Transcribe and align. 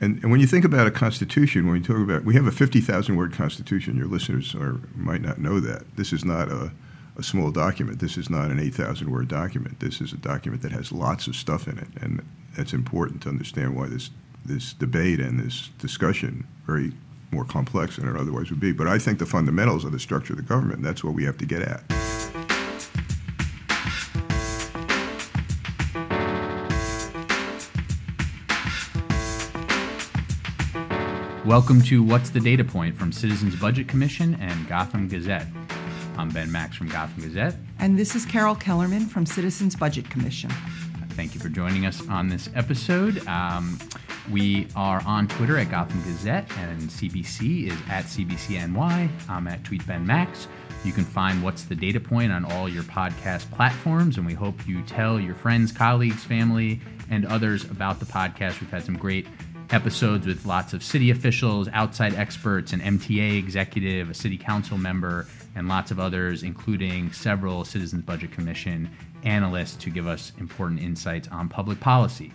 and, 0.00 0.22
and 0.22 0.30
when 0.30 0.40
you 0.40 0.46
think 0.46 0.64
about 0.64 0.86
a 0.86 0.90
constitution, 0.90 1.66
when 1.66 1.76
you 1.76 1.82
talk 1.82 1.98
about, 1.98 2.24
we 2.24 2.34
have 2.34 2.46
a 2.46 2.52
50,000 2.52 3.16
word 3.16 3.34
constitution. 3.34 3.96
Your 3.96 4.06
listeners 4.06 4.54
are, 4.54 4.80
might 4.94 5.20
not 5.20 5.38
know 5.38 5.60
that. 5.60 5.96
This 5.96 6.12
is 6.12 6.24
not 6.24 6.48
a, 6.50 6.72
a 7.18 7.22
small 7.22 7.50
document. 7.50 8.00
This 8.00 8.16
is 8.16 8.30
not 8.30 8.50
an 8.50 8.58
8,000 8.58 9.10
word 9.10 9.28
document. 9.28 9.80
This 9.80 10.00
is 10.00 10.12
a 10.14 10.16
document 10.16 10.62
that 10.62 10.72
has 10.72 10.90
lots 10.90 11.26
of 11.26 11.36
stuff 11.36 11.68
in 11.68 11.78
it. 11.78 11.88
And 12.00 12.26
it's 12.56 12.72
important 12.72 13.22
to 13.22 13.28
understand 13.28 13.76
why 13.76 13.88
this, 13.88 14.08
this 14.44 14.72
debate 14.72 15.20
and 15.20 15.38
this 15.38 15.68
discussion 15.78 16.46
very 16.66 16.92
more 17.30 17.44
complex 17.44 17.96
than 17.96 18.08
it 18.08 18.16
otherwise 18.16 18.50
would 18.50 18.58
be. 18.58 18.72
But 18.72 18.88
I 18.88 18.98
think 18.98 19.18
the 19.18 19.26
fundamentals 19.26 19.84
of 19.84 19.92
the 19.92 20.00
structure 20.00 20.32
of 20.32 20.38
the 20.38 20.42
government, 20.42 20.82
that's 20.82 21.04
what 21.04 21.12
we 21.12 21.24
have 21.24 21.36
to 21.38 21.46
get 21.46 21.60
at. 21.60 22.09
Welcome 31.50 31.82
to 31.82 32.00
What's 32.00 32.30
the 32.30 32.38
Data 32.38 32.62
Point 32.62 32.96
from 32.96 33.10
Citizens 33.10 33.56
Budget 33.56 33.88
Commission 33.88 34.36
and 34.40 34.68
Gotham 34.68 35.08
Gazette. 35.08 35.48
I'm 36.16 36.28
Ben 36.28 36.52
Max 36.52 36.76
from 36.76 36.88
Gotham 36.88 37.24
Gazette. 37.24 37.56
And 37.80 37.98
this 37.98 38.14
is 38.14 38.24
Carol 38.24 38.54
Kellerman 38.54 39.06
from 39.06 39.26
Citizens 39.26 39.74
Budget 39.74 40.08
Commission. 40.08 40.48
Thank 41.16 41.34
you 41.34 41.40
for 41.40 41.48
joining 41.48 41.86
us 41.86 42.08
on 42.08 42.28
this 42.28 42.48
episode. 42.54 43.26
Um, 43.26 43.80
we 44.30 44.68
are 44.76 45.02
on 45.04 45.26
Twitter 45.26 45.58
at 45.58 45.72
Gotham 45.72 46.00
Gazette, 46.04 46.48
and 46.56 46.82
CBC 46.82 47.66
is 47.66 47.78
at 47.88 48.04
CBCNY. 48.04 49.10
I'm 49.28 49.48
at 49.48 49.64
TweetBenMax. 49.64 50.46
You 50.84 50.92
can 50.92 51.04
find 51.04 51.42
What's 51.42 51.64
the 51.64 51.74
Data 51.74 51.98
Point 51.98 52.30
on 52.30 52.44
all 52.44 52.68
your 52.68 52.84
podcast 52.84 53.50
platforms, 53.50 54.18
and 54.18 54.24
we 54.24 54.34
hope 54.34 54.68
you 54.68 54.82
tell 54.82 55.18
your 55.18 55.34
friends, 55.34 55.72
colleagues, 55.72 56.22
family, 56.22 56.80
and 57.10 57.26
others 57.26 57.64
about 57.64 57.98
the 57.98 58.06
podcast. 58.06 58.60
We've 58.60 58.70
had 58.70 58.84
some 58.84 58.96
great 58.96 59.26
episodes 59.72 60.26
with 60.26 60.46
lots 60.46 60.72
of 60.72 60.82
city 60.82 61.10
officials, 61.10 61.68
outside 61.72 62.14
experts, 62.14 62.72
an 62.72 62.80
MTA 62.80 63.38
executive, 63.38 64.10
a 64.10 64.14
city 64.14 64.36
council 64.36 64.76
member, 64.76 65.26
and 65.54 65.68
lots 65.68 65.90
of 65.90 66.00
others, 66.00 66.42
including 66.42 67.12
several 67.12 67.64
Citizens 67.64 68.02
Budget 68.02 68.32
Commission 68.32 68.90
analysts 69.22 69.76
to 69.76 69.90
give 69.90 70.06
us 70.06 70.32
important 70.38 70.80
insights 70.80 71.28
on 71.28 71.48
public 71.48 71.80
policy. 71.80 72.32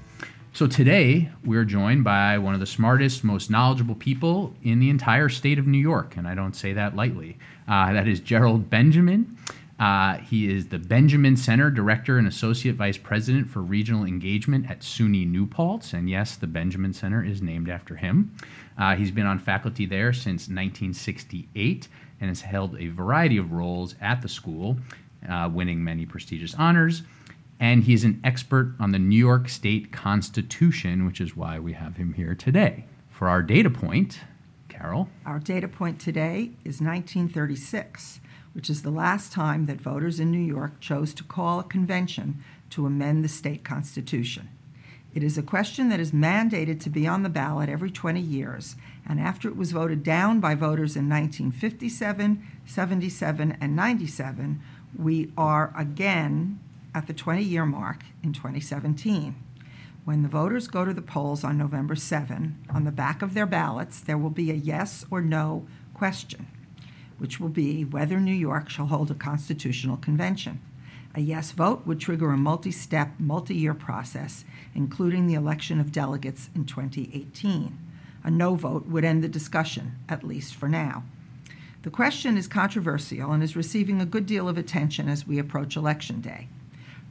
So 0.54 0.68
today 0.68 1.30
we're 1.44 1.66
joined 1.66 2.06
by 2.06 2.38
one 2.38 2.54
of 2.54 2.62
the 2.62 2.66
smartest, 2.66 3.26
most 3.26 3.50
knowledgeable 3.50 3.96
people 3.96 4.54
in 4.64 4.80
the 4.80 4.90
entire 4.90 5.28
state 5.28 5.60
of 5.60 5.68
New 5.68 5.78
York, 5.78 6.16
and 6.16 6.28
I 6.28 6.36
don't 6.36 6.56
say 6.56 6.72
that 6.74 6.96
lightly. 6.96 7.38
Uh, 7.68 7.92
that 7.92 8.08
is 8.08 8.22
Gerald 8.22 8.70
Benjamin. 8.70 9.38
Uh, 9.78 10.18
he 10.20 10.50
is 10.50 10.70
the 10.70 10.80
Benjamin 10.80 11.36
Center 11.36 11.70
Director 11.70 12.18
and 12.18 12.28
Associate 12.28 12.76
Vice 12.76 12.98
President 12.98 13.50
for 13.50 13.62
Regional 13.62 14.06
Engagement 14.06 14.70
at 14.70 14.80
SUNY 14.80 15.28
New 15.28 15.46
Paltz. 15.46 15.92
And 15.92 16.10
yes, 16.10 16.36
the 16.36 16.48
Benjamin 16.48 16.94
Center 16.94 17.24
is 17.24 17.42
named 17.42 17.70
after 17.70 17.98
him. 17.98 18.36
Uh, 18.78 18.96
he's 18.96 19.12
been 19.12 19.26
on 19.26 19.38
faculty 19.38 19.86
there 19.86 20.14
since 20.14 20.44
1968 20.44 21.88
and 22.22 22.30
has 22.30 22.42
held 22.42 22.80
a 22.80 22.88
variety 22.88 23.38
of 23.38 23.52
roles 23.52 23.96
at 24.00 24.22
the 24.22 24.30
school, 24.30 24.78
uh, 25.28 25.50
winning 25.52 25.84
many 25.84 26.06
prestigious 26.06 26.56
honors. 26.56 27.04
And 27.60 27.84
he 27.84 27.94
is 27.94 28.04
an 28.04 28.22
expert 28.24 28.76
on 28.80 28.92
the 28.92 29.00
New 29.00 29.18
York 29.18 29.50
State 29.50 29.92
Constitution, 29.92 31.06
which 31.06 31.20
is 31.20 31.36
why 31.36 31.60
we 31.60 31.74
have 31.74 31.98
him 31.98 32.14
here 32.14 32.36
today. 32.36 32.86
For 33.10 33.28
our 33.28 33.42
data 33.42 33.70
point, 33.70 34.20
Carol. 34.70 35.10
Our 35.26 35.40
data 35.40 35.68
point 35.68 36.00
today 36.00 36.52
is 36.64 36.82
1936 36.82 38.20
which 38.56 38.70
is 38.70 38.84
the 38.84 38.90
last 38.90 39.34
time 39.34 39.66
that 39.66 39.82
voters 39.82 40.18
in 40.18 40.32
New 40.32 40.40
York 40.40 40.80
chose 40.80 41.14
to 41.14 41.26
call 41.26 41.60
a 41.60 41.64
convention 41.64 42.42
to 42.70 42.86
amend 42.86 43.22
the 43.22 43.28
state 43.28 43.66
constitution. 43.66 44.48
It 45.14 45.24
is 45.24 45.38
a 45.38 45.44
question 45.44 45.90
that 45.90 46.00
is 46.00 46.14
mandated 46.14 46.80
to 46.82 46.90
be 46.90 47.06
on 47.06 47.24
the 47.24 47.30
ballot 47.30 47.68
every 47.68 47.92
20 47.92 48.22
years, 48.22 48.78
and 49.06 49.20
after 49.20 49.50
it 49.50 49.58
was 49.58 49.74
voted 49.74 50.04
down 50.04 50.40
by 50.40 50.56
voters 50.56 50.96
in 50.96 51.10
1957, 51.10 52.48
77, 52.66 53.58
and 53.60 53.76
97, 53.76 54.62
we 54.98 55.34
are 55.38 55.74
again 55.78 56.58
at 56.94 57.08
the 57.08 57.14
20 57.14 57.44
year 57.44 57.66
mark 57.66 58.04
in 58.24 58.32
2017. 58.32 59.36
When 60.06 60.24
the 60.24 60.30
voters 60.30 60.70
go 60.70 60.86
to 60.86 60.94
the 60.94 61.02
polls 61.02 61.44
on 61.44 61.58
November 61.58 61.96
7, 61.96 62.58
on 62.70 62.86
the 62.86 62.92
back 62.92 63.22
of 63.22 63.34
their 63.34 63.46
ballots, 63.46 64.00
there 64.00 64.18
will 64.18 64.30
be 64.30 64.50
a 64.50 64.54
yes 64.54 65.06
or 65.12 65.20
no 65.20 65.68
question 65.94 66.48
which 67.18 67.40
will 67.40 67.50
be 67.50 67.84
whether 67.84 68.20
New 68.20 68.34
York 68.34 68.70
shall 68.70 68.88
hold 68.88 69.12
a 69.12 69.16
constitutional 69.16 69.98
convention. 69.98 70.62
A 71.14 71.22
yes 71.22 71.52
vote 71.52 71.86
would 71.86 72.00
trigger 72.00 72.32
a 72.32 72.38
multi 72.38 72.72
step, 72.72 73.12
multi 73.20 73.56
year 73.56 73.74
process, 73.74 74.44
including 74.74 75.28
the 75.28 75.34
election 75.34 75.80
of 75.80 75.92
delegates 75.92 76.50
in 76.54 76.66
2018. 76.66 77.78
A 78.24 78.32
no 78.32 78.56
vote 78.56 78.86
would 78.88 79.06
end 79.06 79.24
the 79.24 79.30
discussion, 79.30 79.96
at 80.10 80.24
least 80.24 80.56
for 80.56 80.68
now. 80.68 81.04
The 81.84 81.90
question 81.92 82.36
is 82.38 82.48
controversial 82.48 83.32
and 83.32 83.44
is 83.44 83.56
receiving 83.56 84.02
a 84.02 84.06
good 84.06 84.26
deal 84.26 84.50
of 84.50 84.58
attention 84.58 85.08
as 85.08 85.28
we 85.28 85.40
approach 85.40 85.76
Election 85.76 86.20
Day. 86.20 86.48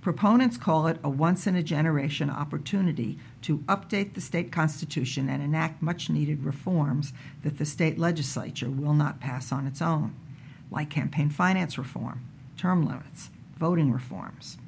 Proponents 0.04 0.58
call 0.58 0.86
it 0.86 0.98
a 1.02 1.08
once 1.08 1.46
in 1.46 1.56
a 1.56 1.62
generation 1.62 2.28
opportunity 2.28 3.18
to 3.40 3.60
update 3.60 4.12
the 4.12 4.20
state 4.20 4.52
constitution 4.52 5.30
and 5.30 5.42
enact 5.42 5.80
much 5.80 6.10
needed 6.10 6.44
reforms 6.44 7.14
that 7.42 7.56
the 7.56 7.64
state 7.64 7.98
legislature 7.98 8.68
will 8.68 8.92
not 8.92 9.18
pass 9.18 9.50
on 9.50 9.66
its 9.66 9.80
own, 9.80 10.14
like 10.70 10.90
campaign 10.90 11.30
finance 11.30 11.78
reform, 11.78 12.22
term 12.58 12.86
limits, 12.86 13.30
voting 13.56 13.90
reforms. 13.90 14.58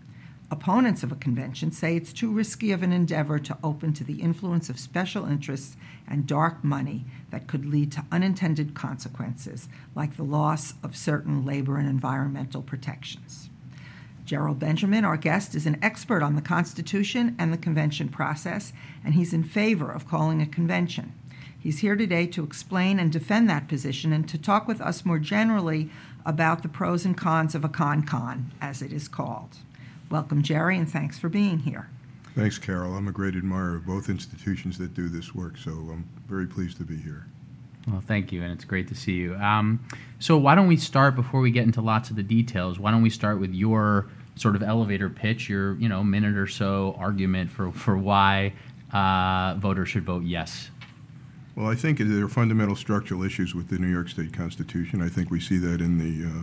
Opponents 0.51 1.03
of 1.03 1.13
a 1.13 1.17
convention 1.17 1.71
say 1.71 1.95
it's 1.95 2.15
too 2.15 2.33
risky 2.33 2.73
of 2.73 2.83
an 2.83 2.95
endeavor 2.95 3.39
to 3.39 3.59
open 3.63 3.93
to 3.93 4.05
the 4.05 4.23
influence 4.23 4.71
of 4.71 4.81
special 4.81 5.27
interests 5.27 5.77
and 6.09 6.27
dark 6.27 6.65
money 6.65 7.05
that 7.29 7.47
could 7.47 7.67
lead 7.67 7.93
to 7.93 8.07
unintended 8.11 8.75
consequences, 8.75 9.69
like 9.95 10.17
the 10.17 10.23
loss 10.23 10.73
of 10.83 10.97
certain 10.97 11.45
labor 11.45 11.77
and 11.77 11.91
environmental 11.91 12.63
protections. 12.63 13.51
Gerald 14.27 14.59
Benjamin, 14.59 15.05
our 15.05 15.17
guest, 15.17 15.55
is 15.55 15.67
an 15.67 15.79
expert 15.81 16.21
on 16.21 16.35
the 16.35 16.43
Constitution 16.43 17.37
and 17.39 17.53
the 17.53 17.57
convention 17.57 18.09
process, 18.09 18.73
and 19.05 19.15
he's 19.15 19.33
in 19.33 19.45
favor 19.45 19.91
of 19.91 20.09
calling 20.09 20.43
a 20.43 20.47
convention. 20.47 21.15
He's 21.57 21.79
here 21.79 21.95
today 21.95 22.27
to 22.27 22.43
explain 22.43 22.99
and 22.99 23.13
defend 23.13 23.49
that 23.49 23.69
position 23.69 24.13
and 24.13 24.29
to 24.29 24.37
talk 24.37 24.67
with 24.67 24.81
us 24.81 25.05
more 25.05 25.21
generally 25.21 25.91
about 26.25 26.63
the 26.63 26.69
pros 26.69 27.05
and 27.05 27.17
cons 27.17 27.55
of 27.55 27.65
a 27.65 27.69
con-con, 27.69 28.53
as 28.61 28.83
it 28.83 28.93
is 28.93 29.07
called. 29.07 29.59
Welcome, 30.11 30.43
Jerry, 30.43 30.77
and 30.77 30.91
thanks 30.91 31.19
for 31.19 31.29
being 31.29 31.61
here. 31.61 31.89
Thanks, 32.35 32.59
Carol. 32.59 32.97
I'm 32.97 33.09
a 33.09 33.13
great 33.13 33.37
admirer 33.37 33.77
of 33.77 33.87
both 33.87 34.09
institutions 34.09 34.77
that 34.79 34.93
do 34.93 35.09
this 35.09 35.35
work, 35.35 35.57
so 35.57 35.71
I'm 35.71 36.09
very 36.27 36.47
pleased 36.47 36.79
to 36.79 36.85
be 36.85 36.97
here. 36.97 37.27
Well, 37.89 38.03
thank 38.05 38.33
you, 38.33 38.43
and 38.43 38.53
it's 38.53 38.65
great 38.65 38.89
to 38.89 38.95
see 38.95 39.13
you. 39.13 39.37
Um, 39.37 39.85
so, 40.19 40.37
why 40.37 40.55
don't 40.55 40.67
we 40.67 40.77
start 40.77 41.15
before 41.15 41.41
we 41.41 41.53
get 41.53 41.65
into 41.65 41.81
lots 41.81 42.11
of 42.11 42.17
the 42.17 42.23
details? 42.23 42.81
Why 42.81 42.91
don't 42.91 43.03
we 43.03 43.11
start 43.11 43.39
with 43.39 43.55
your 43.55 44.09
sort 44.35 44.57
of 44.57 44.63
elevator 44.63 45.09
pitch, 45.09 45.49
your 45.49 45.77
you 45.77 45.89
know 45.89 46.03
minute 46.03 46.37
or 46.37 46.49
so 46.49 46.97
argument 46.99 47.51
for 47.51 47.71
for 47.71 47.97
why 47.97 48.53
uh, 48.93 49.55
voters 49.59 49.89
should 49.89 50.05
vote 50.05 50.25
yes? 50.25 50.71
Well, 51.55 51.69
I 51.69 51.75
think 51.75 51.99
there 51.99 52.25
are 52.25 52.29
fundamental 52.29 52.77
structural 52.77 53.23
issues 53.23 53.55
with 53.55 53.69
the 53.69 53.79
New 53.79 53.91
York 53.91 54.09
State 54.09 54.33
Constitution. 54.33 55.01
I 55.01 55.09
think 55.09 55.31
we 55.31 55.41
see 55.41 55.57
that 55.59 55.81
in 55.81 55.97
the 55.97 56.29
uh, 56.29 56.43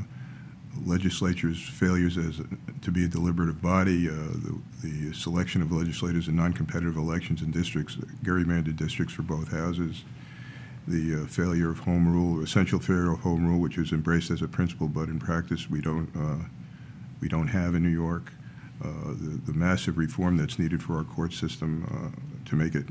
legislature's 0.86 1.62
failures 1.62 2.18
as 2.18 2.40
a, 2.40 2.46
to 2.82 2.92
be 2.92 3.06
a 3.06 3.08
deliberative 3.08 3.62
body, 3.62 4.10
uh, 4.10 4.14
the, 4.14 4.60
the, 4.82 5.14
selection 5.14 5.62
of 5.62 5.72
legislators 5.72 6.28
in 6.28 6.36
non-competitive 6.36 6.98
elections 6.98 7.44
in 7.44 7.52
districts, 7.52 7.96
gerrymandered 8.24 8.76
districts 8.76 9.14
for 9.14 9.22
both 9.22 9.52
houses, 9.52 10.04
the 10.88 11.24
uh, 11.24 11.26
failure 11.28 11.70
of 11.70 11.80
home 11.80 12.12
rule, 12.12 12.44
essential 12.44 12.80
failure 12.80 13.14
of 13.14 13.20
home 13.20 13.48
rule, 13.48 13.60
which 13.60 13.78
is 13.78 13.92
embraced 13.92 14.32
as 14.32 14.42
a 14.42 14.48
principle, 14.48 14.88
but 14.88 15.08
in 15.08 15.20
practice 15.20 15.70
we 15.70 15.82
don't 15.82 16.10
uh, 16.16 16.46
we 17.22 17.30
don't 17.30 17.48
have 17.48 17.74
in 17.74 17.84
New 17.84 17.90
York, 17.90 18.34
uh, 18.84 18.88
the, 19.08 19.40
the, 19.46 19.54
massive 19.54 19.98
reform 19.98 20.36
that's 20.36 20.60
needed 20.60 20.84
for 20.84 20.98
our 20.98 21.06
court 21.06 21.32
system 21.32 21.88
uh, 21.90 22.50
to 22.50 22.56
make 22.58 22.76
it 22.76 22.86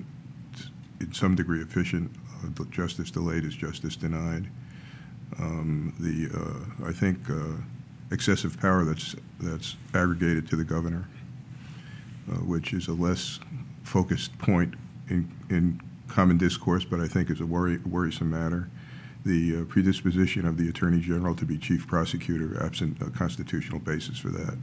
in 1.01 1.13
some 1.13 1.35
degree 1.35 1.61
efficient. 1.61 2.11
Uh, 2.43 2.65
justice 2.71 3.11
delayed 3.11 3.45
is 3.45 3.55
justice 3.55 3.95
denied. 3.95 4.49
Um, 5.39 5.95
the 5.99 6.87
I 6.87 6.93
think 6.93 7.19
excessive 8.11 8.59
power 8.61 8.85
that's 8.85 9.17
that's 9.41 9.77
aggregated 9.95 10.49
to 10.51 10.57
the 10.57 10.65
governor, 10.65 11.09
which 12.45 12.73
is 12.73 12.89
a 12.89 12.93
less 12.93 13.39
focused 13.83 14.37
point 14.39 14.75
in 15.09 15.31
in 15.49 15.81
common 16.13 16.39
discourse, 16.39 16.85
but 16.85 17.01
I 17.01 17.09
think 17.09 17.31
is 17.31 17.41
a 17.41 17.47
worry, 17.47 17.79
worrisome 17.79 18.31
matter 18.31 18.69
the 19.25 19.61
uh, 19.61 19.65
predisposition 19.65 20.47
of 20.47 20.57
the 20.57 20.69
Attorney 20.69 21.01
General 21.01 21.35
to 21.37 21.45
be 21.45 21.57
chief 21.57 21.87
prosecutor, 21.87 22.63
absent 22.63 23.01
a 23.01 23.11
constitutional 23.11 23.79
basis 23.79 24.19
for 24.19 24.31
that. 24.31 24.59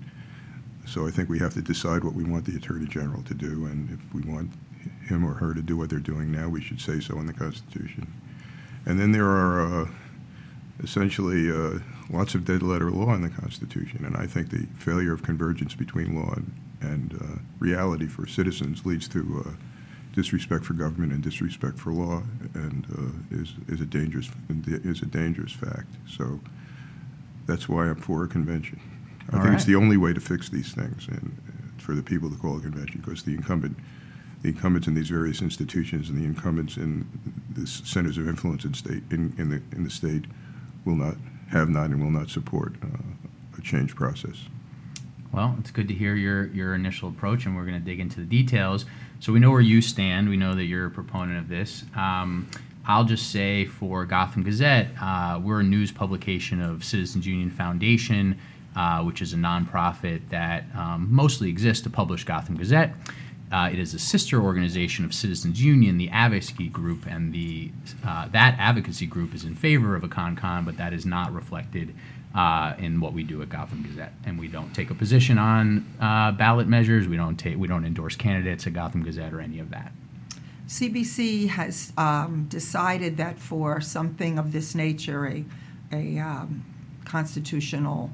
So 0.86 1.08
I 1.08 1.12
think 1.12 1.30
we 1.30 1.40
have 1.40 1.54
to 1.54 1.62
decide 1.62 2.04
what 2.04 2.14
we 2.14 2.24
want 2.24 2.46
the 2.46 2.58
Attorney 2.58 2.88
General 2.88 3.22
to 3.24 3.34
do, 3.34 3.66
and 3.66 3.90
if 3.92 4.14
we 4.14 4.22
want 4.22 4.52
him 5.08 5.26
or 5.26 5.34
her 5.34 5.54
to 5.54 5.62
do 5.62 5.78
what 5.78 5.90
they're 5.90 6.00
doing 6.00 6.32
now, 6.32 6.50
we 6.50 6.62
should 6.62 6.82
say 6.82 7.00
so 7.00 7.20
in 7.20 7.26
the 7.26 7.34
Constitution. 7.34 8.12
And 8.86 9.00
then 9.00 9.12
there 9.12 9.28
are 9.28 9.84
uh, 9.84 9.88
essentially 10.84 11.52
uh, 11.52 11.80
lots 12.10 12.34
of 12.34 12.46
dead 12.46 12.64
letter 12.64 12.90
law 12.90 13.14
in 13.14 13.22
the 13.22 13.30
Constitution, 13.30 14.04
and 14.04 14.18
I 14.18 14.26
think 14.26 14.50
the 14.50 14.68
failure 14.78 15.14
of 15.14 15.22
convergence 15.24 15.76
between 15.76 16.16
law 16.16 16.34
and, 16.34 16.54
and 16.82 17.14
uh, 17.22 17.42
reality 17.60 18.08
for 18.08 18.26
citizens 18.26 18.86
leads 18.86 19.08
to 19.10 19.46
uh, 19.46 19.52
disrespect 20.14 20.66
for 20.66 20.74
government 20.74 21.14
and 21.14 21.24
disrespect 21.24 21.80
for 21.80 21.92
law, 21.94 22.24
and 22.54 22.86
uh, 22.98 23.36
is 23.42 23.54
is 23.68 23.82
a 23.82 23.86
dangerous 23.86 24.30
is 24.66 25.02
a 25.02 25.06
dangerous 25.06 25.52
fact. 25.52 25.88
So 26.08 26.40
that's 27.46 27.70
why 27.70 27.88
I'm 27.90 27.96
for 27.96 28.24
a 28.24 28.28
convention. 28.28 28.80
I 29.32 29.38
All 29.38 29.44
think 29.44 29.56
it's 29.56 29.66
the 29.66 29.76
only 29.76 29.98
way 29.98 30.14
to 30.14 30.20
fix 30.20 30.50
these 30.50 30.74
things, 30.74 31.08
and 31.08 31.38
for 31.78 31.96
the 31.96 32.04
people 32.04 32.30
to 32.30 32.36
call 32.36 32.58
a 32.58 32.62
convention, 32.62 33.02
because 33.04 33.24
the 33.24 33.34
incumbent, 33.34 33.78
the 34.42 34.50
incumbents 34.50 34.88
in 34.88 34.96
these 34.96 35.10
various 35.10 35.42
institutions 35.42 36.10
and 36.10 36.18
the 36.20 36.26
incumbents 36.26 36.78
in 36.78 37.08
the 37.56 37.68
centers 37.68 38.18
of 38.18 38.28
influence 38.28 38.66
in 38.66 38.74
state 38.74 39.04
in, 39.12 39.34
in 39.38 39.50
the 39.50 39.62
in 39.76 39.84
the 39.84 39.90
state 39.90 40.26
will 40.86 40.96
not 40.96 41.16
have 41.50 41.70
not 41.70 41.90
and 41.90 42.02
will 42.02 42.12
not 42.12 42.30
support 42.30 42.74
uh, 42.84 42.88
a 43.58 43.62
change 43.62 43.96
process. 43.96 44.38
Well, 45.32 45.56
it's 45.60 45.70
good 45.70 45.88
to 45.90 45.94
hear 45.94 46.16
your, 46.16 46.48
your 46.48 46.74
initial 46.74 47.10
approach, 47.10 47.46
and 47.46 47.56
we're 47.56 47.66
going 47.66 47.80
to 47.80 47.86
dig 47.86 48.00
into 48.00 48.20
the 48.20 48.26
details. 48.26 48.86
So 49.20 49.32
we 49.32 49.40
know 49.40 49.52
where 49.52 49.62
you 49.62 49.82
stand. 49.82 50.28
We 50.28 50.38
know 50.38 50.56
that 50.56 50.64
you're 50.64 50.88
a 50.88 50.92
proponent 50.92 51.38
of 51.38 51.50
this. 51.50 51.84
Um, 51.96 52.50
I'll 52.86 53.04
just 53.04 53.32
say 53.32 53.66
for 53.66 54.06
Gotham 54.06 54.44
Gazette, 54.44 54.88
uh, 55.00 55.40
we're 55.44 55.60
a 55.60 55.64
news 55.64 55.92
publication 55.92 56.60
of 56.62 56.84
Citizens 56.84 57.28
Union 57.28 57.52
Foundation, 57.52 58.40
uh, 58.76 59.04
which 59.04 59.22
is 59.22 59.34
a 59.34 59.36
nonprofit 59.36 60.22
that 60.30 60.64
um, 60.76 61.08
mostly 61.12 61.50
exists 61.50 61.84
to 61.84 61.90
publish 61.92 62.24
Gotham 62.24 62.58
Gazette. 62.58 62.96
Uh, 63.52 63.70
it 63.72 63.80
is 63.80 63.94
a 63.94 64.00
sister 64.00 64.42
organization 64.42 65.06
of 65.06 65.14
Citizens 65.14 65.62
Union, 65.62 65.98
the 65.98 66.10
advocacy 66.10 66.70
group, 66.70 67.06
and 67.08 67.34
the 67.34 67.72
uh, 68.06 68.28
that 68.30 68.56
advocacy 68.60 69.08
group 69.08 69.34
is 69.34 69.44
in 69.44 69.56
favor 69.56 69.96
of 69.96 70.04
a 70.04 70.08
con-con, 70.08 70.66
but 70.66 70.78
that 70.78 70.94
is 70.94 71.06
not 71.06 71.34
reflected 71.34 71.94
uh, 72.36 72.74
in 72.78 73.00
what 73.00 73.14
we 73.14 73.24
do 73.24 73.42
at 73.42 73.50
Gotham 73.50 73.84
Gazette, 73.84 74.14
and 74.26 74.40
we 74.40 74.48
don't 74.48 74.74
take 74.74 74.92
a 74.92 74.96
position 74.96 75.38
on 75.38 75.86
uh, 76.00 76.32
ballot 76.32 76.68
measures. 76.68 77.08
We 77.08 77.18
don't 77.18 77.38
take 77.38 77.58
we 77.58 77.68
don't 77.68 77.86
endorse 77.86 78.16
candidates 78.16 78.68
at 78.68 78.74
Gotham 78.74 79.04
Gazette 79.04 79.34
or 79.34 79.42
any 79.42 79.60
of 79.60 79.72
that. 79.72 79.92
CBC 80.68 81.48
has 81.50 81.92
um, 81.98 82.46
decided 82.48 83.18
that 83.18 83.40
for 83.40 83.82
something 83.82 84.38
of 84.38 84.52
this 84.52 84.76
nature, 84.76 85.26
a, 85.26 85.44
a 85.92 86.20
um, 86.20 86.64
constitutional 87.06 88.12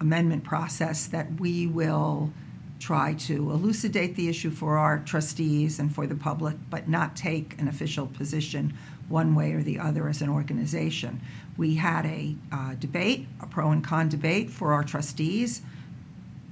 amendment 0.00 0.44
process, 0.44 1.08
that 1.08 1.40
we 1.40 1.66
will 1.66 2.30
try 2.78 3.14
to 3.14 3.50
elucidate 3.50 4.14
the 4.14 4.28
issue 4.28 4.50
for 4.50 4.78
our 4.78 5.00
trustees 5.00 5.80
and 5.80 5.92
for 5.92 6.06
the 6.06 6.14
public, 6.14 6.54
but 6.70 6.88
not 6.88 7.16
take 7.16 7.58
an 7.60 7.66
official 7.66 8.06
position 8.06 8.72
one 9.08 9.34
way 9.34 9.52
or 9.52 9.62
the 9.62 9.78
other 9.78 10.08
as 10.08 10.22
an 10.22 10.28
organization. 10.28 11.20
We 11.56 11.76
had 11.76 12.04
a 12.06 12.36
uh, 12.52 12.74
debate, 12.74 13.26
a 13.40 13.46
pro 13.46 13.70
and 13.70 13.82
con 13.82 14.08
debate 14.08 14.50
for 14.50 14.72
our 14.72 14.84
trustees. 14.84 15.62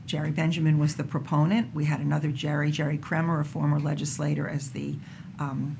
Jerry 0.07 0.31
Benjamin 0.31 0.79
was 0.79 0.97
the 0.97 1.05
proponent. 1.05 1.75
We 1.75 1.87
had 1.87 2.01
another 2.01 2.31
Jerry, 2.31 2.71
Jerry 2.71 2.99
Kremer, 2.99 3.41
a 3.41 3.45
former 3.45 3.81
legislator, 3.81 4.49
as 4.49 4.71
the 4.71 4.97
um, 5.39 5.79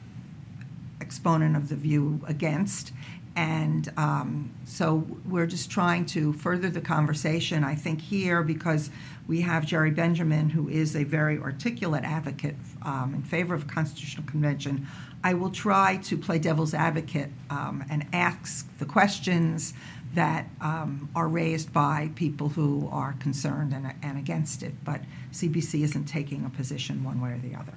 exponent 1.01 1.57
of 1.57 1.69
the 1.69 1.77
view 1.77 2.21
against. 2.27 2.93
And 3.37 3.93
um, 3.97 4.55
so 4.65 5.07
we're 5.29 5.47
just 5.47 5.71
trying 5.71 6.07
to 6.07 6.33
further 6.35 6.71
the 6.71 6.81
conversation, 6.81 7.65
I 7.65 7.75
think, 7.75 8.01
here 8.01 8.43
because 8.43 8.91
we 9.27 9.41
have 9.41 9.67
Jerry 9.67 9.91
Benjamin, 9.91 10.51
who 10.51 10.69
is 10.69 10.95
a 10.95 11.05
very 11.05 11.39
articulate 11.39 12.05
advocate 12.05 12.57
um, 12.83 13.15
in 13.15 13.23
favor 13.23 13.55
of 13.55 13.67
constitutional 13.67 14.27
convention. 14.27 14.87
I 15.25 15.35
will 15.35 15.51
try 15.51 15.97
to 16.05 16.17
play 16.17 16.39
devil's 16.39 16.75
advocate 16.75 17.31
um, 17.51 17.85
and 17.91 18.07
ask 18.13 18.69
the 18.79 18.85
questions 18.85 19.75
that 20.15 20.49
um, 20.61 21.09
are 21.17 21.27
raised 21.27 21.73
by 21.73 22.11
people 22.15 22.51
who 22.51 22.89
are 22.93 23.15
concerned 23.15 23.73
and, 23.73 23.93
and 24.03 24.19
against 24.19 24.63
it. 24.63 24.73
But 24.85 25.01
CBC 25.33 25.83
isn't 25.83 26.05
taking 26.05 26.45
a 26.45 26.51
position 26.51 27.03
one 27.03 27.21
way 27.21 27.33
or 27.33 27.39
the 27.39 27.57
other. 27.57 27.75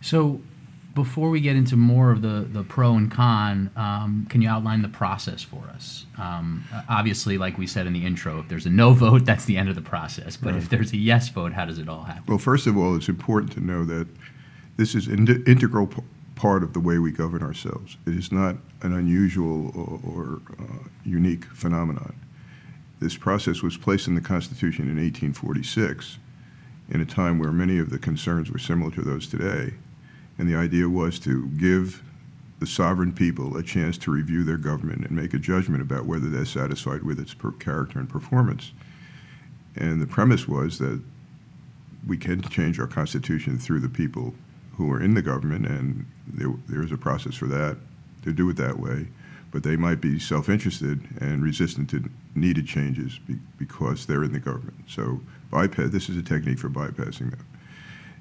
So, 0.00 0.40
before 0.96 1.28
we 1.28 1.40
get 1.42 1.54
into 1.54 1.76
more 1.76 2.10
of 2.10 2.22
the, 2.22 2.48
the 2.50 2.64
pro 2.64 2.94
and 2.94 3.12
con, 3.12 3.70
um, 3.76 4.26
can 4.30 4.40
you 4.40 4.48
outline 4.48 4.80
the 4.80 4.88
process 4.88 5.42
for 5.42 5.62
us? 5.74 6.06
Um, 6.18 6.64
obviously, 6.88 7.36
like 7.36 7.58
we 7.58 7.66
said 7.66 7.86
in 7.86 7.92
the 7.92 8.04
intro, 8.04 8.40
if 8.40 8.48
there's 8.48 8.64
a 8.64 8.70
no 8.70 8.94
vote, 8.94 9.26
that's 9.26 9.44
the 9.44 9.58
end 9.58 9.68
of 9.68 9.74
the 9.74 9.82
process. 9.82 10.38
But 10.38 10.56
if 10.56 10.70
there's 10.70 10.92
a 10.92 10.96
yes 10.96 11.28
vote, 11.28 11.52
how 11.52 11.66
does 11.66 11.78
it 11.78 11.88
all 11.88 12.04
happen? 12.04 12.24
Well, 12.26 12.38
first 12.38 12.66
of 12.66 12.78
all, 12.78 12.96
it's 12.96 13.10
important 13.10 13.52
to 13.52 13.60
know 13.60 13.84
that 13.84 14.08
this 14.78 14.94
is 14.94 15.06
an 15.06 15.44
integral 15.46 15.86
p- 15.86 16.02
part 16.34 16.62
of 16.62 16.72
the 16.72 16.80
way 16.80 16.98
we 16.98 17.12
govern 17.12 17.42
ourselves. 17.42 17.98
It 18.06 18.14
is 18.14 18.32
not 18.32 18.56
an 18.80 18.94
unusual 18.94 19.72
or, 19.76 20.00
or 20.10 20.40
uh, 20.58 20.88
unique 21.04 21.44
phenomenon. 21.44 22.18
This 23.00 23.18
process 23.18 23.60
was 23.60 23.76
placed 23.76 24.08
in 24.08 24.14
the 24.14 24.22
Constitution 24.22 24.84
in 24.84 24.96
1846 24.96 26.16
in 26.88 27.02
a 27.02 27.04
time 27.04 27.38
where 27.38 27.52
many 27.52 27.78
of 27.78 27.90
the 27.90 27.98
concerns 27.98 28.50
were 28.50 28.58
similar 28.58 28.90
to 28.92 29.02
those 29.02 29.26
today. 29.26 29.74
And 30.38 30.48
the 30.48 30.56
idea 30.56 30.88
was 30.88 31.18
to 31.20 31.46
give 31.48 32.02
the 32.58 32.66
sovereign 32.66 33.12
people 33.12 33.56
a 33.56 33.62
chance 33.62 33.98
to 33.98 34.10
review 34.10 34.44
their 34.44 34.56
government 34.56 35.06
and 35.06 35.10
make 35.10 35.34
a 35.34 35.38
judgment 35.38 35.82
about 35.82 36.06
whether 36.06 36.28
they're 36.28 36.44
satisfied 36.44 37.02
with 37.02 37.20
its 37.20 37.34
character 37.58 37.98
and 37.98 38.08
performance. 38.08 38.72
And 39.76 40.00
the 40.00 40.06
premise 40.06 40.48
was 40.48 40.78
that 40.78 41.00
we 42.06 42.16
can 42.16 42.40
change 42.42 42.78
our 42.80 42.86
constitution 42.86 43.58
through 43.58 43.80
the 43.80 43.88
people 43.88 44.34
who 44.76 44.90
are 44.92 45.02
in 45.02 45.14
the 45.14 45.22
government, 45.22 45.66
and 45.66 46.06
there, 46.26 46.52
there 46.68 46.82
is 46.82 46.92
a 46.92 46.96
process 46.96 47.34
for 47.34 47.46
that 47.46 47.76
to 48.22 48.32
do 48.32 48.48
it 48.48 48.56
that 48.56 48.78
way. 48.78 49.08
But 49.50 49.62
they 49.62 49.76
might 49.76 50.00
be 50.00 50.18
self-interested 50.18 51.00
and 51.20 51.42
resistant 51.42 51.88
to 51.90 52.10
needed 52.34 52.66
changes 52.66 53.18
be, 53.26 53.38
because 53.58 54.06
they're 54.06 54.24
in 54.24 54.32
the 54.32 54.40
government. 54.40 54.76
So 54.86 55.20
bypass. 55.50 55.90
This 55.90 56.08
is 56.08 56.16
a 56.16 56.22
technique 56.22 56.58
for 56.58 56.68
bypassing 56.68 57.30
them. 57.30 57.46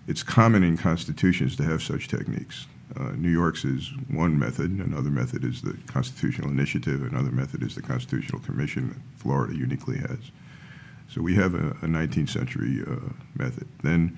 It's 0.08 0.24
common 0.24 0.64
in 0.64 0.78
constitutions 0.78 1.56
to 1.58 1.64
have 1.64 1.82
such 1.82 2.08
techniques. 2.08 2.68
Uh, 2.98 3.12
New 3.16 3.30
York's 3.30 3.66
is 3.66 3.92
one 4.08 4.38
method. 4.38 4.72
Another 4.72 5.10
method 5.10 5.44
is 5.44 5.62
the 5.62 5.78
constitutional 5.88 6.50
initiative. 6.50 7.02
Another 7.02 7.32
method 7.32 7.64
is 7.64 7.76
the 7.76 7.82
constitutional 7.82 8.40
commission 8.42 8.90
that 8.90 8.98
Florida 9.20 9.56
uniquely 9.56 9.98
has. 9.98 10.20
So 11.10 11.22
we 11.22 11.36
have 11.36 11.56
a, 11.56 11.70
a 11.82 11.88
19th 11.88 12.30
century 12.30 12.84
uh, 12.88 13.12
method. 13.36 13.68
Then 13.84 14.18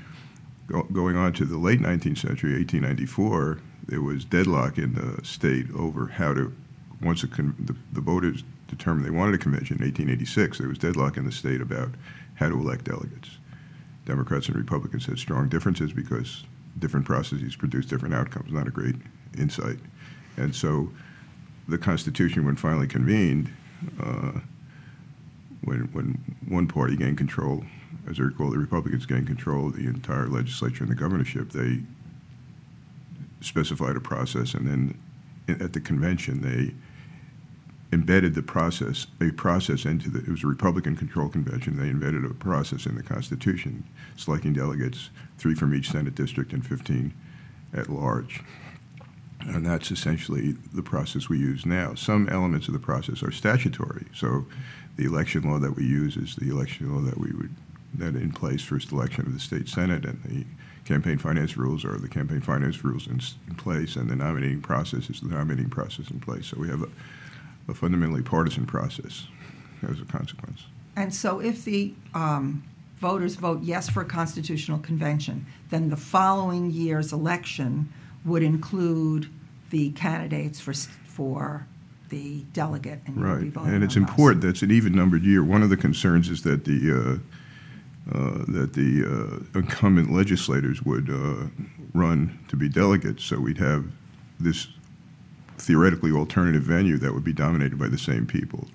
go, 0.67 0.83
going 0.83 1.15
on 1.15 1.33
to 1.33 1.45
the 1.45 1.57
late 1.57 1.79
19th 1.79 2.17
century, 2.17 2.53
1894, 2.53 3.59
there 3.87 4.01
was 4.01 4.25
deadlock 4.25 4.77
in 4.77 4.93
the 4.93 5.23
state 5.25 5.67
over 5.73 6.07
how 6.07 6.33
to, 6.33 6.53
once 7.01 7.23
con- 7.23 7.55
the, 7.59 7.75
the 7.93 8.01
voters 8.01 8.43
determined 8.67 9.05
they 9.05 9.11
wanted 9.11 9.35
a 9.35 9.37
convention 9.37 9.77
in 9.77 9.83
1886, 9.83 10.57
there 10.57 10.67
was 10.67 10.77
deadlock 10.77 11.15
in 11.15 11.25
the 11.25 11.31
state 11.31 11.61
about 11.61 11.89
how 12.35 12.49
to 12.49 12.55
elect 12.55 12.83
delegates. 12.83 13.37
Democrats 14.07 14.47
and 14.47 14.55
Republicans 14.55 15.05
had 15.05 15.19
strong 15.19 15.49
differences 15.49 15.91
because 15.91 16.45
different 16.79 17.05
processes 17.05 17.55
produce 17.57 17.85
different 17.85 18.15
outcomes, 18.15 18.51
not 18.51 18.67
a 18.67 18.71
great 18.71 18.95
insight. 19.37 19.77
And 20.37 20.55
so 20.55 20.89
the 21.67 21.77
Constitution, 21.77 22.45
when 22.45 22.55
finally 22.55 22.87
convened, 22.87 23.51
uh, 24.01 24.39
when, 25.63 25.89
when 25.91 26.37
one 26.47 26.67
party 26.67 26.95
gained 26.95 27.17
control, 27.17 27.65
as 28.09 28.17
they 28.17 28.23
recall, 28.23 28.49
the 28.49 28.57
Republicans 28.57 29.05
gained 29.05 29.27
control 29.27 29.67
of 29.67 29.75
the 29.75 29.87
entire 29.87 30.27
legislature 30.27 30.83
and 30.83 30.91
the 30.91 30.95
governorship, 30.95 31.51
they 31.51 31.81
specified 33.41 33.97
a 33.97 33.99
process, 33.99 34.53
and 34.53 34.67
then 34.67 34.97
at 35.49 35.73
the 35.73 35.81
convention, 35.81 36.41
they 36.41 36.73
embedded 37.93 38.35
the 38.35 38.43
process, 38.43 39.07
a 39.21 39.31
process 39.31 39.85
into 39.85 40.09
the, 40.09 40.19
it 40.19 40.27
was 40.27 40.43
a 40.43 40.47
Republican-controlled 40.47 41.31
convention, 41.31 41.77
they 41.77 41.89
embedded 41.89 42.25
a 42.25 42.33
process 42.33 42.85
in 42.85 42.95
the 42.95 43.03
Constitution, 43.03 43.85
selecting 44.17 44.53
delegates, 44.53 45.09
three 45.37 45.55
from 45.55 45.73
each 45.73 45.91
Senate 45.91 46.15
district 46.15 46.51
and 46.51 46.65
15 46.65 47.13
at 47.73 47.89
large. 47.89 48.43
And 49.41 49.65
that's 49.65 49.91
essentially 49.91 50.53
the 50.73 50.81
process 50.81 51.29
we 51.29 51.37
use 51.37 51.65
now. 51.65 51.93
Some 51.93 52.27
elements 52.27 52.67
of 52.67 52.73
the 52.73 52.79
process 52.79 53.23
are 53.23 53.31
statutory. 53.31 54.05
So 54.13 54.45
the 54.97 55.05
election 55.05 55.49
law 55.49 55.59
that 55.59 55.75
we 55.75 55.85
use 55.85 56.17
is 56.17 56.35
the 56.35 56.49
election 56.49 56.93
law 56.93 57.01
that 57.01 57.17
we 57.17 57.31
would 57.31 57.55
that 57.93 58.15
in 58.15 58.31
place 58.31 58.61
first 58.61 58.91
election 58.91 59.25
of 59.25 59.33
the 59.33 59.39
state 59.39 59.67
senate, 59.69 60.05
and 60.05 60.21
the 60.23 60.45
campaign 60.85 61.17
finance 61.17 61.57
rules 61.57 61.83
are 61.85 61.97
the 61.97 62.07
campaign 62.07 62.41
finance 62.41 62.83
rules 62.83 63.07
in, 63.07 63.19
in 63.47 63.55
place, 63.55 63.95
and 63.95 64.09
the 64.09 64.15
nominating 64.15 64.61
process 64.61 65.09
is 65.09 65.21
the 65.21 65.29
nominating 65.29 65.69
process 65.69 66.11
in 66.11 66.19
place. 66.19 66.47
So 66.47 66.57
we 66.59 66.67
have 66.69 66.83
a, 66.83 66.89
a 67.67 67.73
fundamentally 67.73 68.21
partisan 68.21 68.65
process 68.65 69.27
as 69.89 69.99
a 69.99 70.05
consequence. 70.05 70.65
And 70.95 71.13
so 71.13 71.39
if 71.39 71.63
the 71.63 71.93
um, 72.13 72.63
voters 72.97 73.35
vote 73.35 73.61
yes 73.61 73.89
for 73.89 74.01
a 74.01 74.05
constitutional 74.05 74.79
convention, 74.79 75.45
then 75.69 75.89
the 75.89 75.97
following 75.97 76.71
year's 76.71 77.13
election 77.13 77.91
would 78.25 78.43
include 78.43 79.29
the 79.69 79.91
candidates 79.91 80.59
for, 80.59 80.73
for 80.73 81.67
the 82.09 82.41
delegate, 82.53 82.99
and 83.05 83.17
you 83.17 83.23
would 83.23 83.41
be 83.41 83.49
Right, 83.49 83.73
and 83.73 83.83
it's 83.83 83.95
important. 83.95 84.41
That's 84.41 84.61
an 84.61 84.71
even-numbered 84.71 85.23
year. 85.23 85.43
One 85.43 85.61
of 85.61 85.69
the 85.69 85.77
concerns 85.77 86.29
is 86.29 86.43
that 86.43 86.65
the 86.65 86.91
uh, 86.91 88.17
uh, 88.17 88.45
that 88.47 88.71
the 88.73 89.03
uh, 89.03 89.59
incumbent 89.59 90.11
legislators 90.11 90.81
would 90.83 91.09
uh, 91.09 91.47
run 91.93 92.39
to 92.47 92.55
be 92.55 92.69
delegates, 92.69 93.25
so 93.25 93.37
we'd 93.39 93.57
have 93.57 93.85
this 94.39 94.67
theoretically 95.57 96.11
alternative 96.11 96.63
venue 96.63 96.97
that 96.97 97.13
would 97.13 97.23
be 97.23 97.33
dominated 97.33 97.77
by 97.77 97.87
the 97.87 97.97
same 97.97 98.25
people. 98.25 98.67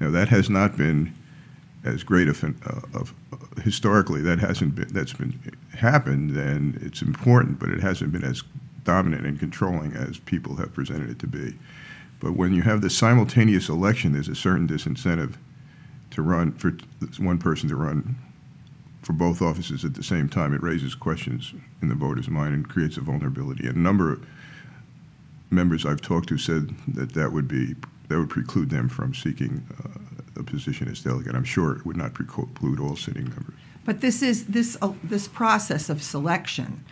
Now, 0.00 0.10
that 0.10 0.28
has 0.28 0.48
not 0.48 0.76
been 0.76 1.14
as 1.84 2.02
great 2.02 2.28
of, 2.28 2.42
uh, 2.44 2.98
of 2.98 3.14
uh, 3.32 3.60
historically. 3.62 4.20
That 4.22 4.38
hasn't 4.38 4.74
been. 4.74 4.88
That's 4.88 5.12
been 5.12 5.38
happened, 5.76 6.30
then 6.30 6.78
it's 6.82 7.02
important, 7.02 7.58
but 7.58 7.70
it 7.70 7.80
hasn't 7.80 8.12
been 8.12 8.24
as 8.24 8.42
dominant 8.84 9.26
and 9.26 9.38
controlling 9.38 9.92
as 9.94 10.18
people 10.18 10.56
have 10.56 10.72
presented 10.72 11.10
it 11.10 11.18
to 11.20 11.26
be. 11.26 11.56
But 12.18 12.32
when 12.32 12.52
you 12.52 12.62
have 12.62 12.82
the 12.82 12.90
simultaneous 12.90 13.68
election, 13.68 14.12
there's 14.12 14.28
a 14.28 14.34
certain 14.34 14.68
disincentive 14.68 15.36
to 16.10 16.22
run 16.22 16.52
for 16.52 16.76
one 17.18 17.38
person 17.38 17.68
to 17.68 17.76
run 17.76 18.16
for 19.02 19.12
both 19.14 19.40
offices 19.40 19.84
at 19.84 19.94
the 19.94 20.02
same 20.02 20.28
time. 20.28 20.52
It 20.52 20.62
raises 20.62 20.94
questions 20.94 21.54
in 21.80 21.88
the 21.88 21.94
voter's 21.94 22.28
mind 22.28 22.54
and 22.54 22.68
creates 22.68 22.98
a 22.98 23.00
vulnerability. 23.00 23.66
A 23.66 23.72
number 23.72 24.20
members 25.50 25.84
I've 25.84 26.00
talked 26.00 26.28
to 26.28 26.38
said 26.38 26.74
that 26.88 27.14
that 27.14 27.32
would 27.32 27.48
be 27.48 27.74
that 28.08 28.18
would 28.18 28.30
preclude 28.30 28.70
them 28.70 28.88
from 28.88 29.14
seeking 29.14 29.64
uh, 29.78 30.40
a 30.40 30.42
position 30.42 30.88
as 30.88 31.00
delegate. 31.00 31.34
I'm 31.34 31.44
sure 31.44 31.76
it 31.76 31.86
would 31.86 31.96
not 31.96 32.12
preclude 32.14 32.80
all 32.80 32.96
sitting 32.96 33.24
members. 33.24 33.54
But 33.84 34.00
this 34.00 34.22
is 34.22 34.46
this 34.46 34.76
uh, 34.82 34.92
this 35.02 35.28
process 35.28 35.88
of 35.88 36.02
selection 36.02 36.84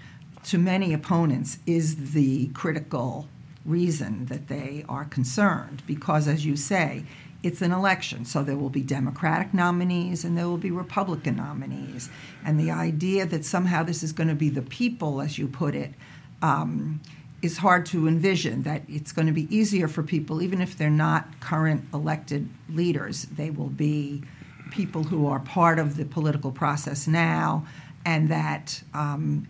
to 0.45 0.59
many 0.59 0.93
opponents 0.93 1.59
is 1.67 2.13
the 2.13 2.49
critical 2.49 3.29
reason 3.65 4.27
that 4.27 4.49
they 4.49 4.85
are 4.89 5.05
concerned 5.05 5.83
because 5.87 6.27
as 6.27 6.47
you 6.47 6.57
say 6.57 7.05
it's 7.43 7.61
an 7.61 7.71
election 7.71 8.25
so 8.25 8.43
there 8.43 8.57
will 8.57 8.71
be 8.71 8.81
democratic 8.81 9.53
nominees 9.53 10.25
and 10.25 10.39
there 10.39 10.49
will 10.49 10.57
be 10.57 10.71
republican 10.71 11.37
nominees 11.37 12.09
and 12.47 12.59
the 12.59 12.71
idea 12.71 13.27
that 13.27 13.45
somehow 13.45 13.83
this 13.83 14.03
is 14.03 14.13
going 14.13 14.29
to 14.29 14.35
be 14.35 14.49
the 14.49 14.63
people 14.63 15.21
as 15.21 15.37
you 15.37 15.47
put 15.47 15.75
it 15.75 15.93
um, 16.41 17.01
is 17.41 17.59
hard 17.59 17.87
to 17.87 18.09
envision 18.09 18.63
that 18.65 18.83
it's 18.89 19.13
going 19.13 19.27
to 19.27 19.33
be 19.33 19.55
easier 19.55 19.89
for 19.89 20.03
people 20.03 20.43
even 20.43 20.61
if 20.61 20.77
they're 20.77 20.91
not 20.91 21.41
current 21.41 21.85
elected 21.95 22.49
leaders 22.69 23.23
they 23.25 23.51
will 23.51 23.69
be 23.69 24.23
people 24.71 25.05
who 25.05 25.27
are 25.27 25.41
part 25.41 25.79
of 25.79 25.97
the 25.97 26.05
political 26.05 26.51
process 26.51 27.07
now 27.07 27.65
and 28.05 28.29
that 28.29 28.83
um, 28.95 29.47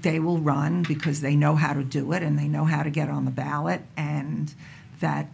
they 0.00 0.18
will 0.18 0.38
run 0.38 0.82
because 0.82 1.20
they 1.20 1.36
know 1.36 1.54
how 1.56 1.72
to 1.72 1.84
do 1.84 2.12
it 2.12 2.22
and 2.22 2.38
they 2.38 2.48
know 2.48 2.64
how 2.64 2.82
to 2.82 2.90
get 2.90 3.10
on 3.10 3.24
the 3.24 3.30
ballot, 3.30 3.82
and 3.96 4.54
that 5.00 5.28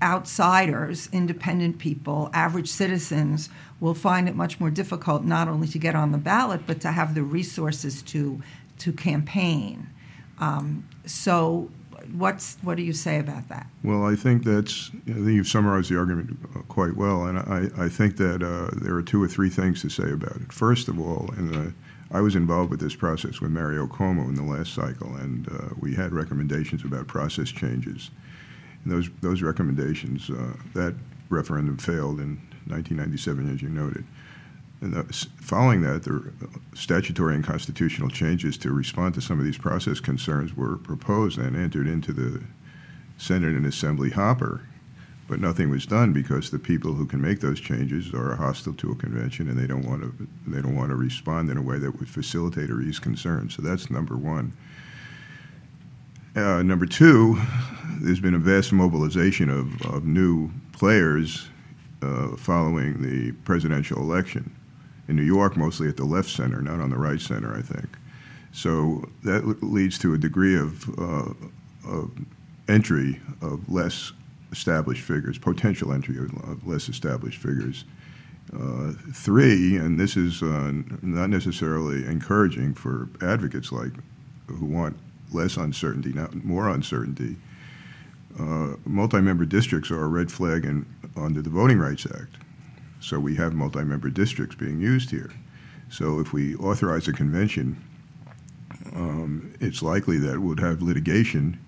outsiders, 0.00 1.08
independent 1.12 1.78
people, 1.78 2.30
average 2.32 2.68
citizens 2.68 3.50
will 3.80 3.94
find 3.94 4.28
it 4.28 4.34
much 4.34 4.58
more 4.60 4.70
difficult 4.70 5.24
not 5.24 5.48
only 5.48 5.66
to 5.68 5.78
get 5.78 5.94
on 5.94 6.12
the 6.12 6.18
ballot 6.18 6.62
but 6.66 6.80
to 6.80 6.92
have 6.92 7.14
the 7.14 7.22
resources 7.22 8.02
to 8.02 8.40
to 8.78 8.92
campaign. 8.92 9.88
Um, 10.40 10.88
so, 11.04 11.70
what's 12.12 12.56
what 12.62 12.76
do 12.76 12.82
you 12.82 12.92
say 12.92 13.18
about 13.18 13.48
that? 13.48 13.66
Well, 13.82 14.04
I 14.04 14.14
think 14.14 14.44
that's 14.44 14.90
I 15.08 15.12
think 15.12 15.28
you've 15.28 15.48
summarized 15.48 15.90
the 15.90 15.98
argument 15.98 16.38
quite 16.68 16.96
well, 16.96 17.24
and 17.24 17.38
I, 17.38 17.84
I 17.84 17.88
think 17.88 18.16
that 18.18 18.42
uh, 18.42 18.70
there 18.80 18.94
are 18.94 19.02
two 19.02 19.22
or 19.22 19.28
three 19.28 19.50
things 19.50 19.82
to 19.82 19.88
say 19.88 20.10
about 20.10 20.36
it. 20.36 20.52
First 20.52 20.88
of 20.88 20.98
all, 21.00 21.32
in 21.36 21.52
the 21.52 21.72
I 22.10 22.20
was 22.20 22.34
involved 22.34 22.70
with 22.70 22.80
this 22.80 22.94
process 22.94 23.40
with 23.40 23.50
Mario 23.50 23.86
Cuomo 23.86 24.28
in 24.28 24.34
the 24.34 24.42
last 24.42 24.72
cycle, 24.72 25.14
and 25.16 25.48
uh, 25.48 25.74
we 25.78 25.94
had 25.94 26.12
recommendations 26.12 26.84
about 26.84 27.06
process 27.06 27.50
changes. 27.50 28.10
And 28.84 28.92
those 28.92 29.10
those 29.20 29.42
recommendations, 29.42 30.30
uh, 30.30 30.54
that 30.74 30.94
referendum 31.28 31.76
failed 31.76 32.20
in 32.20 32.40
1997, 32.66 33.52
as 33.52 33.62
you 33.62 33.68
noted. 33.68 34.04
And 34.80 34.94
the, 34.94 35.04
following 35.40 35.82
that, 35.82 36.04
the 36.04 36.32
statutory 36.74 37.34
and 37.34 37.44
constitutional 37.44 38.10
changes 38.10 38.56
to 38.58 38.72
respond 38.72 39.14
to 39.14 39.20
some 39.20 39.38
of 39.38 39.44
these 39.44 39.58
process 39.58 39.98
concerns 40.00 40.56
were 40.56 40.76
proposed 40.76 41.38
and 41.38 41.56
entered 41.56 41.88
into 41.88 42.12
the 42.12 42.42
Senate 43.16 43.56
and 43.56 43.66
Assembly 43.66 44.10
hopper 44.10 44.62
but 45.28 45.40
nothing 45.40 45.68
was 45.68 45.86
done 45.86 46.12
because 46.12 46.50
the 46.50 46.58
people 46.58 46.94
who 46.94 47.04
can 47.04 47.20
make 47.20 47.40
those 47.40 47.60
changes 47.60 48.12
are 48.14 48.34
hostile 48.34 48.72
to 48.72 48.90
a 48.90 48.94
convention 48.94 49.48
and 49.48 49.58
they 49.58 49.66
don't 49.66 49.86
want 49.86 50.02
to 50.02 50.28
they 50.46 50.62
don't 50.62 50.74
want 50.74 50.88
to 50.88 50.96
respond 50.96 51.50
in 51.50 51.58
a 51.58 51.62
way 51.62 51.78
that 51.78 51.98
would 51.98 52.08
facilitate 52.08 52.70
or 52.70 52.80
ease 52.80 52.98
concerns. 52.98 53.54
So 53.54 53.62
that's 53.62 53.90
number 53.90 54.16
one. 54.16 54.54
Uh, 56.34 56.62
number 56.62 56.86
two, 56.86 57.38
there's 58.00 58.20
been 58.20 58.34
a 58.34 58.38
vast 58.38 58.72
mobilization 58.72 59.50
of, 59.50 59.82
of 59.82 60.04
new 60.04 60.50
players 60.72 61.48
uh, 62.00 62.36
following 62.36 63.02
the 63.02 63.32
presidential 63.44 63.98
election. 63.98 64.54
In 65.08 65.16
New 65.16 65.22
York, 65.22 65.56
mostly 65.56 65.88
at 65.88 65.96
the 65.96 66.04
left 66.04 66.28
center, 66.28 66.60
not 66.60 66.80
on 66.80 66.90
the 66.90 66.98
right 66.98 67.20
center, 67.20 67.56
I 67.56 67.62
think. 67.62 67.88
So 68.52 69.08
that 69.24 69.62
leads 69.62 69.98
to 70.00 70.14
a 70.14 70.18
degree 70.18 70.56
of, 70.56 70.88
uh, 70.98 71.32
of 71.88 72.10
entry 72.68 73.20
of 73.40 73.70
less 73.72 74.12
established 74.52 75.02
figures, 75.02 75.38
potential 75.38 75.92
entry 75.92 76.18
of 76.18 76.66
less 76.66 76.88
established 76.88 77.40
figures. 77.40 77.84
Uh, 78.52 78.92
three, 79.12 79.76
and 79.76 80.00
this 80.00 80.16
is 80.16 80.42
uh, 80.42 80.72
not 81.02 81.28
necessarily 81.28 82.06
encouraging 82.06 82.72
for 82.72 83.08
advocates 83.20 83.70
like 83.70 83.92
who 84.46 84.64
want 84.64 84.96
less 85.32 85.58
uncertainty, 85.58 86.12
not 86.12 86.34
more 86.44 86.68
uncertainty. 86.68 87.36
Uh, 88.38 88.74
multi-member 88.86 89.44
districts 89.44 89.90
are 89.90 90.02
a 90.02 90.08
red 90.08 90.32
flag 90.32 90.64
in, 90.64 90.86
under 91.16 91.42
the 91.42 91.50
Voting 91.50 91.78
Rights 91.78 92.06
Act. 92.06 92.36
So 93.00 93.18
we 93.20 93.36
have 93.36 93.54
multi-member 93.54 94.10
districts 94.10 94.56
being 94.56 94.80
used 94.80 95.10
here. 95.10 95.30
So 95.90 96.20
if 96.20 96.32
we 96.32 96.54
authorize 96.56 97.08
a 97.08 97.12
convention, 97.12 97.82
um, 98.94 99.54
it's 99.60 99.82
likely 99.82 100.18
that 100.18 100.40
we'd 100.40 100.60
have 100.60 100.82
litigation 100.82 101.58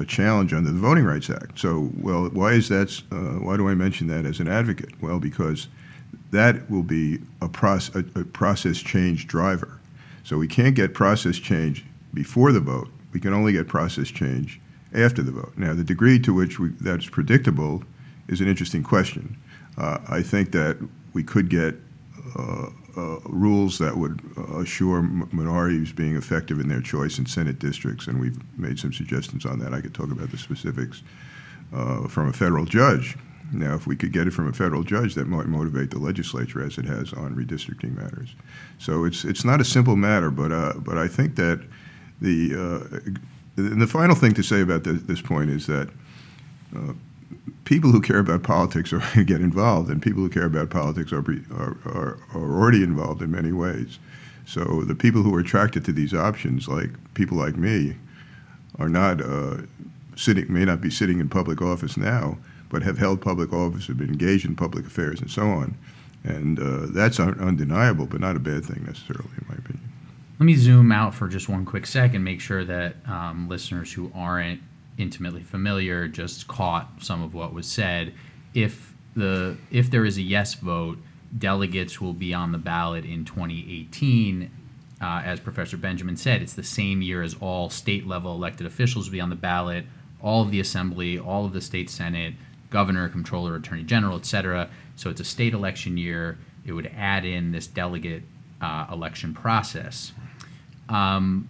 a 0.00 0.04
challenge 0.04 0.52
under 0.52 0.70
the 0.70 0.78
Voting 0.78 1.04
Rights 1.04 1.30
Act. 1.30 1.58
So, 1.58 1.90
well, 1.96 2.28
why 2.30 2.52
is 2.52 2.68
that? 2.68 3.00
Uh, 3.12 3.40
why 3.44 3.56
do 3.56 3.68
I 3.68 3.74
mention 3.74 4.06
that 4.08 4.26
as 4.26 4.40
an 4.40 4.48
advocate? 4.48 4.90
Well, 5.00 5.18
because 5.18 5.68
that 6.30 6.68
will 6.70 6.82
be 6.82 7.20
a, 7.40 7.48
proce- 7.48 7.94
a, 7.94 8.20
a 8.20 8.24
process 8.24 8.78
change 8.78 9.26
driver. 9.26 9.78
So 10.24 10.36
we 10.36 10.48
can't 10.48 10.74
get 10.74 10.94
process 10.94 11.36
change 11.36 11.84
before 12.12 12.52
the 12.52 12.60
vote. 12.60 12.88
We 13.12 13.20
can 13.20 13.32
only 13.32 13.52
get 13.52 13.68
process 13.68 14.08
change 14.08 14.60
after 14.92 15.22
the 15.22 15.32
vote. 15.32 15.52
Now, 15.56 15.74
the 15.74 15.84
degree 15.84 16.18
to 16.20 16.34
which 16.34 16.58
we, 16.58 16.70
that's 16.80 17.08
predictable 17.08 17.82
is 18.26 18.40
an 18.40 18.48
interesting 18.48 18.82
question. 18.82 19.36
Uh, 19.78 19.98
I 20.08 20.22
think 20.22 20.52
that 20.52 20.76
we 21.12 21.22
could 21.22 21.48
get 21.48 21.76
uh, 22.36 22.70
uh, 22.96 23.20
rules 23.24 23.78
that 23.78 23.96
would 23.96 24.20
uh, 24.36 24.58
assure 24.58 25.02
minorities 25.02 25.92
being 25.92 26.16
effective 26.16 26.58
in 26.58 26.68
their 26.68 26.80
choice 26.80 27.18
in 27.18 27.26
Senate 27.26 27.60
districts, 27.60 28.08
and 28.08 28.20
we've 28.20 28.38
made 28.58 28.78
some 28.78 28.92
suggestions 28.92 29.46
on 29.46 29.60
that. 29.60 29.72
I 29.72 29.80
could 29.80 29.94
talk 29.94 30.10
about 30.10 30.30
the 30.30 30.38
specifics 30.38 31.02
uh, 31.72 32.08
from 32.08 32.28
a 32.28 32.32
federal 32.32 32.64
judge. 32.64 33.16
Now, 33.52 33.74
if 33.74 33.86
we 33.86 33.96
could 33.96 34.12
get 34.12 34.26
it 34.26 34.32
from 34.32 34.48
a 34.48 34.52
federal 34.52 34.82
judge, 34.82 35.14
that 35.14 35.26
might 35.26 35.46
motivate 35.46 35.90
the 35.90 35.98
legislature 35.98 36.62
as 36.62 36.76
it 36.76 36.84
has 36.84 37.12
on 37.12 37.34
redistricting 37.34 37.96
matters. 37.96 38.34
So 38.78 39.04
it's 39.04 39.24
it's 39.24 39.44
not 39.44 39.60
a 39.60 39.64
simple 39.64 39.96
matter, 39.96 40.30
but 40.30 40.52
uh, 40.52 40.74
but 40.76 40.98
I 40.98 41.08
think 41.08 41.36
that 41.36 41.64
the 42.20 42.52
uh, 42.54 42.98
and 43.56 43.80
the 43.80 43.86
final 43.86 44.16
thing 44.16 44.34
to 44.34 44.42
say 44.42 44.60
about 44.60 44.84
this, 44.84 45.00
this 45.02 45.22
point 45.22 45.50
is 45.50 45.66
that 45.66 45.88
people 47.64 47.90
who 47.90 48.00
care 48.00 48.18
about 48.18 48.42
politics 48.42 48.92
are 48.92 49.02
get 49.24 49.40
involved, 49.40 49.90
and 49.90 50.00
people 50.00 50.22
who 50.22 50.28
care 50.28 50.46
about 50.46 50.70
politics 50.70 51.12
are, 51.12 51.20
are, 51.20 51.76
are, 51.84 52.18
are, 52.34 52.42
already 52.42 52.82
involved 52.82 53.22
in 53.22 53.30
many 53.30 53.52
ways. 53.52 53.98
So 54.46 54.82
the 54.82 54.94
people 54.94 55.22
who 55.22 55.34
are 55.34 55.40
attracted 55.40 55.84
to 55.84 55.92
these 55.92 56.14
options, 56.14 56.68
like 56.68 56.90
people 57.14 57.36
like 57.36 57.56
me, 57.56 57.96
are 58.78 58.88
not 58.88 59.20
uh, 59.20 59.58
sitting, 60.16 60.50
may 60.52 60.64
not 60.64 60.80
be 60.80 60.90
sitting 60.90 61.20
in 61.20 61.28
public 61.28 61.60
office 61.60 61.96
now, 61.96 62.38
but 62.70 62.82
have 62.82 62.96
held 62.98 63.20
public 63.20 63.52
office, 63.52 63.86
have 63.88 63.98
been 63.98 64.08
engaged 64.08 64.46
in 64.46 64.56
public 64.56 64.86
affairs, 64.86 65.20
and 65.20 65.30
so 65.30 65.42
on. 65.42 65.76
And 66.24 66.58
uh, 66.58 66.86
that's 66.90 67.20
un- 67.20 67.38
undeniable, 67.38 68.06
but 68.06 68.20
not 68.20 68.36
a 68.36 68.40
bad 68.40 68.64
thing 68.64 68.84
necessarily, 68.84 69.30
in 69.36 69.46
my 69.48 69.54
opinion. 69.54 69.88
Let 70.38 70.46
me 70.46 70.54
zoom 70.54 70.92
out 70.92 71.14
for 71.14 71.28
just 71.28 71.48
one 71.48 71.64
quick 71.64 71.84
second, 71.84 72.24
make 72.24 72.40
sure 72.40 72.64
that 72.64 72.96
um, 73.06 73.48
listeners 73.48 73.92
who 73.92 74.10
aren't 74.14 74.60
intimately 74.98 75.42
familiar 75.42 76.08
just 76.08 76.48
caught 76.48 76.88
some 77.00 77.22
of 77.22 77.32
what 77.32 77.54
was 77.54 77.66
said. 77.66 78.12
If 78.52 78.94
the 79.14 79.56
if 79.70 79.90
there 79.90 80.04
is 80.04 80.18
a 80.18 80.22
yes 80.22 80.54
vote, 80.54 80.98
delegates 81.36 82.00
will 82.00 82.12
be 82.12 82.34
on 82.34 82.52
the 82.52 82.58
ballot 82.58 83.04
in 83.04 83.24
2018. 83.24 84.50
Uh, 85.00 85.22
as 85.24 85.38
Professor 85.38 85.76
Benjamin 85.76 86.16
said, 86.16 86.42
it's 86.42 86.54
the 86.54 86.62
same 86.62 87.02
year 87.02 87.22
as 87.22 87.36
all 87.40 87.70
state 87.70 88.06
level 88.06 88.34
elected 88.34 88.66
officials 88.66 89.06
will 89.06 89.12
be 89.12 89.20
on 89.20 89.30
the 89.30 89.36
ballot, 89.36 89.84
all 90.20 90.42
of 90.42 90.50
the 90.50 90.58
assembly, 90.58 91.18
all 91.18 91.44
of 91.44 91.52
the 91.52 91.60
state 91.60 91.88
senate, 91.88 92.34
governor, 92.70 93.08
comptroller, 93.08 93.54
attorney 93.54 93.84
general, 93.84 94.18
etc. 94.18 94.68
So 94.96 95.08
it's 95.08 95.20
a 95.20 95.24
state 95.24 95.54
election 95.54 95.96
year. 95.96 96.38
It 96.66 96.72
would 96.72 96.90
add 96.96 97.24
in 97.24 97.52
this 97.52 97.68
delegate 97.68 98.24
uh, 98.60 98.86
election 98.90 99.34
process. 99.34 100.12
Um, 100.88 101.48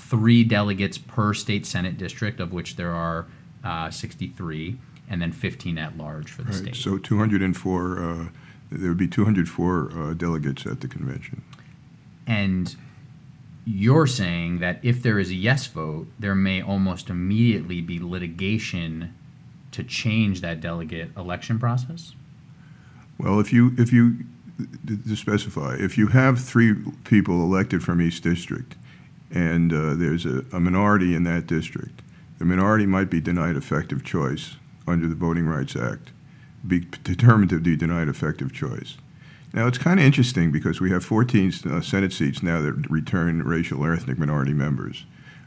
three 0.00 0.44
delegates 0.44 0.98
per 0.98 1.34
state 1.34 1.66
senate 1.66 1.98
district, 1.98 2.40
of 2.40 2.52
which 2.52 2.76
there 2.76 2.92
are 2.92 3.26
uh, 3.64 3.90
63, 3.90 4.78
and 5.08 5.20
then 5.20 5.32
15 5.32 5.78
at 5.78 5.96
large 5.96 6.30
for 6.30 6.42
the 6.42 6.52
right, 6.52 6.62
state. 6.62 6.76
So 6.76 6.98
204, 6.98 8.02
uh, 8.02 8.28
there 8.70 8.88
would 8.88 8.96
be 8.96 9.08
204 9.08 9.90
uh, 9.92 10.14
delegates 10.14 10.66
at 10.66 10.80
the 10.80 10.88
convention. 10.88 11.42
And 12.26 12.74
you're 13.64 14.06
saying 14.06 14.60
that 14.60 14.78
if 14.82 15.02
there 15.02 15.18
is 15.18 15.30
a 15.30 15.34
yes 15.34 15.66
vote, 15.66 16.06
there 16.18 16.34
may 16.34 16.62
almost 16.62 17.10
immediately 17.10 17.80
be 17.80 17.98
litigation 17.98 19.14
to 19.72 19.84
change 19.84 20.40
that 20.40 20.60
delegate 20.60 21.10
election 21.16 21.58
process? 21.58 22.14
Well, 23.18 23.40
if 23.40 23.52
you 23.52 23.74
if 23.78 23.92
you 23.92 24.18
to 24.86 25.16
specify, 25.16 25.76
if 25.78 25.96
you 25.96 26.08
have 26.08 26.40
three 26.40 26.74
people 27.04 27.42
elected 27.42 27.82
from 27.82 28.00
each 28.00 28.20
district, 28.20 28.76
and 29.30 29.72
uh, 29.72 29.94
there's 29.94 30.26
a, 30.26 30.44
a 30.52 30.60
minority 30.60 31.14
in 31.14 31.24
that 31.24 31.46
district, 31.46 32.02
the 32.38 32.44
minority 32.44 32.86
might 32.86 33.10
be 33.10 33.20
denied 33.20 33.56
effective 33.56 34.04
choice 34.04 34.56
under 34.86 35.06
the 35.06 35.14
Voting 35.14 35.46
Rights 35.46 35.76
Act, 35.76 36.10
be 36.66 36.80
determined 37.04 37.50
to 37.50 37.60
be 37.60 37.76
denied 37.76 38.08
effective 38.08 38.52
choice. 38.52 38.96
Now, 39.52 39.66
it's 39.66 39.78
kind 39.78 39.98
of 39.98 40.06
interesting 40.06 40.52
because 40.52 40.80
we 40.80 40.90
have 40.90 41.04
14 41.04 41.52
uh, 41.68 41.80
Senate 41.80 42.12
seats 42.12 42.42
now 42.42 42.60
that 42.60 42.88
return 42.88 43.42
racial 43.42 43.84
or 43.84 43.92
ethnic 43.92 44.18
minority 44.18 44.52
members. 44.52 45.04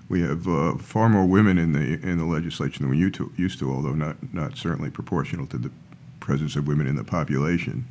We 0.10 0.22
have 0.22 0.48
uh, 0.48 0.76
far 0.76 1.08
more 1.10 1.26
women 1.26 1.58
in 1.58 1.72
the 1.72 2.00
in 2.08 2.18
the 2.18 2.26
legislature 2.26 2.80
than 2.80 2.90
we 2.90 2.98
used 2.98 3.16
to, 3.16 3.32
used 3.38 3.60
to, 3.60 3.72
although 3.72 3.94
not 3.94 4.18
not 4.34 4.58
certainly 4.58 4.90
proportional 4.90 5.48
to 5.48 5.58
the 5.58 5.72
presence 6.20 6.56
of 6.56 6.68
women 6.68 6.88
in 6.88 6.96
the 6.96 7.04
population. 7.04 7.88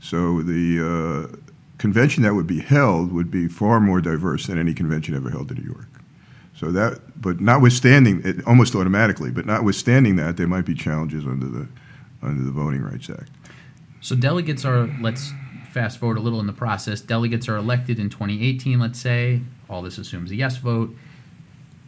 So 0.00 0.42
the 0.42 0.80
uh, 0.80 1.36
convention 1.78 2.22
that 2.22 2.34
would 2.34 2.46
be 2.46 2.60
held 2.60 3.12
would 3.12 3.30
be 3.30 3.48
far 3.48 3.80
more 3.80 4.00
diverse 4.00 4.46
than 4.46 4.58
any 4.58 4.74
convention 4.74 5.14
ever 5.14 5.30
held 5.30 5.50
in 5.50 5.58
New 5.58 5.70
York. 5.70 5.88
So 6.56 6.70
that, 6.70 7.00
but 7.20 7.40
notwithstanding 7.40 8.22
it, 8.24 8.46
almost 8.46 8.74
automatically, 8.74 9.30
but 9.30 9.44
notwithstanding 9.44 10.16
that, 10.16 10.36
there 10.36 10.46
might 10.46 10.64
be 10.64 10.74
challenges 10.74 11.26
under 11.26 11.46
the 11.46 11.68
under 12.22 12.42
the 12.42 12.52
Voting 12.52 12.82
Rights 12.82 13.10
Act. 13.10 13.30
So 14.00 14.14
delegates 14.14 14.64
are 14.64 14.88
let's 15.00 15.32
fast 15.70 15.98
forward 15.98 16.16
a 16.16 16.20
little 16.20 16.40
in 16.40 16.46
the 16.46 16.52
process. 16.52 17.00
Delegates 17.00 17.48
are 17.48 17.56
elected 17.56 17.98
in 17.98 18.08
2018, 18.08 18.78
let's 18.78 19.00
say. 19.00 19.40
All 19.68 19.82
this 19.82 19.98
assumes 19.98 20.30
a 20.30 20.36
yes 20.36 20.56
vote. 20.56 20.94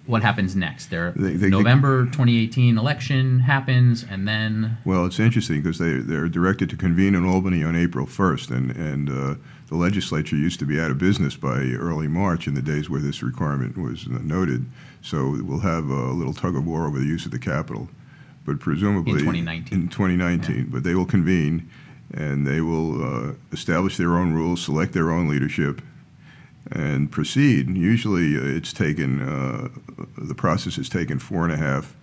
What 0.07 0.23
happens 0.23 0.55
next? 0.55 0.87
There, 0.91 1.13
They- 1.17 1.35
they- 1.37 1.49
November 1.51 2.07
2018 2.07 2.79
election 2.79 3.41
happens, 3.41 4.05
and 4.09 4.27
then 4.27 4.77
Well, 4.85 5.05
it's 5.07 5.19
interesting 5.19 5.63
because 5.63 5.79
they 5.79 5.95
they're 5.99 6.29
directed 6.29 6.71
to 6.71 6.77
convene 6.77 7.15
in 7.15 7.25
Albany 7.25 7.63
on 7.65 7.75
April 7.75 8.07
1st, 8.07 8.51
and 8.51 8.71
and 8.71 9.11
uh, 9.11 9.35
the 9.69 9.77
legislature 9.77 10.37
used 10.37 10.61
to 10.61 10.65
be 10.67 10.81
out 10.81 10.91
of 10.91 10.99
business 10.99 11.35
by 11.37 11.73
early 11.73 12.07
March 12.09 12.47
in 12.47 12.55
the 12.55 12.63
days 12.63 12.89
where 12.89 13.01
this 13.01 13.23
requirement 13.23 13.77
was 13.77 14.07
noted. 14.09 14.67
So 15.03 15.39
we'll 15.43 15.61
have 15.61 15.89
a 15.89 16.13
little 16.13 16.35
tug 16.35 16.55
of 16.57 16.65
war 16.67 16.87
over 16.87 16.99
the 16.99 17.05
use 17.07 17.25
of 17.27 17.33
the 17.33 17.39
Capitol, 17.39 17.89
but 18.45 18.61
presumably 18.61 19.13
In 19.15 19.19
2019. 19.19 19.79
In 19.81 19.89
2019, 19.89 20.69
but 20.71 20.85
they 20.85 20.95
will 20.95 21.05
convene, 21.05 21.69
and 22.15 22.47
they 22.47 22.61
will 22.61 23.03
uh, 23.03 23.33
establish 23.53 23.97
their 23.97 24.15
own 24.17 24.33
rules, 24.35 24.63
select 24.63 24.93
their 24.93 25.11
own 25.11 25.29
leadership, 25.29 25.83
and 26.73 27.11
proceed. 27.11 27.77
Usually, 27.77 28.37
uh, 28.37 28.57
it's 28.57 28.73
taken 28.73 29.21
uh, 29.21 29.69
the 30.19 30.35
process 30.35 30.77
has 30.77 30.89
taken 30.89 31.19
four 31.19 31.45
and 31.45 31.53
a 31.53 31.57
half 31.57 31.95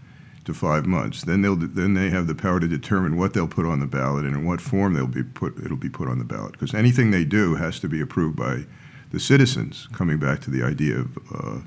to 0.46 0.54
five 0.54 0.86
months. 0.86 1.24
Then 1.24 1.42
they'll 1.42 1.56
then 1.56 1.94
they 1.94 2.10
have 2.10 2.28
the 2.28 2.36
power 2.36 2.60
to 2.60 2.68
determine 2.68 3.18
what 3.18 3.34
they'll 3.34 3.48
put 3.48 3.66
on 3.66 3.80
the 3.80 3.88
ballot 3.88 4.26
and 4.26 4.36
in 4.36 4.46
what 4.46 4.62
form 4.62 4.94
they'll 4.94 5.08
be 5.08 5.24
put. 5.24 5.58
It'll 5.64 5.78
be 5.78 5.90
put 5.90 6.08
on 6.08 6.20
the 6.20 6.26
ballot 6.26 6.54
because 6.54 6.74
anything 6.74 7.12
they 7.12 7.26
do 7.26 7.56
has 7.56 7.80
to 7.82 7.90
be 7.90 8.02
approved 8.02 8.36
by 8.38 8.66
the 9.12 9.20
citizens. 9.20 9.88
Coming 9.94 10.18
back 10.18 10.42
to 10.42 10.50
the 10.50 10.64
idea 10.64 11.00
of 11.00 11.18
uh, 11.34 11.60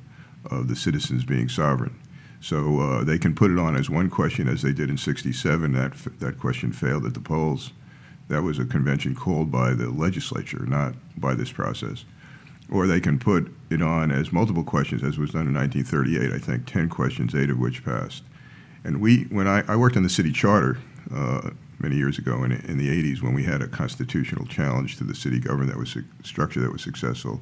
of 0.57 0.69
the 0.69 0.77
citizens 0.77 1.25
being 1.25 1.49
sovereign. 1.49 1.99
So 2.41 2.81
uh, 2.81 3.05
they 3.05 3.19
can 3.19 3.35
put 3.35 3.51
it 3.51 3.59
on 3.59 3.77
as 3.77 3.91
one 3.91 4.09
question, 4.11 4.47
as 4.47 4.63
they 4.63 4.73
did 4.73 4.91
in 4.91 4.99
'67. 4.99 5.73
That 5.73 5.95
that 6.21 6.39
question 6.39 6.73
failed 6.73 7.07
at 7.07 7.15
the 7.15 7.21
polls. 7.21 7.73
That 8.29 8.43
was 8.43 8.59
a 8.59 8.65
convention 8.65 9.15
called 9.15 9.53
by 9.53 9.73
the 9.73 9.89
legislature, 9.89 10.65
not 10.67 10.95
by 11.17 11.35
this 11.35 11.53
process. 11.53 12.05
Or 12.71 12.87
they 12.87 13.01
can 13.01 13.19
put 13.19 13.53
it 13.71 13.81
on 13.81 14.11
as 14.11 14.33
multiple 14.33 14.65
questions, 14.65 15.03
as 15.03 15.19
was 15.19 15.31
done 15.31 15.47
in 15.47 15.55
1938. 15.55 16.33
I 16.33 16.39
think 16.39 16.67
10 16.67 16.89
questions, 16.89 17.35
eight 17.35 17.51
of 17.51 17.59
which 17.59 17.85
passed. 17.85 18.23
And 18.85 19.01
we, 19.01 19.25
when 19.25 19.47
I, 19.47 19.63
I 19.69 19.77
worked 19.77 19.97
on 19.97 20.03
the 20.03 20.09
city 20.09 20.33
charter 20.33 20.79
uh, 21.15 21.51
many 21.79 21.97
years 21.97 22.19
ago 22.19 22.43
in, 22.45 22.53
in 22.53 22.79
the 22.79 22.89
80s, 22.89 23.23
when 23.23 23.35
we 23.35 23.45
had 23.45 23.63
a 23.63 23.69
constitutional 23.69 24.47
challenge 24.47 24.97
to 24.99 25.05
the 25.05 25.15
city 25.15 25.39
government 25.39 25.71
that 25.71 25.79
was 25.79 25.97
a 25.97 26.03
structure 26.27 26.61
that 26.61 26.73
was 26.73 26.83
successful. 26.83 27.41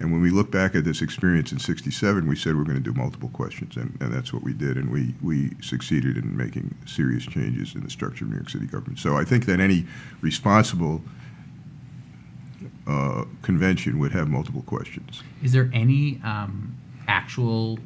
And 0.00 0.10
when 0.10 0.22
we 0.22 0.30
look 0.30 0.50
back 0.50 0.74
at 0.74 0.84
this 0.84 1.02
experience 1.02 1.52
in 1.52 1.58
67, 1.58 2.26
we 2.26 2.34
said 2.34 2.56
we're 2.56 2.64
going 2.64 2.82
to 2.82 2.82
do 2.82 2.94
multiple 2.94 3.28
questions, 3.34 3.76
and, 3.76 3.96
and 4.00 4.12
that's 4.12 4.32
what 4.32 4.42
we 4.42 4.54
did. 4.54 4.78
And 4.78 4.90
we, 4.90 5.14
we 5.22 5.50
succeeded 5.60 6.16
in 6.16 6.34
making 6.34 6.74
serious 6.86 7.24
changes 7.26 7.74
in 7.74 7.82
the 7.82 7.90
structure 7.90 8.24
of 8.24 8.30
New 8.30 8.36
York 8.36 8.48
City 8.48 8.66
government. 8.66 8.98
So 8.98 9.16
I 9.16 9.24
think 9.24 9.44
that 9.44 9.60
any 9.60 9.86
responsible 10.22 11.02
uh, 12.90 13.24
convention 13.42 13.98
would 14.00 14.12
have 14.12 14.26
multiple 14.28 14.62
questions. 14.74 15.22
is 15.42 15.52
there 15.52 15.68
any 15.72 16.20
um, 16.24 16.76
actual 17.08 17.78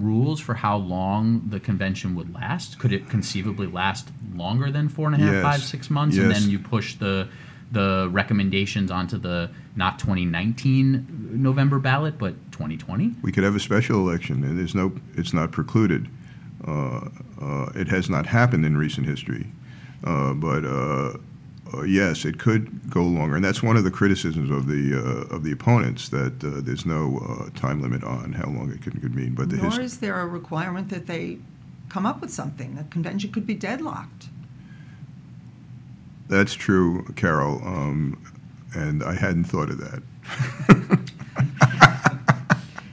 rules 0.00 0.38
for 0.40 0.54
how 0.54 0.76
long 0.76 1.42
the 1.54 1.60
convention 1.60 2.14
would 2.14 2.30
last? 2.34 2.78
Could 2.78 2.92
it 2.92 3.08
conceivably 3.08 3.66
last 3.66 4.08
longer 4.34 4.70
than 4.70 4.88
four 4.88 5.06
and 5.08 5.14
a 5.16 5.18
half, 5.24 5.34
Yes. 5.34 5.42
five, 5.42 5.62
six 5.62 5.90
months, 5.90 6.16
and 6.18 6.30
then 6.30 6.44
you 6.50 6.58
push 6.58 6.94
the 6.96 7.28
the 7.72 8.08
recommendations 8.12 8.90
onto 8.92 9.18
the 9.18 9.50
not 9.74 9.98
2019 9.98 11.30
November 11.32 11.78
ballot, 11.80 12.16
but 12.16 12.34
2020? 12.52 13.12
We 13.22 13.32
could 13.32 13.42
have 13.44 13.56
a 13.56 13.60
special 13.60 13.98
election, 14.08 14.44
and 14.44 14.56
there's 14.58 14.74
no, 14.74 14.92
it's 15.16 15.32
not 15.34 15.50
precluded. 15.50 16.08
Uh, 16.66 17.08
uh, 17.40 17.66
it 17.74 17.88
has 17.88 18.08
not 18.08 18.24
happened 18.26 18.64
in 18.64 18.76
recent 18.76 19.04
history, 19.06 19.46
uh, 20.04 20.32
but 20.34 20.64
uh, 21.74 21.82
yes, 21.82 22.24
it 22.24 22.38
could 22.38 22.90
go 22.90 23.02
longer, 23.02 23.36
and 23.36 23.44
that's 23.44 23.62
one 23.62 23.76
of 23.76 23.84
the 23.84 23.90
criticisms 23.90 24.50
of 24.50 24.66
the 24.66 24.94
uh, 24.94 25.34
of 25.34 25.42
the 25.42 25.52
opponents 25.52 26.08
that 26.10 26.42
uh, 26.44 26.60
there's 26.62 26.86
no 26.86 27.18
uh, 27.18 27.50
time 27.58 27.80
limit 27.82 28.02
on 28.04 28.32
how 28.32 28.46
long 28.48 28.70
it 28.72 28.82
could, 28.82 29.00
could 29.00 29.14
mean. 29.14 29.34
But 29.34 29.50
the 29.50 29.56
Nor 29.56 29.70
his- 29.72 29.94
is 29.94 29.98
there 29.98 30.20
a 30.20 30.26
requirement 30.26 30.88
that 30.90 31.06
they 31.06 31.38
come 31.88 32.06
up 32.06 32.20
with 32.20 32.30
something. 32.32 32.74
The 32.76 32.84
convention 32.84 33.32
could 33.32 33.46
be 33.46 33.54
deadlocked. 33.54 34.28
that's 36.28 36.54
true, 36.54 37.04
Carol, 37.16 37.60
um, 37.64 38.18
and 38.74 39.02
I 39.04 39.14
hadn't 39.14 39.44
thought 39.44 39.70
of 39.70 39.78
that. 39.78 40.02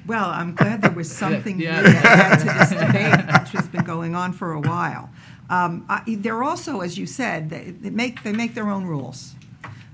Well, 0.05 0.25
I'm 0.29 0.53
glad 0.53 0.81
there 0.81 0.91
was 0.91 1.09
something 1.09 1.59
Yeah. 1.62 1.81
new 1.81 1.88
to 1.93 1.97
add 1.97 2.39
to 2.39 2.45
this 2.45 2.69
debate, 2.71 3.25
which 3.41 3.51
has 3.53 3.69
been 3.69 3.86
going 3.86 4.15
on 4.15 4.33
for 4.33 4.51
a 4.51 4.59
while. 4.59 5.09
Um, 5.53 5.85
I, 5.87 6.01
they're 6.07 6.43
also, 6.43 6.81
as 6.81 6.97
you 6.97 7.05
said, 7.05 7.51
they, 7.51 7.65
they 7.69 7.91
make 7.91 8.23
they 8.23 8.33
make 8.33 8.55
their 8.55 8.69
own 8.69 8.85
rules, 8.85 9.35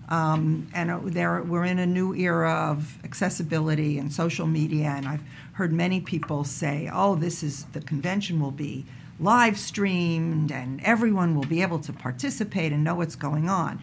um, 0.07 0.69
and 0.73 0.89
uh, 0.89 0.99
we're 1.03 1.65
in 1.65 1.79
a 1.79 1.85
new 1.85 2.15
era 2.15 2.53
of 2.71 2.97
accessibility 3.03 3.99
and 3.99 4.13
social 4.13 4.47
media. 4.47 4.87
And 4.87 5.05
I've 5.05 5.23
heard 5.53 5.73
many 5.73 5.99
people 5.99 6.45
say, 6.45 6.89
"Oh, 6.93 7.15
this 7.15 7.43
is 7.43 7.65
the 7.73 7.81
convention 7.81 8.39
will 8.39 8.51
be 8.51 8.85
live 9.19 9.59
streamed, 9.59 10.49
and 10.49 10.81
everyone 10.81 11.35
will 11.35 11.49
be 11.55 11.61
able 11.61 11.79
to 11.79 11.91
participate 11.91 12.71
and 12.71 12.81
know 12.85 12.95
what's 12.95 13.17
going 13.17 13.49
on." 13.49 13.81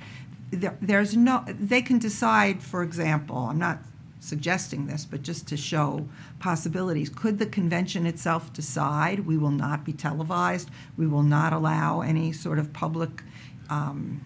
There, 0.51 0.79
there's 0.81 1.15
no 1.15 1.45
they 1.47 1.83
can 1.83 1.99
decide. 1.99 2.63
For 2.63 2.83
example, 2.83 3.37
I'm 3.37 3.59
not 3.59 3.81
suggesting 4.27 4.87
this, 4.87 5.05
but 5.05 5.23
just 5.23 5.47
to 5.49 5.57
show 5.57 6.09
possibilities. 6.39 7.09
Could 7.09 7.39
the 7.39 7.47
convention 7.47 8.07
itself 8.07 8.53
decide 8.53 9.21
we 9.21 9.39
will 9.39 9.51
not 9.51 9.85
be 9.85 9.93
televised? 9.93 10.71
We 10.97 11.07
will 11.07 11.23
not 11.23 11.53
allow 11.53 12.01
any 12.01 12.33
sort 12.33 12.59
of 12.59 12.73
public 12.73 13.23
um, 13.71 14.25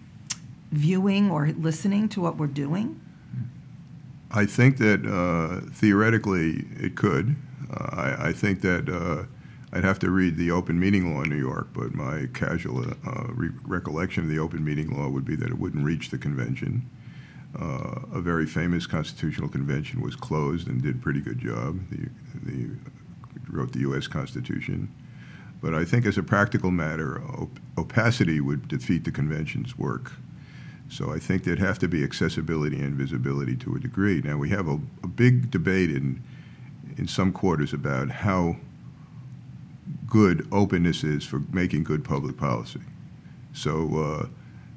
viewing 0.70 1.30
or 1.30 1.48
listening 1.48 2.08
to 2.10 2.20
what 2.20 2.36
we're 2.36 2.46
doing? 2.46 3.00
I 4.30 4.46
think 4.46 4.78
that 4.78 5.04
uh, 5.06 5.68
theoretically 5.72 6.66
it 6.78 6.94
could. 6.94 7.36
Uh, 7.72 7.88
I, 7.92 8.28
I 8.28 8.32
think 8.32 8.60
that 8.62 8.88
uh, 8.88 9.24
I'd 9.72 9.84
have 9.84 9.98
to 10.00 10.10
read 10.10 10.36
the 10.36 10.50
open 10.50 10.78
meeting 10.78 11.14
law 11.14 11.22
in 11.22 11.30
New 11.30 11.36
York, 11.36 11.68
but 11.72 11.94
my 11.94 12.28
casual 12.32 12.84
uh, 12.88 13.26
re- 13.28 13.50
recollection 13.64 14.24
of 14.24 14.30
the 14.30 14.38
open 14.38 14.64
meeting 14.64 14.96
law 14.96 15.08
would 15.08 15.24
be 15.24 15.36
that 15.36 15.48
it 15.48 15.58
wouldn't 15.58 15.84
reach 15.84 16.10
the 16.10 16.18
convention. 16.18 16.88
Uh, 17.58 18.00
a 18.12 18.20
very 18.20 18.46
famous 18.46 18.86
constitutional 18.86 19.48
convention 19.48 20.00
was 20.00 20.14
closed 20.14 20.68
and 20.68 20.82
did 20.82 20.96
a 20.96 20.98
pretty 20.98 21.20
good 21.20 21.38
job. 21.38 21.80
The, 21.90 22.08
the 22.44 22.70
wrote 23.50 23.72
the 23.72 23.80
U.S. 23.80 24.06
Constitution, 24.06 24.94
but 25.60 25.74
I 25.74 25.84
think 25.84 26.06
as 26.06 26.16
a 26.16 26.22
practical 26.22 26.70
matter, 26.70 27.20
op- 27.22 27.58
opacity 27.76 28.40
would 28.40 28.68
defeat 28.68 29.04
the 29.04 29.10
convention's 29.10 29.76
work. 29.76 30.12
So 30.88 31.12
I 31.12 31.18
think 31.18 31.42
there'd 31.42 31.58
have 31.58 31.78
to 31.80 31.88
be 31.88 32.04
accessibility 32.04 32.80
and 32.80 32.94
visibility 32.94 33.56
to 33.56 33.74
a 33.74 33.80
degree. 33.80 34.20
Now 34.22 34.36
we 34.36 34.50
have 34.50 34.68
a, 34.68 34.78
a 35.02 35.08
big 35.08 35.50
debate 35.50 35.90
in 35.90 36.22
in 36.96 37.08
some 37.08 37.32
quarters 37.32 37.72
about 37.72 38.10
how 38.10 38.56
good 40.06 40.46
openness 40.52 41.04
is 41.04 41.24
for 41.24 41.40
making 41.52 41.84
good 41.84 42.04
public 42.04 42.36
policy. 42.36 42.80
So 43.52 43.96
uh, 43.96 44.26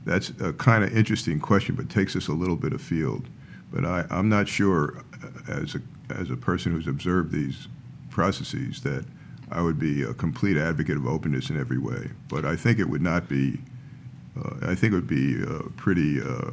that's 0.06 0.30
a 0.42 0.54
kind 0.54 0.84
of 0.84 0.96
interesting 0.96 1.40
question, 1.40 1.76
but 1.76 1.90
takes 1.90 2.16
us 2.16 2.28
a 2.28 2.34
little 2.34 2.56
bit 2.56 2.74
afield. 2.74 3.28
But 3.72 3.86
I, 3.86 4.06
I'm 4.10 4.30
not 4.30 4.48
sure, 4.48 5.04
uh, 5.24 5.62
as 5.62 5.76
a 5.76 5.82
as 6.14 6.30
a 6.30 6.36
person 6.36 6.74
who's 6.74 6.88
observed 6.88 7.32
these 7.32 7.68
processes, 8.10 8.82
that 8.82 9.06
I 9.52 9.62
would 9.62 9.80
be 9.80 10.04
a 10.04 10.14
complete 10.14 10.58
advocate 10.58 10.98
of 10.98 11.08
openness 11.08 11.50
in 11.50 11.60
every 11.60 11.78
way. 11.78 12.10
But 12.28 12.46
I 12.46 12.56
think 12.56 12.80
it 12.80 12.90
would 12.90 13.02
not 13.02 13.28
be. 13.28 13.60
Uh, 14.38 14.56
I 14.64 14.76
think 14.76 14.94
it 14.94 14.96
would 14.96 15.08
be 15.08 15.44
uh, 15.44 15.70
pretty 15.78 16.22
uh, 16.22 16.52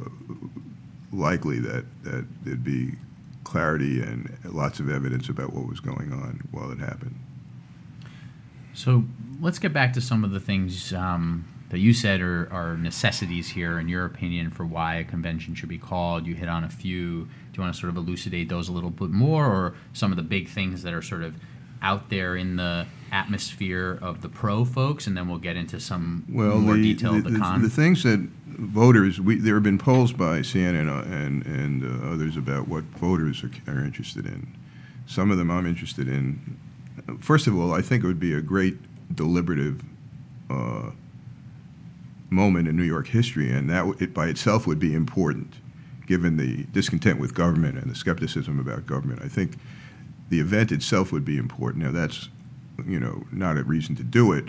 likely 1.11 1.59
that 1.59 1.85
that 2.03 2.25
there'd 2.43 2.63
be 2.63 2.93
clarity 3.43 4.01
and 4.01 4.37
lots 4.45 4.79
of 4.79 4.89
evidence 4.89 5.27
about 5.27 5.51
what 5.51 5.67
was 5.67 5.79
going 5.79 6.13
on 6.13 6.41
while 6.51 6.71
it 6.71 6.79
happened. 6.79 7.15
So 8.73 9.03
let's 9.41 9.59
get 9.59 9.73
back 9.73 9.93
to 9.93 10.01
some 10.01 10.23
of 10.23 10.31
the 10.31 10.39
things 10.39 10.93
um, 10.93 11.45
that 11.71 11.79
you 11.79 11.93
said 11.93 12.19
are, 12.19 12.49
are 12.51 12.75
necessities 12.75 13.49
here, 13.49 13.79
in 13.79 13.87
your 13.87 14.05
opinion, 14.05 14.51
for 14.51 14.65
why 14.65 14.95
a 14.95 15.05
convention 15.05 15.55
should 15.55 15.69
be 15.69 15.77
called. 15.77 16.27
You 16.27 16.35
hit 16.35 16.49
on 16.49 16.65
a 16.65 16.69
few. 16.69 17.23
Do 17.23 17.29
you 17.53 17.61
want 17.63 17.73
to 17.73 17.79
sort 17.79 17.89
of 17.89 17.97
elucidate 17.97 18.49
those 18.49 18.67
a 18.67 18.73
little 18.73 18.89
bit 18.89 19.09
more, 19.09 19.45
or 19.45 19.73
some 19.93 20.11
of 20.11 20.17
the 20.17 20.23
big 20.23 20.49
things 20.49 20.83
that 20.83 20.93
are 20.93 21.01
sort 21.01 21.23
of 21.23 21.33
out 21.81 22.09
there 22.09 22.35
in 22.35 22.57
the 22.57 22.85
atmosphere 23.13 23.97
of 24.01 24.21
the 24.21 24.27
pro 24.27 24.65
folks, 24.65 25.07
and 25.07 25.15
then 25.15 25.29
we'll 25.29 25.37
get 25.37 25.55
into 25.55 25.79
some 25.79 26.25
well, 26.29 26.57
more 26.59 26.75
the, 26.75 26.93
detail 26.93 27.13
the, 27.13 27.19
of 27.19 27.23
the, 27.31 27.39
con. 27.39 27.61
The 27.61 27.69
things 27.69 28.03
that 28.03 28.19
voters, 28.47 29.21
we, 29.21 29.37
there 29.37 29.53
have 29.53 29.63
been 29.63 29.77
polls 29.77 30.11
by 30.11 30.39
CNN 30.39 30.89
and, 31.05 31.45
and 31.45 31.83
uh, 31.83 32.11
others 32.13 32.35
about 32.35 32.67
what 32.67 32.83
voters 32.83 33.45
are, 33.45 33.51
are 33.71 33.79
interested 33.79 34.25
in. 34.25 34.45
Some 35.07 35.31
of 35.31 35.37
them 35.37 35.49
I'm 35.49 35.65
interested 35.65 36.09
in. 36.09 36.57
First 37.21 37.47
of 37.47 37.57
all, 37.57 37.73
I 37.73 37.81
think 37.81 38.03
it 38.03 38.07
would 38.07 38.19
be 38.19 38.33
a 38.33 38.41
great 38.41 38.75
deliberative 39.15 39.81
uh, 40.49 40.91
moment 42.31 42.67
in 42.67 42.75
New 42.75 42.83
York 42.83 43.07
history, 43.07 43.51
and 43.51 43.69
that 43.69 43.85
it 44.01 44.13
by 44.13 44.27
itself 44.27 44.65
would 44.65 44.79
be 44.79 44.95
important, 44.95 45.55
given 46.07 46.37
the 46.37 46.63
discontent 46.71 47.19
with 47.19 47.35
government 47.35 47.77
and 47.77 47.91
the 47.91 47.95
skepticism 47.95 48.59
about 48.59 48.87
government. 48.87 49.21
I 49.21 49.27
think 49.27 49.57
the 50.29 50.39
event 50.39 50.71
itself 50.71 51.11
would 51.11 51.25
be 51.25 51.37
important. 51.37 51.83
Now, 51.83 51.91
that's 51.91 52.29
you 52.87 52.99
know 52.99 53.25
not 53.31 53.57
a 53.57 53.63
reason 53.63 53.95
to 53.97 54.03
do 54.03 54.31
it. 54.31 54.45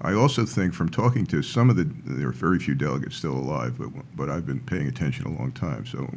I 0.00 0.12
also 0.12 0.44
think 0.44 0.72
from 0.72 0.88
talking 0.88 1.26
to 1.26 1.42
some 1.42 1.68
of 1.68 1.76
the 1.76 1.84
there 2.04 2.28
are 2.28 2.32
very 2.32 2.58
few 2.58 2.74
delegates 2.74 3.16
still 3.16 3.36
alive, 3.36 3.76
but 3.78 3.90
but 4.14 4.30
I've 4.30 4.46
been 4.46 4.60
paying 4.60 4.86
attention 4.86 5.26
a 5.26 5.36
long 5.36 5.52
time, 5.52 5.84
so 5.84 6.08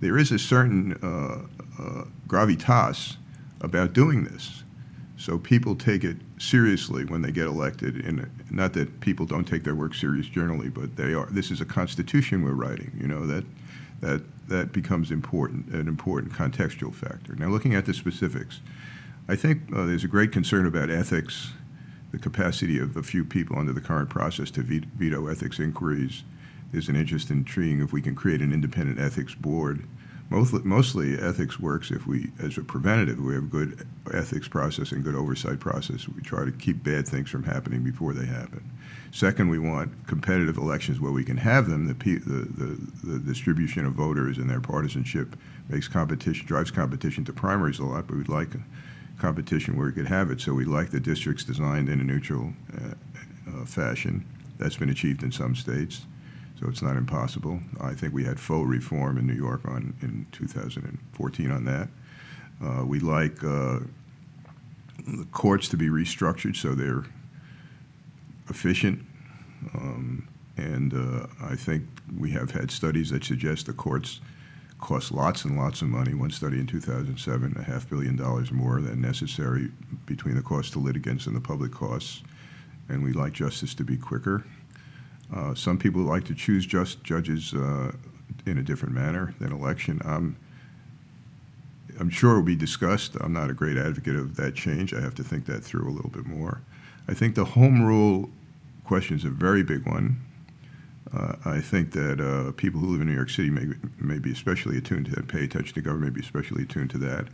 there 0.00 0.18
is 0.18 0.30
a 0.30 0.38
certain 0.38 0.92
uh, 1.02 1.82
uh, 1.82 2.04
gravitas 2.28 3.16
about 3.60 3.94
doing 3.94 4.24
this. 4.24 4.62
So 5.18 5.38
people 5.38 5.74
take 5.74 6.04
it 6.04 6.16
seriously 6.38 7.04
when 7.04 7.22
they 7.22 7.32
get 7.32 7.46
elected. 7.46 8.04
And 8.04 8.30
not 8.50 8.74
that 8.74 9.00
people 9.00 9.26
don't 9.26 9.46
take 9.46 9.64
their 9.64 9.74
work 9.74 9.94
serious 9.94 10.26
generally, 10.26 10.68
but 10.68 10.96
they 10.96 11.14
are. 11.14 11.26
This 11.26 11.50
is 11.50 11.60
a 11.60 11.64
constitution 11.64 12.42
we're 12.42 12.52
writing. 12.52 12.92
You 13.00 13.08
know 13.08 13.26
that 13.26 13.44
that 14.00 14.22
that 14.48 14.72
becomes 14.72 15.10
important, 15.10 15.68
an 15.68 15.88
important 15.88 16.32
contextual 16.32 16.94
factor. 16.94 17.34
Now, 17.34 17.48
looking 17.48 17.74
at 17.74 17.86
the 17.86 17.94
specifics, 17.94 18.60
I 19.28 19.34
think 19.34 19.62
uh, 19.74 19.86
there's 19.86 20.04
a 20.04 20.08
great 20.08 20.30
concern 20.30 20.66
about 20.66 20.88
ethics, 20.88 21.52
the 22.12 22.18
capacity 22.18 22.78
of 22.78 22.96
a 22.96 23.02
few 23.02 23.24
people 23.24 23.58
under 23.58 23.72
the 23.72 23.80
current 23.80 24.08
process 24.08 24.50
to 24.52 24.62
veto 24.62 25.26
ethics 25.26 25.58
inquiries. 25.58 26.22
There's 26.70 26.88
an 26.88 26.96
interest 26.96 27.30
in 27.30 27.44
treating 27.44 27.80
if 27.80 27.92
we 27.92 28.02
can 28.02 28.14
create 28.14 28.40
an 28.40 28.52
independent 28.52 29.00
ethics 29.00 29.34
board 29.34 29.84
Mostly, 30.28 30.60
mostly 30.64 31.18
ethics 31.18 31.60
works 31.60 31.92
if 31.92 32.06
we, 32.06 32.32
as 32.40 32.58
a 32.58 32.62
preventative, 32.62 33.20
we 33.20 33.34
have 33.34 33.44
a 33.44 33.46
good 33.46 33.86
ethics 34.12 34.48
process 34.48 34.90
and 34.90 35.04
good 35.04 35.14
oversight 35.14 35.60
process. 35.60 36.08
We 36.08 36.20
try 36.20 36.44
to 36.44 36.50
keep 36.50 36.82
bad 36.82 37.06
things 37.06 37.30
from 37.30 37.44
happening 37.44 37.84
before 37.84 38.12
they 38.12 38.26
happen. 38.26 38.68
Second, 39.12 39.50
we 39.50 39.60
want 39.60 40.08
competitive 40.08 40.56
elections 40.56 41.00
where 41.00 41.12
we 41.12 41.22
can 41.22 41.36
have 41.36 41.68
them. 41.68 41.86
The, 41.86 41.94
the, 41.94 42.18
the, 42.20 43.12
the 43.12 43.18
distribution 43.20 43.86
of 43.86 43.92
voters 43.92 44.38
and 44.38 44.50
their 44.50 44.60
partisanship 44.60 45.36
makes 45.68 45.86
competition, 45.86 46.44
drives 46.44 46.72
competition 46.72 47.24
to 47.26 47.32
primaries 47.32 47.78
a 47.78 47.84
lot, 47.84 48.08
but 48.08 48.16
we'd 48.16 48.28
like 48.28 48.50
competition 49.18 49.76
where 49.76 49.86
we 49.86 49.92
could 49.92 50.08
have 50.08 50.32
it. 50.32 50.40
So 50.40 50.54
we 50.54 50.64
like 50.64 50.90
the 50.90 51.00
districts 51.00 51.44
designed 51.44 51.88
in 51.88 52.00
a 52.00 52.04
neutral 52.04 52.52
uh, 52.76 52.94
uh, 53.48 53.64
fashion. 53.64 54.26
That's 54.58 54.76
been 54.76 54.90
achieved 54.90 55.22
in 55.22 55.30
some 55.30 55.54
states 55.54 56.04
so 56.58 56.68
it's 56.68 56.82
not 56.82 56.96
impossible. 56.96 57.60
I 57.80 57.92
think 57.92 58.14
we 58.14 58.24
had 58.24 58.40
faux 58.40 58.68
reform 58.68 59.18
in 59.18 59.26
New 59.26 59.34
York 59.34 59.66
on 59.66 59.94
in 60.00 60.26
2014 60.32 61.50
on 61.50 61.64
that. 61.64 61.88
Uh, 62.64 62.84
we 62.84 62.98
like 63.00 63.42
uh, 63.44 63.80
the 65.06 65.26
courts 65.32 65.68
to 65.68 65.76
be 65.76 65.88
restructured 65.88 66.56
so 66.56 66.74
they're 66.74 67.04
efficient. 68.48 69.04
Um, 69.74 70.28
and 70.56 70.94
uh, 70.94 71.26
I 71.42 71.56
think 71.56 71.84
we 72.18 72.30
have 72.30 72.50
had 72.50 72.70
studies 72.70 73.10
that 73.10 73.24
suggest 73.24 73.66
the 73.66 73.72
courts 73.72 74.20
cost 74.80 75.12
lots 75.12 75.44
and 75.44 75.56
lots 75.56 75.82
of 75.82 75.88
money. 75.88 76.14
One 76.14 76.30
study 76.30 76.58
in 76.58 76.66
2007, 76.66 77.56
a 77.58 77.62
half 77.62 77.88
billion 77.88 78.16
dollars 78.16 78.52
more 78.52 78.80
than 78.80 79.00
necessary 79.00 79.70
between 80.06 80.34
the 80.34 80.42
cost 80.42 80.72
to 80.74 80.78
litigants 80.78 81.26
and 81.26 81.36
the 81.36 81.40
public 81.40 81.72
costs. 81.72 82.22
And 82.88 83.02
we 83.02 83.12
like 83.12 83.32
justice 83.32 83.74
to 83.74 83.84
be 83.84 83.96
quicker. 83.96 84.44
Uh, 85.34 85.54
some 85.54 85.78
people 85.78 86.02
like 86.02 86.24
to 86.24 86.34
choose 86.34 86.64
just 86.66 87.02
judges 87.02 87.52
uh, 87.54 87.92
in 88.46 88.58
a 88.58 88.62
different 88.62 88.94
manner 88.94 89.34
than 89.40 89.52
election. 89.52 90.00
I'm, 90.04 90.36
I'm 91.98 92.10
sure 92.10 92.32
it 92.32 92.36
will 92.36 92.42
be 92.42 92.56
discussed. 92.56 93.16
I'm 93.20 93.32
not 93.32 93.50
a 93.50 93.54
great 93.54 93.76
advocate 93.76 94.16
of 94.16 94.36
that 94.36 94.54
change. 94.54 94.94
I 94.94 95.00
have 95.00 95.14
to 95.16 95.24
think 95.24 95.46
that 95.46 95.64
through 95.64 95.88
a 95.88 95.92
little 95.92 96.10
bit 96.10 96.26
more. 96.26 96.62
I 97.08 97.14
think 97.14 97.34
the 97.34 97.44
home 97.44 97.82
rule 97.82 98.30
question 98.84 99.16
is 99.16 99.24
a 99.24 99.30
very 99.30 99.62
big 99.62 99.86
one. 99.86 100.20
Uh, 101.12 101.34
I 101.44 101.60
think 101.60 101.92
that 101.92 102.20
uh, 102.20 102.52
people 102.52 102.80
who 102.80 102.86
live 102.86 103.00
in 103.00 103.06
New 103.06 103.14
York 103.14 103.30
City 103.30 103.50
may, 103.50 103.66
may 103.98 104.18
be 104.18 104.32
especially 104.32 104.78
attuned 104.78 105.06
to 105.06 105.12
that, 105.12 105.28
pay 105.28 105.44
attention 105.44 105.74
to 105.74 105.80
government, 105.80 106.14
may 106.14 106.20
be 106.20 106.24
especially 106.24 106.64
attuned 106.64 106.90
to 106.90 106.98
that. 106.98 107.26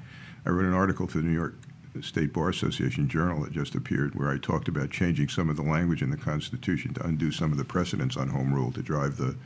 I 0.44 0.50
wrote 0.50 0.66
an 0.66 0.74
article 0.74 1.06
for 1.06 1.18
the 1.18 1.24
New 1.24 1.34
York 1.34 1.54
State 2.00 2.32
Bar 2.32 2.48
Association 2.48 3.08
journal 3.08 3.42
that 3.42 3.52
just 3.52 3.74
appeared, 3.74 4.14
where 4.14 4.30
I 4.30 4.38
talked 4.38 4.68
about 4.68 4.90
changing 4.90 5.28
some 5.28 5.50
of 5.50 5.56
the 5.56 5.62
language 5.62 6.02
in 6.02 6.10
the 6.10 6.16
Constitution 6.16 6.94
to 6.94 7.04
undo 7.04 7.30
some 7.30 7.52
of 7.52 7.58
the 7.58 7.64
precedents 7.64 8.16
on 8.16 8.28
home 8.28 8.52
rule 8.54 8.72
to 8.72 8.82
drive 8.82 9.16
the 9.18 9.36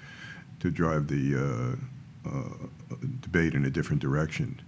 to 0.61 0.71
drive 0.71 1.09
the 1.09 1.77
uh, 2.25 2.29
uh, 2.29 2.95
debate 3.21 3.55
in 3.55 3.65
a 3.65 3.71
different 3.71 4.01
direction. 4.01 4.61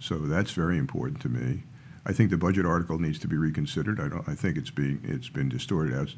So 0.00 0.18
that's 0.18 0.50
very 0.50 0.76
important 0.76 1.20
to 1.22 1.28
me. 1.28 1.62
I 2.04 2.12
think 2.12 2.30
the 2.30 2.36
budget 2.36 2.66
article 2.66 2.98
needs 2.98 3.18
to 3.20 3.28
be 3.28 3.36
reconsidered. 3.36 4.00
I 4.00 4.08
don't. 4.08 4.28
I 4.28 4.34
think 4.34 4.56
it's 4.56 4.70
being 4.70 5.00
it's 5.04 5.28
been 5.28 5.48
distorted 5.48 5.94
as 5.94 6.16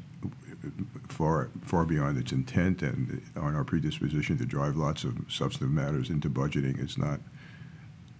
far 1.09 1.51
far 1.63 1.85
beyond 1.85 2.17
its 2.17 2.31
intent 2.31 2.81
and 2.81 3.21
on 3.35 3.55
our 3.55 3.63
predisposition 3.63 4.37
to 4.39 4.45
drive 4.45 4.77
lots 4.77 5.03
of 5.03 5.17
substantive 5.29 5.69
matters 5.69 6.09
into 6.09 6.29
budgeting. 6.29 6.81
It's 6.81 6.97
not 6.97 7.19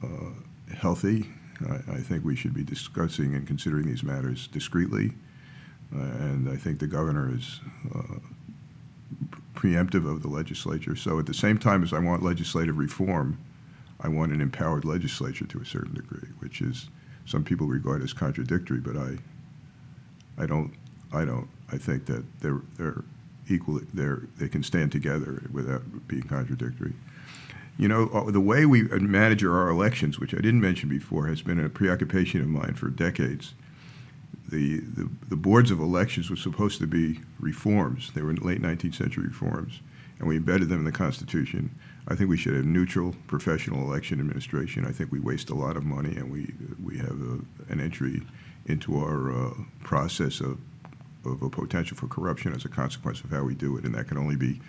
uh, 0.04 0.76
healthy 0.76 1.30
I, 1.70 1.96
I, 1.96 2.00
think 2.00 2.24
we 2.24 2.36
should 2.36 2.54
be 2.54 2.64
discussing 2.64 3.36
and 3.36 3.46
considering 3.48 3.86
these 3.86 4.04
matters 4.04 4.48
discreetly, 4.48 5.14
uh, 5.96 6.00
and 6.00 6.50
I 6.50 6.56
think 6.56 6.80
the 6.80 6.88
governor 6.88 7.34
is 7.36 7.60
uh, 7.94 8.20
preemptive 9.54 10.10
of 10.10 10.22
the 10.22 10.28
legislature. 10.28 10.96
So 10.96 11.20
at 11.20 11.26
the 11.26 11.34
same 11.34 11.58
time 11.58 11.84
as 11.84 11.94
I 11.94 12.00
want 12.00 12.24
legislative 12.24 12.78
reform, 12.78 13.38
I 14.00 14.10
want 14.10 14.34
an 14.34 14.42
empowered 14.42 14.84
legislature 14.84 15.46
to 15.46 15.62
a 15.62 15.66
certain 15.66 15.94
degree, 15.94 16.28
which 16.40 16.62
is 16.62 16.90
some 17.26 17.44
people 17.44 17.68
regard 17.68 18.04
as 18.04 18.12
contradictory, 18.12 18.80
but 18.80 18.98
I, 18.98 19.18
I 20.38 20.46
don't, 20.46 20.74
I 21.14 21.26
don't. 21.26 21.48
I 21.72 21.78
think 21.78 22.06
that 22.08 22.24
they're 22.42 22.62
they're 22.78 23.04
equally 23.48 23.86
they're 23.94 24.24
they 24.38 24.50
can 24.50 24.64
stand 24.64 24.92
together 24.92 25.44
without 25.52 26.08
being 26.08 26.24
contradictory. 26.24 26.94
You 27.78 27.88
know, 27.88 28.08
uh, 28.14 28.30
the 28.30 28.40
way 28.40 28.66
we 28.66 28.84
manage 28.84 29.44
our 29.44 29.70
elections, 29.70 30.20
which 30.20 30.34
I 30.34 30.38
didn't 30.38 30.62
mention 30.62 30.90
before, 30.90 31.28
has 31.28 31.42
been 31.42 31.60
a 31.60 31.70
preoccupation 31.70 32.42
of 32.42 32.48
mine 32.48 32.76
for 32.76 32.90
decades. 32.90 33.56
The, 34.50 34.80
the, 34.80 35.10
the 35.30 35.36
boards 35.36 35.72
of 35.72 35.80
elections 35.80 36.30
were 36.30 36.36
supposed 36.36 36.80
to 36.80 36.88
be 36.88 37.22
reforms. 37.40 38.12
They 38.14 38.22
were 38.22 38.34
late 38.34 38.62
19th 38.62 38.96
century 38.96 39.26
reforms, 39.26 39.82
and 40.20 40.28
we 40.28 40.38
embedded 40.38 40.70
them 40.70 40.80
in 40.80 40.86
the 40.86 40.92
Constitution. 40.92 41.74
I 42.08 42.16
think 42.16 42.30
we 42.30 42.38
should 42.38 42.54
have 42.54 42.66
neutral 42.66 43.16
professional 43.26 43.82
election 43.90 44.20
administration. 44.20 44.86
I 44.86 44.92
think 44.92 45.12
we 45.12 45.20
waste 45.20 45.50
a 45.50 45.56
lot 45.56 45.76
of 45.76 45.84
money, 45.84 46.16
and 46.16 46.32
we, 46.32 46.54
we 46.84 46.98
have 46.98 47.20
a, 47.22 47.72
an 47.72 47.80
entry 47.80 48.22
into 48.68 48.98
our 48.98 49.32
uh, 49.32 49.54
process 49.84 50.42
of, 50.42 50.60
of 51.26 51.42
a 51.42 51.50
potential 51.50 51.98
for 51.98 52.08
corruption 52.08 52.54
as 52.54 52.66
a 52.66 52.70
consequence 52.70 53.22
of 53.22 53.32
how 53.32 53.44
we 53.44 53.56
do 53.56 53.78
it, 53.78 53.84
and 53.84 53.96
that 53.96 54.08
can 54.08 54.18
only 54.18 54.36
be 54.36 54.62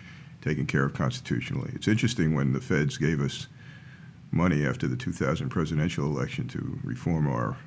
taken 0.45 0.65
care 0.67 0.85
of 0.85 0.93
constitutionally. 0.93 1.71
It's 1.73 1.87
interesting 1.87 2.35
when 2.35 2.53
the 2.53 2.61
feds 2.61 2.97
gave 2.97 3.19
us 3.19 3.47
money 4.31 4.65
after 4.65 4.87
the 4.87 4.95
2000 4.95 5.49
presidential 5.49 6.05
election 6.05 6.47
to 6.49 6.79
reform 6.83 7.27
our 7.27 7.57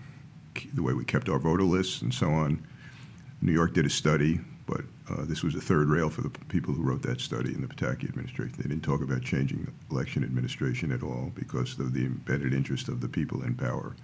the 0.75 0.83
way 0.83 0.93
we 0.93 1.05
kept 1.05 1.29
our 1.29 1.38
voter 1.38 1.62
lists 1.62 2.03
and 2.03 2.12
so 2.12 2.31
on. 2.31 2.64
New 3.43 3.53
York 3.53 3.75
did 3.75 3.87
a 3.87 3.91
study, 3.91 4.41
but 4.67 4.81
uh, 5.09 5.25
this 5.25 5.45
was 5.45 5.55
a 5.55 5.61
third 5.61 5.88
rail 5.88 6.11
for 6.11 6.23
the 6.23 6.31
people 6.49 6.75
who 6.75 6.83
wrote 6.83 7.03
that 7.03 7.21
study 7.21 7.55
in 7.55 7.61
the 7.61 7.69
Pataki 7.69 8.09
administration. 8.09 8.55
They 8.57 8.69
didn't 8.69 8.83
talk 8.83 9.03
about 9.03 9.23
changing 9.23 9.73
election 9.91 10.25
administration 10.25 10.91
at 10.91 11.03
all 11.03 11.31
because 11.35 11.79
of 11.79 11.95
the 11.95 12.05
embedded 12.07 12.53
interest 12.53 12.88
of 12.88 13.01
the 13.01 13.09
people 13.09 13.45
in 13.45 13.55
power 13.55 13.95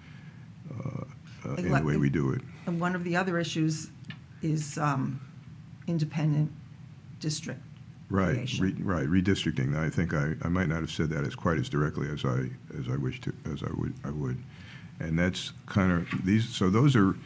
uh, 0.70 1.04
uh, 1.44 1.54
in 1.54 1.72
the 1.72 1.82
way 1.82 1.96
we 1.96 2.08
do 2.08 2.30
it. 2.30 2.40
And 2.66 2.80
one 2.80 2.94
of 2.94 3.02
the 3.02 3.16
other 3.16 3.38
issues 3.38 3.90
is 4.42 4.78
um, 4.78 5.20
independent 5.88 6.52
district 7.18 7.60
Right, 8.14 8.48
re, 8.60 8.74
right, 8.78 9.06
redistricting. 9.06 9.76
I 9.76 9.90
think 9.90 10.14
I, 10.14 10.34
I 10.42 10.48
might 10.48 10.68
not 10.68 10.80
have 10.80 10.90
said 10.90 11.10
that 11.10 11.26
as 11.26 11.34
quite 11.34 11.58
as 11.58 11.68
directly 11.68 12.08
as 12.08 12.24
I 12.24 12.50
as 12.78 12.88
I 12.88 12.96
wish 12.96 13.20
to 13.22 13.32
as 13.52 13.62
I 13.62 13.72
would 13.74 13.94
I 14.04 14.10
would, 14.10 14.38
and 15.00 15.18
that's 15.18 15.52
kind 15.66 15.90
of 15.90 16.24
these. 16.24 16.48
So 16.48 16.70
those 16.70 16.94
are, 16.94 17.16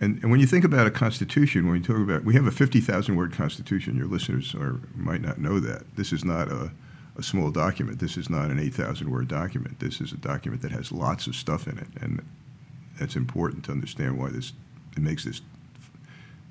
and, 0.00 0.22
and 0.22 0.30
when 0.30 0.40
you 0.40 0.46
think 0.46 0.64
about 0.64 0.86
a 0.86 0.90
constitution, 0.90 1.66
when 1.66 1.76
you 1.76 1.82
talk 1.84 1.98
about 1.98 2.24
we 2.24 2.32
have 2.34 2.46
a 2.46 2.50
fifty 2.50 2.80
thousand 2.80 3.16
word 3.16 3.32
constitution. 3.32 3.96
Your 3.96 4.06
listeners 4.06 4.54
are 4.54 4.80
might 4.94 5.20
not 5.20 5.38
know 5.38 5.60
that 5.60 5.96
this 5.96 6.12
is 6.12 6.24
not 6.24 6.48
a 6.48 6.70
a 7.18 7.22
small 7.22 7.50
document. 7.50 7.98
This 7.98 8.16
is 8.16 8.30
not 8.30 8.50
an 8.50 8.58
eight 8.58 8.74
thousand 8.74 9.10
word 9.10 9.28
document. 9.28 9.80
This 9.80 10.00
is 10.00 10.12
a 10.12 10.16
document 10.16 10.62
that 10.62 10.72
has 10.72 10.92
lots 10.92 11.26
of 11.26 11.36
stuff 11.36 11.66
in 11.66 11.76
it, 11.76 11.88
and 12.00 12.24
that's 12.98 13.16
important 13.16 13.64
to 13.64 13.72
understand 13.72 14.18
why 14.18 14.30
this 14.30 14.52
it 14.96 15.02
makes 15.02 15.24
this 15.24 15.42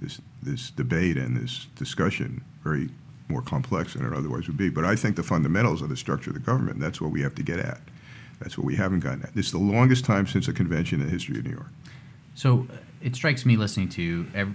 this 0.02 0.22
this 0.44 0.70
debate 0.70 1.18
and 1.18 1.36
this 1.36 1.66
discussion 1.76 2.44
very 2.64 2.90
more 3.30 3.42
complex 3.42 3.94
than 3.94 4.06
it 4.06 4.13
otherwise 4.13 4.48
would 4.48 4.58
be. 4.58 4.70
But 4.70 4.86
I 4.86 4.96
think 4.96 5.16
the 5.16 5.24
fundamentals 5.24 5.82
of 5.82 5.90
the 5.90 5.98
structure 5.98 6.30
of 6.30 6.36
the 6.36 6.42
government, 6.42 6.80
that's 6.80 7.02
what 7.02 7.12
we 7.12 7.22
have 7.22 7.36
to 7.36 7.44
get 7.44 7.60
at. 7.60 7.82
That's 8.40 8.58
what 8.58 8.66
we 8.66 8.76
haven't 8.76 9.00
gotten 9.00 9.24
at. 9.24 9.34
This 9.34 9.48
is 9.48 9.52
the 9.52 9.58
longest 9.58 10.06
time 10.06 10.28
since 10.28 10.48
a 10.48 10.54
convention 10.54 11.02
in 11.02 11.08
the 11.08 11.12
history 11.12 11.40
of 11.40 11.46
New 11.46 11.52
York. 11.52 11.72
So 12.36 12.68
it 13.02 13.16
strikes 13.16 13.46
me 13.46 13.58
listening 13.58 13.90
to 13.90 14.28
uh, 14.36 14.46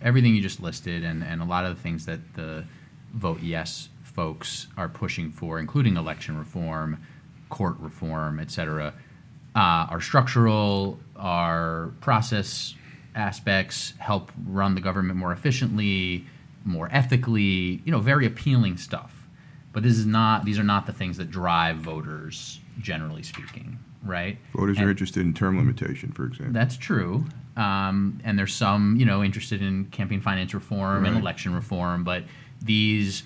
everything 0.00 0.34
you 0.34 0.42
just 0.42 0.60
listed 0.60 1.04
and, 1.04 1.24
and 1.24 1.42
a 1.42 1.44
lot 1.44 1.64
of 1.64 1.76
the 1.76 1.82
things 1.82 2.06
that 2.06 2.20
the 2.34 2.64
vote 3.12 3.40
yes 3.42 3.88
folks 4.02 4.68
are 4.76 4.88
pushing 4.88 5.32
for, 5.32 5.58
including 5.58 5.96
election 5.96 6.38
reform, 6.38 6.98
court 7.50 7.76
reform, 7.80 8.38
et 8.40 8.50
cetera, 8.50 8.94
uh, 9.54 9.58
are 9.58 10.00
structural, 10.00 10.98
are 11.16 11.90
process 12.00 12.74
aspects, 13.14 13.94
help 13.98 14.30
run 14.46 14.74
the 14.74 14.80
government 14.80 15.18
more 15.18 15.32
efficiently, 15.32 16.24
more 16.66 16.88
ethically, 16.90 17.80
you 17.84 17.92
know, 17.92 18.00
very 18.00 18.26
appealing 18.26 18.76
stuff. 18.76 19.26
But 19.72 19.82
this 19.82 19.96
is 19.96 20.06
not; 20.06 20.44
these 20.44 20.58
are 20.58 20.64
not 20.64 20.86
the 20.86 20.92
things 20.92 21.16
that 21.18 21.30
drive 21.30 21.76
voters, 21.76 22.60
generally 22.80 23.22
speaking, 23.22 23.78
right? 24.02 24.38
Voters 24.54 24.78
And- 24.78 24.86
are 24.86 24.90
interested 24.90 25.20
in 25.24 25.34
term 25.34 25.56
limitation, 25.58 26.12
for 26.12 26.24
example. 26.26 26.52
That's 26.54 26.76
true. 26.76 27.26
Um, 27.56 28.20
and 28.24 28.38
there's 28.38 28.52
some, 28.54 28.96
you 28.96 29.06
know, 29.06 29.22
interested 29.24 29.62
in 29.62 29.86
campaign 29.86 30.20
finance 30.20 30.52
reform 30.52 31.06
and 31.06 31.16
election 31.16 31.54
reform, 31.54 32.04
but 32.04 32.24
these 32.62 33.22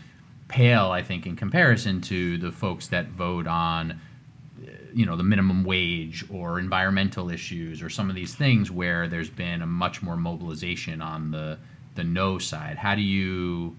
pale, 0.47 0.91
I 0.91 1.03
think, 1.03 1.27
in 1.27 1.35
comparison 1.35 2.01
to 2.03 2.39
the 2.39 2.53
folks 2.53 2.89
that 2.89 3.09
vote 3.09 3.47
on, 3.49 3.93
uh, 3.93 4.71
you 4.95 5.05
know, 5.07 5.17
the 5.17 5.25
minimum 5.25 5.65
wage 5.65 6.25
or 6.31 6.59
environmental 6.61 7.29
issues 7.31 7.83
or 7.83 7.91
some 7.91 8.09
of 8.09 8.15
these 8.15 8.35
things 8.37 8.71
where 8.71 9.09
there's 9.09 9.31
been 9.31 9.63
a 9.63 9.67
much 9.67 10.01
more 10.03 10.17
mobilization 10.17 11.01
on 11.03 11.31
the 11.33 11.59
the 11.95 12.05
no 12.05 12.39
side. 12.39 12.77
How 12.79 12.95
do 12.95 13.03
you 13.03 13.77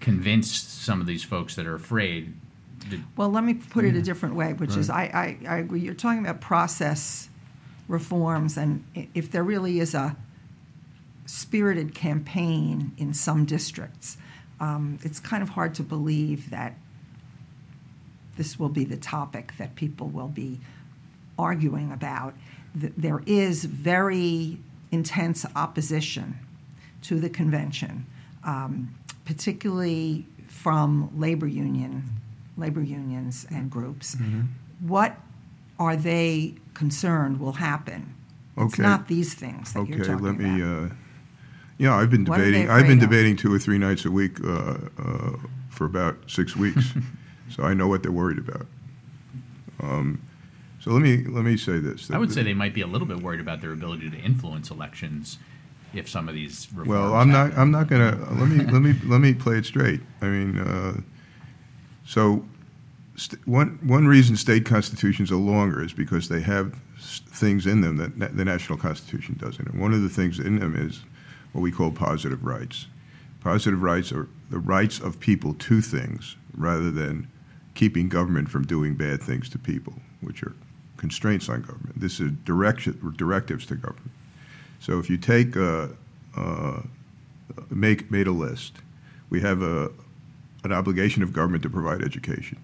convince 0.00 0.50
some 0.50 1.00
of 1.00 1.06
these 1.06 1.22
folks 1.22 1.54
that 1.56 1.66
are 1.66 1.74
afraid? 1.74 2.34
that- 2.88 3.00
Well, 3.16 3.30
let 3.30 3.44
me 3.44 3.54
put 3.54 3.84
it 3.84 3.94
a 3.94 4.02
different 4.02 4.34
way, 4.34 4.52
which 4.54 4.76
is 4.76 4.88
I, 4.90 5.36
I, 5.44 5.46
I 5.48 5.56
agree. 5.58 5.80
You're 5.80 5.94
talking 5.94 6.20
about 6.24 6.40
process 6.40 7.28
reforms, 7.88 8.56
and 8.56 8.84
if 9.14 9.30
there 9.30 9.44
really 9.44 9.80
is 9.80 9.94
a 9.94 10.16
spirited 11.26 11.94
campaign 11.94 12.92
in 12.96 13.12
some 13.14 13.44
districts, 13.44 14.16
um, 14.60 14.98
it's 15.02 15.20
kind 15.20 15.42
of 15.42 15.50
hard 15.50 15.74
to 15.76 15.82
believe 15.82 16.50
that 16.50 16.74
this 18.36 18.58
will 18.58 18.68
be 18.68 18.84
the 18.84 18.96
topic 18.96 19.52
that 19.58 19.74
people 19.74 20.08
will 20.08 20.28
be 20.28 20.60
arguing 21.38 21.92
about. 21.92 22.34
There 22.74 23.22
is 23.26 23.64
very 23.64 24.58
intense 24.92 25.44
opposition 25.56 26.38
to 27.02 27.18
the 27.20 27.28
convention, 27.30 28.06
um, 28.44 28.94
particularly 29.24 30.26
from 30.46 31.10
labor 31.18 31.46
union, 31.46 32.04
labor 32.56 32.82
unions 32.82 33.46
and 33.50 33.70
groups. 33.70 34.16
What 34.80 35.16
are 35.78 35.96
they 35.96 36.54
concerned 36.74 37.40
will 37.40 37.52
happen? 37.52 38.14
It's 38.56 38.78
not 38.78 39.08
these 39.08 39.32
things 39.34 39.72
that 39.72 39.86
you're 39.88 40.00
Okay, 40.00 40.08
talking 40.12 40.24
let 40.26 40.38
me. 40.38 40.60
about. 40.62 40.90
Uh, 40.90 40.94
yeah, 41.78 41.94
I've 41.96 42.10
been 42.10 42.26
What 42.26 42.40
are 42.40 42.44
they 42.44 42.50
debating. 42.50 42.70
I've 42.70 42.86
been 42.86 42.98
of? 43.02 43.08
debating 43.08 43.36
two 43.36 43.52
or 43.54 43.58
three 43.58 43.78
nights 43.78 44.04
a 44.04 44.10
week 44.10 44.38
uh, 44.44 44.76
uh, 44.98 45.36
for 45.70 45.86
about 45.86 46.18
six 46.30 46.54
weeks, 46.64 46.92
so 47.48 47.62
I 47.62 47.72
know 47.72 47.88
what 47.88 48.02
they're 48.02 48.12
worried 48.12 48.36
about. 48.38 48.66
Um, 49.82 50.20
so 50.80 50.90
let 50.90 51.00
me 51.00 51.24
let 51.24 51.44
me 51.44 51.56
say 51.56 51.78
this. 51.78 52.10
I 52.10 52.18
would 52.18 52.32
say 52.32 52.42
they 52.42 52.52
might 52.52 52.74
be 52.74 52.82
a 52.82 52.86
little 52.86 53.06
bit 53.08 53.22
worried 53.22 53.40
about 53.40 53.62
their 53.62 53.72
ability 53.72 54.10
to 54.10 54.18
influence 54.18 54.70
elections 54.70 55.38
if 55.92 56.08
some 56.08 56.28
of 56.28 56.34
these 56.34 56.68
reforms. 56.70 56.88
Well, 56.88 57.14
I'm 57.14 57.30
not. 57.30 57.56
I'm 57.56 57.70
not 57.70 57.88
gonna. 57.88 58.16
Let 58.32 58.48
me. 58.48 58.64
let 58.64 58.82
me. 58.82 58.94
Let 59.04 59.20
me 59.20 59.34
play 59.34 59.56
it 59.58 59.66
straight. 59.66 60.00
I 60.22 60.26
mean, 60.26 60.58
uh, 60.58 61.00
so 62.04 62.44
st- 63.16 63.46
one 63.46 63.78
one 63.82 64.06
reason 64.06 64.36
state 64.36 64.64
constitutions 64.64 65.30
are 65.30 65.36
longer 65.36 65.82
is 65.82 65.92
because 65.92 66.28
they 66.28 66.40
have 66.40 66.74
s- 66.98 67.20
things 67.26 67.66
in 67.66 67.80
them 67.80 67.96
that 67.98 68.16
na- 68.16 68.28
the 68.32 68.44
national 68.44 68.78
constitution 68.78 69.36
doesn't. 69.38 69.68
And 69.68 69.80
one 69.80 69.92
of 69.92 70.02
the 70.02 70.08
things 70.08 70.38
in 70.38 70.58
them 70.58 70.74
is 70.76 71.00
what 71.52 71.62
we 71.62 71.70
call 71.72 71.90
positive 71.90 72.44
rights. 72.44 72.86
Positive 73.40 73.82
rights 73.82 74.12
are 74.12 74.28
the 74.50 74.58
rights 74.58 74.98
of 75.00 75.18
people 75.18 75.54
to 75.54 75.80
things 75.80 76.36
rather 76.56 76.90
than 76.90 77.26
keeping 77.74 78.08
government 78.08 78.50
from 78.50 78.64
doing 78.66 78.94
bad 78.94 79.22
things 79.22 79.48
to 79.48 79.58
people, 79.58 79.94
which 80.20 80.42
are 80.42 80.54
constraints 80.98 81.48
on 81.48 81.62
government. 81.62 81.98
This 81.98 82.20
is 82.20 82.32
direction, 82.44 83.14
directives 83.16 83.64
to 83.66 83.76
government. 83.76 84.10
So 84.80 84.98
if 84.98 85.08
you 85.08 85.18
take 85.18 85.56
uh, 85.56 85.88
uh, 86.36 86.80
make 87.70 88.10
made 88.10 88.26
a 88.26 88.32
list, 88.32 88.78
we 89.28 89.40
have 89.42 89.62
a 89.62 89.90
an 90.64 90.72
obligation 90.72 91.22
of 91.22 91.32
government 91.32 91.62
to 91.62 91.70
provide 91.70 92.02
education. 92.02 92.58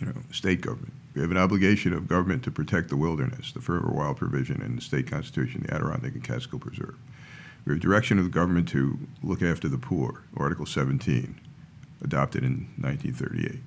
You 0.00 0.06
know, 0.06 0.14
state 0.32 0.60
government. 0.60 0.92
We 1.14 1.22
have 1.22 1.30
an 1.30 1.36
obligation 1.36 1.92
of 1.92 2.06
government 2.06 2.44
to 2.44 2.50
protect 2.50 2.88
the 2.88 2.96
wilderness, 2.96 3.52
the 3.52 3.60
forever 3.60 3.90
wild 3.90 4.16
provision 4.16 4.62
in 4.62 4.76
the 4.76 4.82
state 4.82 5.08
constitution, 5.08 5.64
the 5.66 5.74
Adirondack 5.74 6.14
and 6.14 6.22
Catskill 6.22 6.60
Preserve. 6.60 6.96
We 7.64 7.72
have 7.72 7.80
direction 7.80 8.18
of 8.18 8.24
the 8.24 8.30
government 8.30 8.68
to 8.68 8.98
look 9.22 9.42
after 9.42 9.68
the 9.68 9.78
poor, 9.78 10.22
Article 10.36 10.64
17, 10.64 11.40
adopted 12.02 12.44
in 12.44 12.68
1938. 12.78 13.60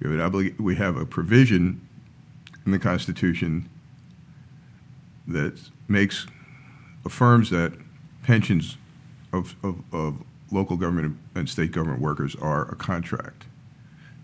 We 0.00 0.10
have, 0.10 0.18
an 0.18 0.30
oblig- 0.32 0.60
we 0.60 0.76
have 0.76 0.96
a 0.96 1.04
provision 1.04 1.86
in 2.64 2.72
the 2.72 2.78
Constitution 2.78 3.68
that 5.26 5.58
makes 5.90 6.26
affirms 7.04 7.50
that 7.50 7.72
pensions 8.22 8.76
of, 9.32 9.56
of, 9.62 9.82
of 9.92 10.22
local 10.50 10.76
government 10.76 11.16
and 11.34 11.48
state 11.48 11.72
government 11.72 12.00
workers 12.00 12.36
are 12.36 12.70
a 12.70 12.76
contract, 12.76 13.44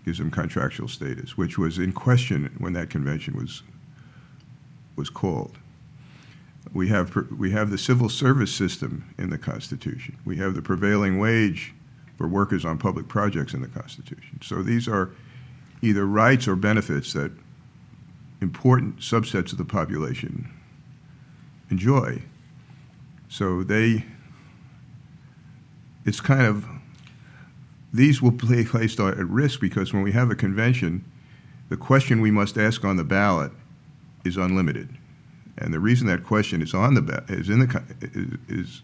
gives 0.05 0.19
them 0.19 0.31
contractual 0.31 0.89
status, 0.89 1.37
which 1.37 1.59
was 1.59 1.79
in 1.79 1.93
question 1.93 2.55
when 2.59 2.73
that 2.73 2.91
convention 2.91 3.37
was 3.37 3.63
was 4.97 5.11
called. 5.11 5.59
We 6.73 6.89
have 6.89 7.15
we 7.31 7.51
have 7.51 7.71
the 7.71 7.79
civil 7.79 8.09
service 8.09 8.53
system 8.53 9.13
in 9.19 9.31
the 9.31 9.39
Constitution. 9.39 10.17
We 10.25 10.37
have 10.37 10.55
the 10.55 10.63
prevailing 10.63 11.19
wage 11.19 11.75
for 12.17 12.27
workers 12.27 12.65
on 12.65 12.79
public 12.79 13.09
projects 13.09 13.53
in 13.53 13.61
the 13.61 13.69
Constitution. 13.69 14.41
So 14.43 14.63
these 14.63 14.89
are 14.89 15.11
either 15.83 16.07
rights 16.07 16.49
or 16.49 16.57
benefits 16.57 17.13
that 17.13 17.31
important 18.41 18.99
subsets 18.99 19.53
of 19.53 19.59
the 19.59 19.65
population 19.65 20.51
enjoy. 21.71 22.23
So 23.29 23.63
they, 23.63 24.05
it's 26.05 26.21
kind 26.21 26.43
of, 26.43 26.67
these 27.93 28.21
will 28.21 28.31
be 28.31 28.65
placed 28.65 29.01
at 29.01 29.17
risk 29.19 29.61
because 29.61 29.93
when 29.93 30.03
we 30.03 30.13
have 30.13 30.31
a 30.31 30.35
convention, 30.35 31.05
the 31.69 31.77
question 31.77 32.21
we 32.21 32.31
must 32.31 32.57
ask 32.57 32.85
on 32.85 32.97
the 32.97 33.05
ballot 33.05 33.53
is 34.25 34.37
unlimited. 34.37 34.89
And 35.59 35.73
the 35.73 35.81
reason 35.81 36.07
that 36.09 36.25
question 36.25 36.63
is 36.63 36.75
on 36.75 36.95
the 36.95 37.03
ba- 37.03 37.25
is 37.29 37.49
in 37.49 37.61
the 37.61 38.37
is 38.49 38.83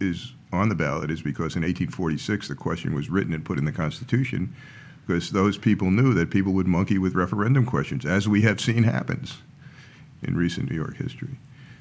is 0.00 0.32
on 0.52 0.68
the 0.68 0.74
ballot 0.74 1.10
is 1.10 1.22
because 1.22 1.54
in 1.54 1.62
1846 1.62 2.48
the 2.48 2.54
question 2.54 2.94
was 2.94 3.08
written 3.08 3.32
and 3.32 3.44
put 3.44 3.58
in 3.58 3.64
the 3.64 3.72
Constitution 3.72 4.54
because 5.06 5.30
those 5.30 5.56
people 5.56 5.90
knew 5.90 6.12
that 6.12 6.30
people 6.30 6.52
would 6.52 6.66
monkey 6.66 6.98
with 6.98 7.14
referendum 7.14 7.64
questions, 7.64 8.04
as 8.04 8.28
we 8.28 8.42
have 8.42 8.60
seen 8.60 8.82
happens 8.82 9.38
in 10.22 10.36
recent 10.36 10.70
New 10.70 10.76
York 10.76 10.96
history. 10.96 11.38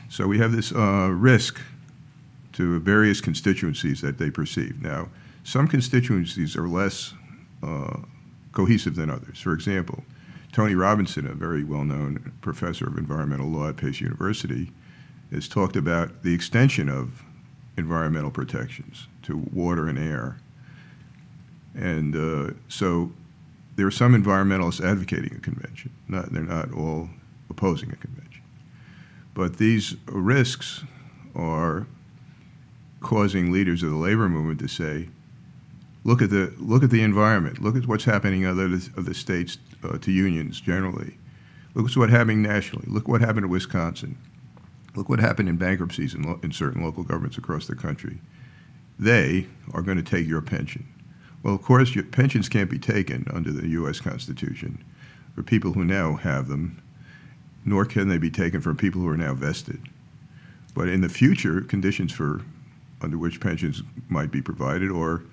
So 0.09 0.27
we 0.27 0.39
have 0.39 0.51
this 0.51 0.71
uh, 0.71 1.09
risk 1.11 1.59
to 2.53 2.79
various 2.79 3.21
constituencies 3.21 4.01
that 4.01 4.17
they 4.17 4.31
perceive. 4.31 4.81
Now, 4.81 5.09
some 5.43 5.67
constituencies 5.67 6.55
are 6.55 6.67
less 6.67 7.13
uh, 7.61 7.99
cohesive 8.51 8.95
than 8.95 9.09
others. 9.09 9.39
For 9.39 9.53
example, 9.53 10.03
Tony 10.51 10.75
Robinson, 10.75 11.27
a 11.27 11.33
very 11.33 11.63
well-known 11.63 12.33
professor 12.41 12.87
of 12.87 12.97
environmental 12.97 13.47
law 13.47 13.69
at 13.69 13.77
Pace 13.77 14.01
University, 14.01 14.71
has 15.31 15.47
talked 15.47 15.75
about 15.75 16.23
the 16.23 16.33
extension 16.33 16.89
of 16.89 17.23
environmental 17.77 18.31
protections 18.31 19.07
to 19.23 19.37
water 19.53 19.87
and 19.87 19.99
air. 19.99 20.37
And 21.75 22.15
uh, 22.15 22.53
so 22.69 23.11
there 23.75 23.85
are 23.85 23.91
some 23.91 24.21
environmentalists 24.21 24.83
advocating 24.83 25.35
a 25.35 25.39
convention. 25.39 25.91
Not, 26.07 26.33
they're 26.33 26.41
not 26.41 26.73
all 26.73 27.09
opposing 27.49 27.91
a 27.91 27.95
convention. 27.95 28.26
But 29.37 29.57
these 29.57 29.95
risks 30.07 30.83
are 31.35 31.85
causing 33.01 33.51
leaders 33.51 33.83
of 33.83 33.91
the 33.91 33.95
labor 33.95 34.27
movement 34.27 34.59
to 34.61 34.67
say, 34.67 35.09
look 36.03 36.23
at 36.23 36.31
the, 36.31 36.55
look 36.57 36.81
at 36.81 36.89
the 36.89 37.03
environment. 37.03 37.61
Look 37.61 37.75
at 37.75 37.85
what's 37.85 38.05
happening 38.05 38.41
in 38.41 38.49
other 38.49 38.65
of 38.65 39.05
the 39.05 39.13
states 39.13 39.59
uh, 39.83 39.99
to 39.99 40.11
unions 40.11 40.59
generally. 40.59 41.19
Look 41.75 41.87
at 41.87 41.95
what's 41.95 42.11
happening 42.11 42.41
nationally. 42.41 42.87
Look 42.87 43.07
what 43.07 43.21
happened 43.21 43.45
in 43.45 43.51
Wisconsin. 43.51 44.17
Look 44.95 45.07
what 45.07 45.19
happened 45.19 45.49
in 45.49 45.57
bankruptcies 45.57 46.15
in, 46.15 46.23
lo- 46.23 46.39
in 46.41 46.51
certain 46.51 46.83
local 46.83 47.03
governments 47.03 47.37
across 47.37 47.67
the 47.67 47.75
country. 47.75 48.17
They 48.97 49.45
are 49.71 49.83
going 49.83 49.97
to 49.97 50.03
take 50.03 50.25
your 50.25 50.41
pension. 50.41 50.91
Well, 51.43 51.53
of 51.53 51.61
course, 51.61 51.93
your 51.93 52.05
pensions 52.05 52.49
can't 52.49 52.71
be 52.71 52.79
taken 52.79 53.27
under 53.31 53.51
the 53.51 53.67
U.S. 53.67 53.99
Constitution 53.99 54.83
for 55.35 55.43
people 55.43 55.73
who 55.73 55.85
now 55.85 56.15
have 56.15 56.47
them, 56.47 56.81
nor 57.67 57.85
can 57.85 58.07
they 58.07 58.17
be 58.17 58.31
taken 58.31 58.61
from 58.61 58.77
people 58.77 59.01
who 59.01 59.09
are 59.09 59.17
now 59.17 59.33
vested. 59.33 59.81
But 60.73 60.87
in 60.87 61.01
the 61.01 61.09
future, 61.09 61.61
conditions 61.61 62.11
for 62.13 62.41
under 63.01 63.17
which 63.17 63.39
pensions 63.39 63.83
might 64.09 64.31
be 64.31 64.41
provided, 64.41 64.89
or 64.89 65.23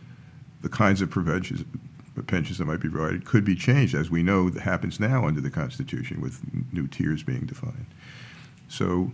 the 0.60 0.68
kinds 0.68 1.00
of 1.00 1.10
pensions 1.10 2.58
that 2.58 2.64
might 2.66 2.80
be 2.80 2.90
provided 2.90 3.24
could 3.24 3.44
be 3.44 3.54
changed, 3.54 3.94
as 3.94 4.10
we 4.10 4.22
know 4.22 4.50
that 4.50 4.62
happens 4.62 4.98
now 4.98 5.26
under 5.26 5.40
the 5.40 5.50
Constitution 5.50 6.20
with 6.20 6.40
new 6.72 6.86
tiers 6.88 7.22
being 7.22 7.46
defined. 7.46 7.86
So 8.68 9.12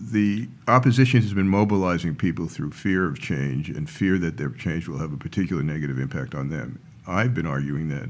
the 0.00 0.48
opposition 0.66 1.20
has 1.20 1.34
been 1.34 1.48
mobilizing 1.48 2.14
people 2.14 2.46
through 2.46 2.70
fear 2.70 3.06
of 3.06 3.20
change 3.20 3.68
and 3.68 3.90
fear 3.90 4.16
that 4.18 4.36
their 4.38 4.50
change 4.50 4.88
will 4.88 4.98
have 4.98 5.12
a 5.12 5.18
particular 5.18 5.62
negative 5.62 5.98
impact 5.98 6.34
on 6.34 6.48
them. 6.48 6.80
I've 7.06 7.34
been 7.34 7.46
arguing 7.46 7.88
that 7.88 8.08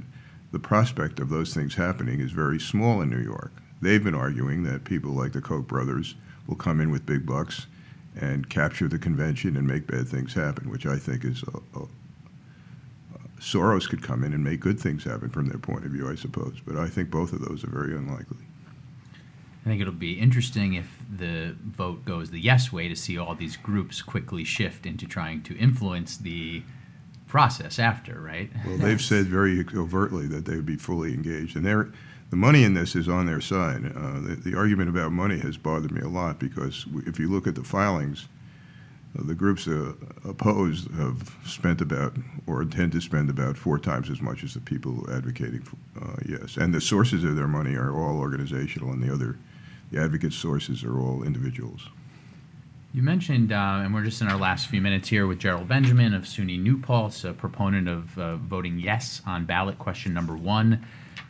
the 0.52 0.58
prospect 0.58 1.20
of 1.20 1.28
those 1.28 1.54
things 1.54 1.74
happening 1.74 2.20
is 2.20 2.32
very 2.32 2.58
small 2.58 3.00
in 3.00 3.10
New 3.10 3.20
York. 3.20 3.52
They've 3.80 4.02
been 4.02 4.14
arguing 4.14 4.64
that 4.64 4.84
people 4.84 5.12
like 5.12 5.32
the 5.32 5.40
Koch 5.40 5.66
brothers 5.66 6.14
will 6.46 6.56
come 6.56 6.80
in 6.80 6.90
with 6.90 7.06
big 7.06 7.26
bucks 7.26 7.66
and 8.20 8.48
capture 8.48 8.88
the 8.88 8.98
convention 8.98 9.56
and 9.56 9.66
make 9.66 9.86
bad 9.86 10.08
things 10.08 10.34
happen, 10.34 10.70
which 10.70 10.86
I 10.86 10.96
think 10.96 11.24
is 11.24 11.42
a, 11.42 11.78
a, 11.78 11.86
Soros 13.40 13.88
could 13.88 14.02
come 14.02 14.24
in 14.24 14.32
and 14.32 14.42
make 14.42 14.58
good 14.58 14.80
things 14.80 15.04
happen 15.04 15.28
from 15.28 15.48
their 15.48 15.58
point 15.58 15.84
of 15.84 15.92
view, 15.92 16.10
I 16.10 16.16
suppose. 16.16 16.56
But 16.66 16.76
I 16.76 16.88
think 16.88 17.10
both 17.10 17.32
of 17.32 17.40
those 17.40 17.62
are 17.62 17.70
very 17.70 17.94
unlikely. 17.94 18.38
I 19.64 19.68
think 19.68 19.80
it'll 19.80 19.92
be 19.92 20.18
interesting 20.18 20.74
if 20.74 20.98
the 21.14 21.54
vote 21.62 22.04
goes 22.04 22.30
the 22.30 22.40
yes 22.40 22.72
way 22.72 22.88
to 22.88 22.96
see 22.96 23.18
all 23.18 23.34
these 23.34 23.56
groups 23.56 24.02
quickly 24.02 24.42
shift 24.42 24.86
into 24.86 25.06
trying 25.06 25.42
to 25.42 25.56
influence 25.56 26.16
the 26.16 26.62
process 27.28 27.78
after, 27.78 28.20
right? 28.20 28.50
Well, 28.66 28.78
they've 28.78 29.00
said 29.00 29.26
very 29.26 29.64
overtly 29.74 30.26
that 30.28 30.46
they 30.46 30.56
would 30.56 30.66
be 30.66 30.76
fully 30.76 31.14
engaged, 31.14 31.56
and 31.56 31.64
they're, 31.64 31.88
the 32.30 32.36
money 32.36 32.64
in 32.64 32.74
this 32.74 32.96
is 32.96 33.08
on 33.08 33.26
their 33.26 33.40
side. 33.40 33.84
Uh, 33.94 34.20
the, 34.20 34.40
the, 34.44 34.56
argument 34.56 34.88
about 34.88 35.12
money 35.12 35.38
has 35.38 35.56
bothered 35.56 35.92
me 35.92 36.00
a 36.00 36.08
lot 36.08 36.38
because 36.38 36.86
if 37.06 37.18
you 37.18 37.28
look 37.28 37.46
at 37.46 37.54
the 37.54 37.62
filings, 37.62 38.28
uh, 39.18 39.22
the 39.24 39.34
groups 39.34 39.66
uh, 39.68 39.92
opposed 40.24 40.90
have 40.92 41.34
spent 41.44 41.80
about 41.80 42.16
or 42.46 42.62
intend 42.62 42.92
to 42.92 43.00
spend 43.00 43.30
about 43.30 43.56
four 43.56 43.78
times 43.78 44.10
as 44.10 44.20
much 44.20 44.44
as 44.44 44.54
the 44.54 44.60
people 44.60 45.06
advocating 45.10 45.62
for, 45.62 45.76
uh, 46.02 46.16
yes. 46.26 46.56
And 46.56 46.74
the 46.74 46.80
sources 46.80 47.24
of 47.24 47.36
their 47.36 47.48
money 47.48 47.74
are 47.74 47.92
all 47.92 48.18
organizational, 48.18 48.92
and 48.92 49.02
the 49.02 49.12
other 49.12 49.38
the 49.90 50.02
advocate 50.02 50.34
sources 50.34 50.84
are 50.84 50.98
all 50.98 51.22
individuals. 51.22 51.88
You 52.94 53.02
mentioned, 53.02 53.52
uh, 53.52 53.80
and 53.82 53.92
we're 53.92 54.04
just 54.04 54.22
in 54.22 54.28
our 54.28 54.38
last 54.38 54.68
few 54.68 54.80
minutes 54.80 55.08
here 55.10 55.26
with 55.26 55.38
Gerald 55.38 55.68
Benjamin 55.68 56.14
of 56.14 56.22
SUNY 56.22 56.58
New 56.58 56.78
Paltz, 56.78 57.22
a 57.22 57.34
proponent 57.34 57.86
of 57.86 58.18
uh, 58.18 58.36
voting 58.36 58.78
yes 58.78 59.20
on 59.26 59.44
ballot 59.44 59.78
question 59.78 60.14
number 60.14 60.34
one 60.34 60.86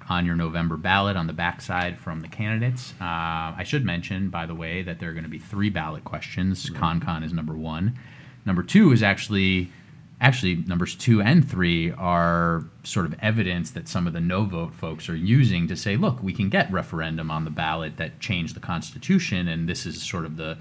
on 0.09 0.25
your 0.25 0.37
November 0.37 0.77
ballot 0.77 1.17
on 1.17 1.27
the 1.27 1.33
backside 1.33 1.99
from 1.99 2.21
the 2.21 2.29
candidates. 2.29 2.95
Uh, 3.01 3.59
I 3.59 3.65
should 3.67 3.85
mention, 3.85 4.31
by 4.31 4.47
the 4.47 4.55
way, 4.55 4.83
that 4.83 5.01
there 5.01 5.11
are 5.11 5.13
going 5.13 5.25
to 5.25 5.29
be 5.29 5.41
three 5.41 5.69
ballot 5.69 6.05
questions. 6.05 6.71
Right. 6.71 6.81
ConCon 6.81 7.25
is 7.25 7.33
number 7.33 7.55
one. 7.55 7.99
Number 8.47 8.63
two 8.63 8.93
is 8.93 9.03
actually 9.03 9.73
actually 10.21 10.57
numbers 10.57 10.95
two 10.95 11.21
and 11.23 11.49
three 11.49 11.93
are 11.93 12.65
sort 12.85 13.07
of 13.07 13.15
evidence 13.21 13.73
that 13.73 13.89
some 13.89 14.07
of 14.07 14.13
the 14.13 14.21
no 14.21 14.45
vote 14.45 14.75
folks 14.75 15.09
are 15.09 15.15
using 15.15 15.69
to 15.69 15.77
say 15.77 15.97
look 15.97 16.21
we 16.21 16.33
can 16.33 16.49
get 16.49 16.69
referendum 16.73 17.31
on 17.31 17.45
the 17.45 17.51
ballot 17.51 17.97
that 17.99 18.19
change 18.19 18.53
the 18.55 18.59
constitution 18.59 19.47
and 19.47 19.69
this 19.69 19.87
is 19.87 20.03
sort 20.03 20.25
of 20.25 20.37
the 20.37 20.59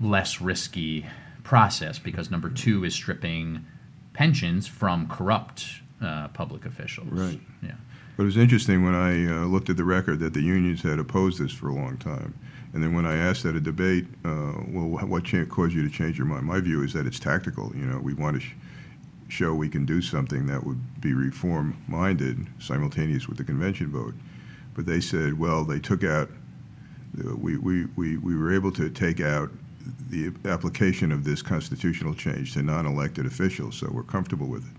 less 0.00 0.40
risky 0.40 1.06
process 1.42 1.98
because 1.98 2.30
number 2.30 2.48
two 2.48 2.84
is 2.84 2.94
stripping 2.94 3.64
pensions 4.12 4.66
from 4.66 5.08
corrupt 5.08 5.66
uh, 6.02 6.28
public 6.28 6.64
officials 6.64 7.08
right 7.10 7.40
yeah 7.62 7.72
but 8.16 8.24
it 8.24 8.26
was 8.26 8.36
interesting 8.36 8.84
when 8.84 8.94
i 8.94 9.26
uh, 9.26 9.44
looked 9.46 9.68
at 9.68 9.76
the 9.76 9.84
record 9.84 10.18
that 10.20 10.34
the 10.34 10.40
unions 10.42 10.82
had 10.82 10.98
opposed 10.98 11.38
this 11.40 11.52
for 11.52 11.68
a 11.68 11.74
long 11.74 11.96
time 11.96 12.34
and 12.72 12.82
then 12.82 12.94
when 12.94 13.04
I 13.04 13.16
asked 13.16 13.44
at 13.46 13.56
a 13.56 13.60
debate, 13.60 14.06
uh, 14.24 14.52
well, 14.68 14.86
what 14.86 15.24
caused 15.48 15.74
you 15.74 15.82
to 15.82 15.90
change 15.90 16.16
your 16.18 16.26
mind? 16.26 16.46
My 16.46 16.60
view 16.60 16.84
is 16.84 16.92
that 16.92 17.06
it's 17.06 17.18
tactical. 17.18 17.72
You 17.74 17.84
know, 17.84 17.98
we 17.98 18.14
want 18.14 18.36
to 18.36 18.40
sh- 18.40 18.54
show 19.28 19.54
we 19.54 19.68
can 19.68 19.84
do 19.84 20.00
something 20.00 20.46
that 20.46 20.64
would 20.64 21.00
be 21.00 21.12
reform-minded, 21.12 22.46
simultaneous 22.60 23.28
with 23.28 23.38
the 23.38 23.44
convention 23.44 23.90
vote. 23.90 24.14
But 24.74 24.86
they 24.86 25.00
said, 25.00 25.38
well, 25.38 25.64
they 25.64 25.80
took 25.80 26.04
out. 26.04 26.30
We, 27.36 27.56
we, 27.56 27.86
we, 27.96 28.16
we 28.18 28.36
were 28.36 28.54
able 28.54 28.70
to 28.72 28.88
take 28.88 29.20
out 29.20 29.50
the 30.10 30.32
application 30.44 31.12
of 31.12 31.24
this 31.24 31.42
constitutional 31.42 32.14
change 32.14 32.54
to 32.54 32.62
non-elected 32.62 33.26
officials, 33.26 33.76
so 33.76 33.88
we're 33.92 34.02
comfortable 34.02 34.46
with 34.46 34.64
it, 34.64 34.76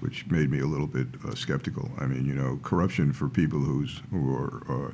which 0.00 0.26
made 0.28 0.50
me 0.50 0.60
a 0.60 0.66
little 0.66 0.86
bit 0.86 1.06
uh, 1.26 1.34
skeptical. 1.34 1.90
I 1.98 2.06
mean, 2.06 2.24
you 2.26 2.34
know, 2.34 2.58
corruption 2.62 3.12
for 3.12 3.28
people 3.28 3.58
who's 3.58 4.00
who 4.10 4.34
are 4.34 4.62
uh, 4.68 4.90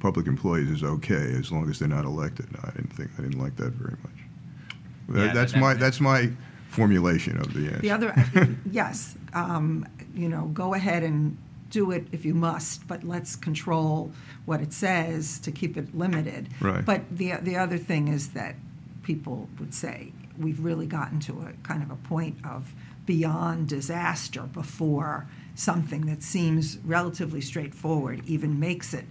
public 0.00 0.26
employees 0.26 0.70
is 0.70 0.82
okay 0.82 1.34
as 1.38 1.52
long 1.52 1.68
as 1.70 1.78
they're 1.78 1.88
not 1.88 2.04
elected. 2.04 2.46
I 2.62 2.70
didn't 2.70 2.92
think 2.92 3.10
I 3.18 3.22
didn't 3.22 3.38
like 3.38 3.56
that 3.56 3.72
very 3.72 3.96
much. 4.02 5.16
Yeah, 5.26 5.32
that's 5.32 5.52
that, 5.52 5.60
my 5.60 5.74
that's 5.74 6.00
my 6.00 6.30
formulation 6.68 7.36
of 7.38 7.52
the 7.52 7.66
answer. 7.66 7.80
The 7.80 7.90
other, 7.90 8.14
yes, 8.70 9.16
um, 9.34 9.86
you 10.14 10.28
know, 10.28 10.46
go 10.46 10.74
ahead 10.74 11.02
and 11.02 11.36
do 11.68 11.90
it 11.90 12.06
if 12.12 12.24
you 12.24 12.34
must, 12.34 12.86
but 12.86 13.04
let's 13.04 13.36
control 13.36 14.12
what 14.44 14.60
it 14.60 14.72
says 14.72 15.38
to 15.40 15.52
keep 15.52 15.76
it 15.76 15.96
limited. 15.96 16.48
Right. 16.60 16.84
But 16.84 17.02
the 17.10 17.34
the 17.40 17.56
other 17.56 17.78
thing 17.78 18.08
is 18.08 18.30
that 18.30 18.56
people 19.02 19.48
would 19.58 19.74
say 19.74 20.12
we've 20.38 20.60
really 20.60 20.86
gotten 20.86 21.20
to 21.20 21.40
a 21.40 21.52
kind 21.66 21.82
of 21.82 21.90
a 21.90 21.96
point 21.96 22.36
of 22.44 22.72
beyond 23.06 23.68
disaster 23.68 24.42
before 24.42 25.26
something 25.54 26.06
that 26.06 26.22
seems 26.22 26.78
relatively 26.78 27.40
straightforward 27.40 28.22
even 28.26 28.58
makes 28.60 28.94
it 28.94 29.04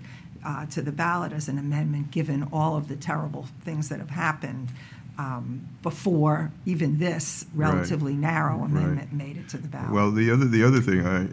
uh, 0.45 0.65
to 0.67 0.82
the 0.82 0.91
ballot 0.91 1.34
as 1.34 1.49
an 1.49 1.58
amendment, 1.58 2.12
given 2.12 2.47
all 2.54 2.78
of 2.78 2.88
the 2.88 2.95
terrible 2.95 3.47
things 3.62 3.89
that 3.89 3.99
have 3.99 4.10
happened 4.10 4.69
um, 5.17 5.67
before 5.84 6.52
even 6.65 6.97
this 6.97 7.45
relatively 7.54 8.13
right. 8.13 8.21
narrow 8.21 8.63
amendment 8.63 9.10
right. 9.12 9.13
made 9.13 9.38
it 9.38 9.49
to 9.49 9.58
the 9.58 9.67
ballot. 9.67 9.91
Well, 9.91 10.12
the 10.12 10.32
other 10.32 10.45
the 10.45 10.63
other 10.63 10.80
thing 10.80 11.06
I. 11.06 11.28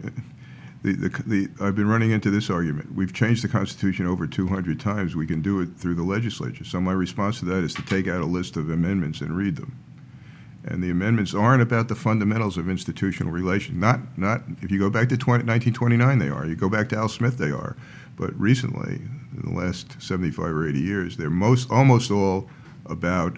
The, 0.87 1.09
the, 1.09 1.23
the, 1.25 1.49
I've 1.59 1.75
been 1.75 1.89
running 1.89 2.11
into 2.11 2.29
this 2.29 2.49
argument. 2.49 2.95
We've 2.95 3.11
changed 3.11 3.43
the 3.43 3.49
Constitution 3.49 4.07
over 4.07 4.25
200 4.25 4.79
times. 4.79 5.17
We 5.17 5.27
can 5.27 5.41
do 5.41 5.59
it 5.59 5.75
through 5.75 5.95
the 5.95 6.03
legislature. 6.03 6.63
So 6.63 6.79
my 6.79 6.93
response 6.93 7.39
to 7.39 7.45
that 7.45 7.61
is 7.61 7.73
to 7.73 7.81
take 7.81 8.07
out 8.07 8.21
a 8.21 8.25
list 8.25 8.55
of 8.55 8.69
amendments 8.69 9.19
and 9.19 9.35
read 9.35 9.57
them. 9.57 9.77
And 10.63 10.81
the 10.81 10.89
amendments 10.89 11.33
aren't 11.33 11.61
about 11.61 11.89
the 11.89 11.95
fundamentals 11.95 12.57
of 12.57 12.69
institutional 12.69 13.33
relation. 13.33 13.81
Not, 13.81 14.17
not 14.17 14.43
if 14.61 14.71
you 14.71 14.79
go 14.79 14.89
back 14.89 15.09
to 15.09 15.17
20, 15.17 15.43
1929, 15.43 16.19
they 16.19 16.29
are. 16.29 16.45
You 16.45 16.55
go 16.55 16.69
back 16.69 16.87
to 16.89 16.95
Al 16.95 17.09
Smith, 17.09 17.37
they 17.37 17.51
are. 17.51 17.75
But 18.15 18.33
recently, 18.39 18.95
in 18.95 19.41
the 19.43 19.51
last 19.51 20.01
75 20.01 20.45
or 20.45 20.69
80 20.69 20.79
years, 20.79 21.17
they're 21.17 21.29
most, 21.29 21.69
almost 21.69 22.11
all 22.11 22.49
about 22.85 23.37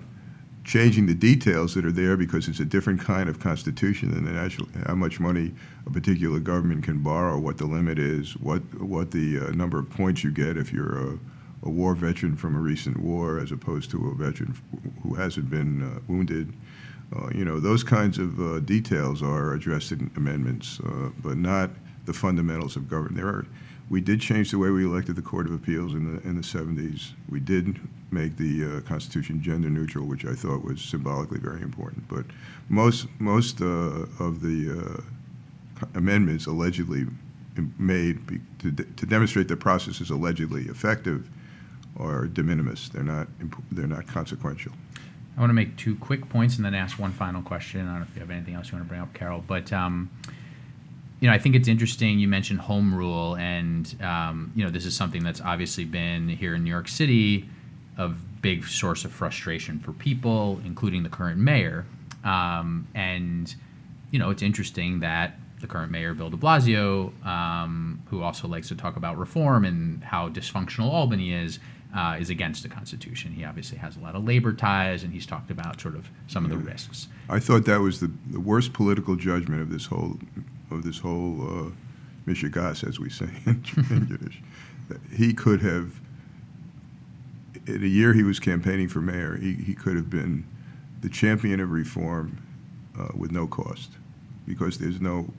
changing 0.69 1.07
the 1.07 1.15
details 1.15 1.73
that 1.73 1.83
are 1.83 1.91
there 1.91 2.15
because 2.15 2.47
it's 2.47 2.59
a 2.59 2.65
different 2.65 3.01
kind 3.01 3.27
of 3.27 3.39
constitution 3.39 4.13
than 4.13 4.37
actual, 4.37 4.67
how 4.85 4.93
much 4.93 5.19
money 5.19 5.51
a 5.87 5.89
particular 5.89 6.39
government 6.39 6.83
can 6.83 7.01
borrow, 7.01 7.39
what 7.39 7.57
the 7.57 7.65
limit 7.65 7.97
is, 7.97 8.37
what 8.37 8.61
what 8.79 9.09
the 9.09 9.39
uh, 9.39 9.49
number 9.49 9.79
of 9.79 9.89
points 9.89 10.23
you 10.23 10.29
get 10.29 10.57
if 10.57 10.71
you're 10.71 11.13
a, 11.13 11.19
a, 11.63 11.69
war 11.71 11.95
veteran 11.95 12.35
from 12.35 12.55
a 12.55 12.59
recent 12.59 12.97
war 12.97 13.39
as 13.39 13.51
opposed 13.51 13.89
to 13.89 14.09
a 14.09 14.13
veteran 14.13 14.55
who 15.01 15.15
hasn't 15.15 15.49
been 15.49 15.81
uh, 15.81 15.99
wounded. 16.07 16.53
Uh, 17.15 17.29
you 17.33 17.43
know, 17.43 17.59
those 17.59 17.83
kinds 17.83 18.19
of 18.19 18.39
uh, 18.39 18.59
details 18.59 19.23
are 19.23 19.53
addressed 19.55 19.91
in 19.91 20.11
amendments, 20.15 20.79
uh, 20.85 21.09
but 21.23 21.35
not 21.35 21.71
the 22.05 22.13
fundamentals 22.13 22.75
of 22.75 22.87
government. 22.87 23.15
There 23.15 23.27
are 23.27 23.47
we 23.89 24.01
did 24.01 24.21
change 24.21 24.51
the 24.51 24.59
way 24.59 24.69
we 24.69 24.85
elected 24.85 25.15
the 25.15 25.21
Court 25.21 25.47
of 25.47 25.53
Appeals 25.53 25.93
in 25.93 26.15
the 26.15 26.21
in 26.27 26.35
the 26.35 26.41
70s. 26.41 27.11
We 27.27 27.39
did 27.39 27.79
make 28.11 28.37
the 28.37 28.65
uh, 28.65 28.81
Constitution 28.81 29.41
gender 29.41 29.69
neutral, 29.69 30.05
which 30.05 30.25
I 30.25 30.33
thought 30.33 30.63
was 30.63 30.81
symbolically 30.81 31.39
very 31.39 31.61
important. 31.61 32.07
But 32.07 32.25
most 32.69 33.07
most 33.19 33.61
uh, 33.61 34.05
of 34.19 34.41
the 34.41 35.01
uh, 35.81 35.87
amendments 35.95 36.45
allegedly 36.45 37.07
made 37.77 38.25
be, 38.25 38.39
to, 38.59 38.71
to 38.71 39.05
demonstrate 39.05 39.47
the 39.47 39.57
process 39.57 39.99
is 40.01 40.11
allegedly 40.11 40.63
effective 40.63 41.29
are 41.97 42.27
de 42.27 42.43
minimis. 42.43 42.89
They're 42.89 43.03
not 43.03 43.27
they're 43.71 43.87
not 43.87 44.07
consequential. 44.07 44.73
I 45.35 45.39
want 45.39 45.49
to 45.51 45.55
make 45.55 45.77
two 45.77 45.95
quick 45.95 46.27
points 46.29 46.57
and 46.57 46.65
then 46.65 46.75
ask 46.75 46.99
one 46.99 47.13
final 47.13 47.41
question. 47.41 47.87
I 47.87 47.91
don't 47.91 48.01
know 48.01 48.07
if 48.09 48.15
you 48.15 48.19
have 48.19 48.29
anything 48.29 48.55
else 48.55 48.71
you 48.71 48.77
want 48.77 48.85
to 48.85 48.89
bring 48.89 49.01
up, 49.01 49.13
Carol, 49.13 49.43
but. 49.47 49.73
Um, 49.73 50.11
you 51.19 51.27
know, 51.27 51.33
I 51.33 51.37
think 51.37 51.55
it's 51.55 51.67
interesting. 51.67 52.19
You 52.19 52.27
mentioned 52.27 52.61
home 52.61 52.95
rule, 52.95 53.35
and 53.35 53.93
um, 54.01 54.51
you 54.55 54.63
know, 54.63 54.69
this 54.69 54.85
is 54.85 54.95
something 54.95 55.23
that's 55.23 55.41
obviously 55.41 55.85
been 55.85 56.29
here 56.29 56.55
in 56.55 56.63
New 56.63 56.69
York 56.69 56.87
City 56.87 57.47
a 57.99 58.07
big 58.41 58.65
source 58.65 59.03
of 59.03 59.11
frustration 59.11 59.77
for 59.79 59.91
people, 59.91 60.61
including 60.65 61.03
the 61.03 61.09
current 61.09 61.37
mayor. 61.37 61.85
Um, 62.23 62.87
and 62.95 63.53
you 64.09 64.17
know, 64.17 64.29
it's 64.31 64.41
interesting 64.41 65.01
that 65.01 65.37
the 65.59 65.67
current 65.67 65.91
mayor, 65.91 66.13
Bill 66.13 66.29
De 66.29 66.37
Blasio, 66.37 67.11
um, 67.25 68.01
who 68.09 68.23
also 68.23 68.47
likes 68.47 68.69
to 68.69 68.75
talk 68.75 68.95
about 68.95 69.17
reform 69.17 69.65
and 69.65 70.01
how 70.03 70.29
dysfunctional 70.29 70.89
Albany 70.89 71.33
is, 71.33 71.59
uh, 71.95 72.15
is 72.17 72.29
against 72.29 72.63
the 72.63 72.69
Constitution. 72.69 73.33
He 73.33 73.43
obviously 73.43 73.77
has 73.77 73.97
a 73.97 73.99
lot 73.99 74.15
of 74.15 74.23
labor 74.23 74.53
ties, 74.53 75.03
and 75.03 75.11
he's 75.11 75.25
talked 75.25 75.51
about 75.51 75.81
sort 75.81 75.95
of 75.95 76.09
some 76.27 76.45
yeah. 76.45 76.53
of 76.53 76.63
the 76.63 76.71
risks. 76.71 77.09
I 77.27 77.39
thought 77.39 77.65
that 77.65 77.81
was 77.81 77.99
the, 77.99 78.09
the 78.31 78.39
worst 78.39 78.71
political 78.71 79.17
judgment 79.17 79.61
of 79.61 79.69
this 79.69 79.87
whole 79.87 80.17
of 80.71 80.83
this 80.83 80.99
whole 80.99 81.41
uh, 81.41 81.71
Mishigas, 82.27 82.87
as 82.87 82.99
we 82.99 83.09
say 83.09 83.29
in, 83.45 83.63
Yiddish. 84.09 84.41
He 85.15 85.33
could 85.33 85.61
have, 85.61 85.99
in 87.67 87.83
a 87.83 87.87
year 87.87 88.13
he 88.13 88.23
was 88.23 88.39
campaigning 88.39 88.87
for 88.87 89.01
mayor, 89.01 89.37
he, 89.37 89.53
he 89.53 89.73
could 89.73 89.95
have 89.95 90.09
been 90.09 90.45
the 91.01 91.09
champion 91.09 91.59
of 91.59 91.71
reform 91.71 92.37
uh, 92.99 93.09
with 93.15 93.31
no 93.31 93.47
cost, 93.47 93.91
because 94.45 94.77
there's 94.77 94.99
no 94.99 95.31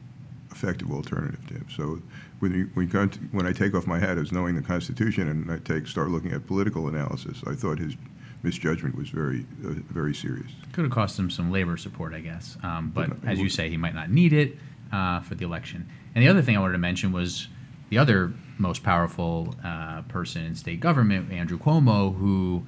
effective 0.50 0.90
alternative 0.90 1.46
to 1.48 1.54
him. 1.54 1.66
So 1.74 2.02
when, 2.40 2.52
you, 2.52 2.70
when, 2.74 2.88
you 2.88 3.28
when 3.32 3.46
I 3.46 3.52
take 3.52 3.74
off 3.74 3.86
my 3.86 3.98
hat 3.98 4.18
as 4.18 4.32
knowing 4.32 4.54
the 4.54 4.62
Constitution 4.62 5.28
and 5.28 5.50
I 5.50 5.58
take 5.58 5.86
start 5.86 6.10
looking 6.10 6.32
at 6.32 6.46
political 6.46 6.88
analysis, 6.88 7.42
I 7.46 7.54
thought 7.54 7.78
his 7.78 7.94
misjudgment 8.42 8.96
was 8.96 9.10
very 9.10 9.44
uh, 9.64 9.74
very 9.90 10.14
serious. 10.14 10.50
Could 10.72 10.84
have 10.84 10.92
cost 10.92 11.18
him 11.18 11.28
some 11.30 11.52
labor 11.52 11.76
support, 11.76 12.14
I 12.14 12.20
guess. 12.20 12.56
Um, 12.62 12.90
but 12.90 13.10
as 13.26 13.38
you 13.38 13.50
say, 13.50 13.68
he 13.68 13.76
might 13.76 13.94
not 13.94 14.10
need 14.10 14.32
it 14.32 14.56
uh, 14.92 15.20
for 15.20 15.34
the 15.34 15.44
election. 15.44 15.88
And 16.14 16.24
the 16.24 16.28
other 16.28 16.42
thing 16.42 16.56
I 16.56 16.60
wanted 16.60 16.72
to 16.72 16.78
mention 16.78 17.12
was 17.12 17.48
the 17.88 17.98
other 17.98 18.32
most 18.58 18.82
powerful 18.82 19.54
uh, 19.64 20.02
person 20.02 20.44
in 20.44 20.54
state 20.54 20.80
government, 20.80 21.32
Andrew 21.32 21.58
Cuomo, 21.58 22.16
who 22.16 22.64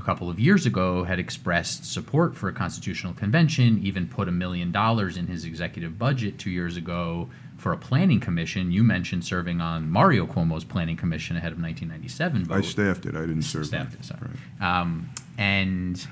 a 0.00 0.02
couple 0.02 0.30
of 0.30 0.40
years 0.40 0.66
ago 0.66 1.04
had 1.04 1.18
expressed 1.18 1.84
support 1.84 2.36
for 2.36 2.48
a 2.48 2.52
constitutional 2.52 3.12
convention, 3.12 3.80
even 3.82 4.08
put 4.08 4.28
a 4.28 4.32
million 4.32 4.72
dollars 4.72 5.16
in 5.16 5.26
his 5.26 5.44
executive 5.44 5.98
budget 5.98 6.38
two 6.38 6.50
years 6.50 6.76
ago 6.76 7.28
for 7.56 7.72
a 7.72 7.76
planning 7.76 8.18
commission. 8.18 8.72
You 8.72 8.82
mentioned 8.82 9.24
serving 9.24 9.60
on 9.60 9.90
Mario 9.90 10.26
Cuomo's 10.26 10.64
planning 10.64 10.96
commission 10.96 11.36
ahead 11.36 11.52
of 11.52 11.60
1997 11.60 12.46
vote. 12.46 12.54
I 12.54 12.60
staffed 12.62 13.06
it. 13.06 13.14
I 13.14 13.20
didn't 13.20 13.42
serve. 13.42 13.66
Staffed 13.66 13.94
it. 13.94 14.04
Sorry. 14.04 14.20
Right. 14.60 14.80
Um, 14.80 15.10
and 15.36 16.06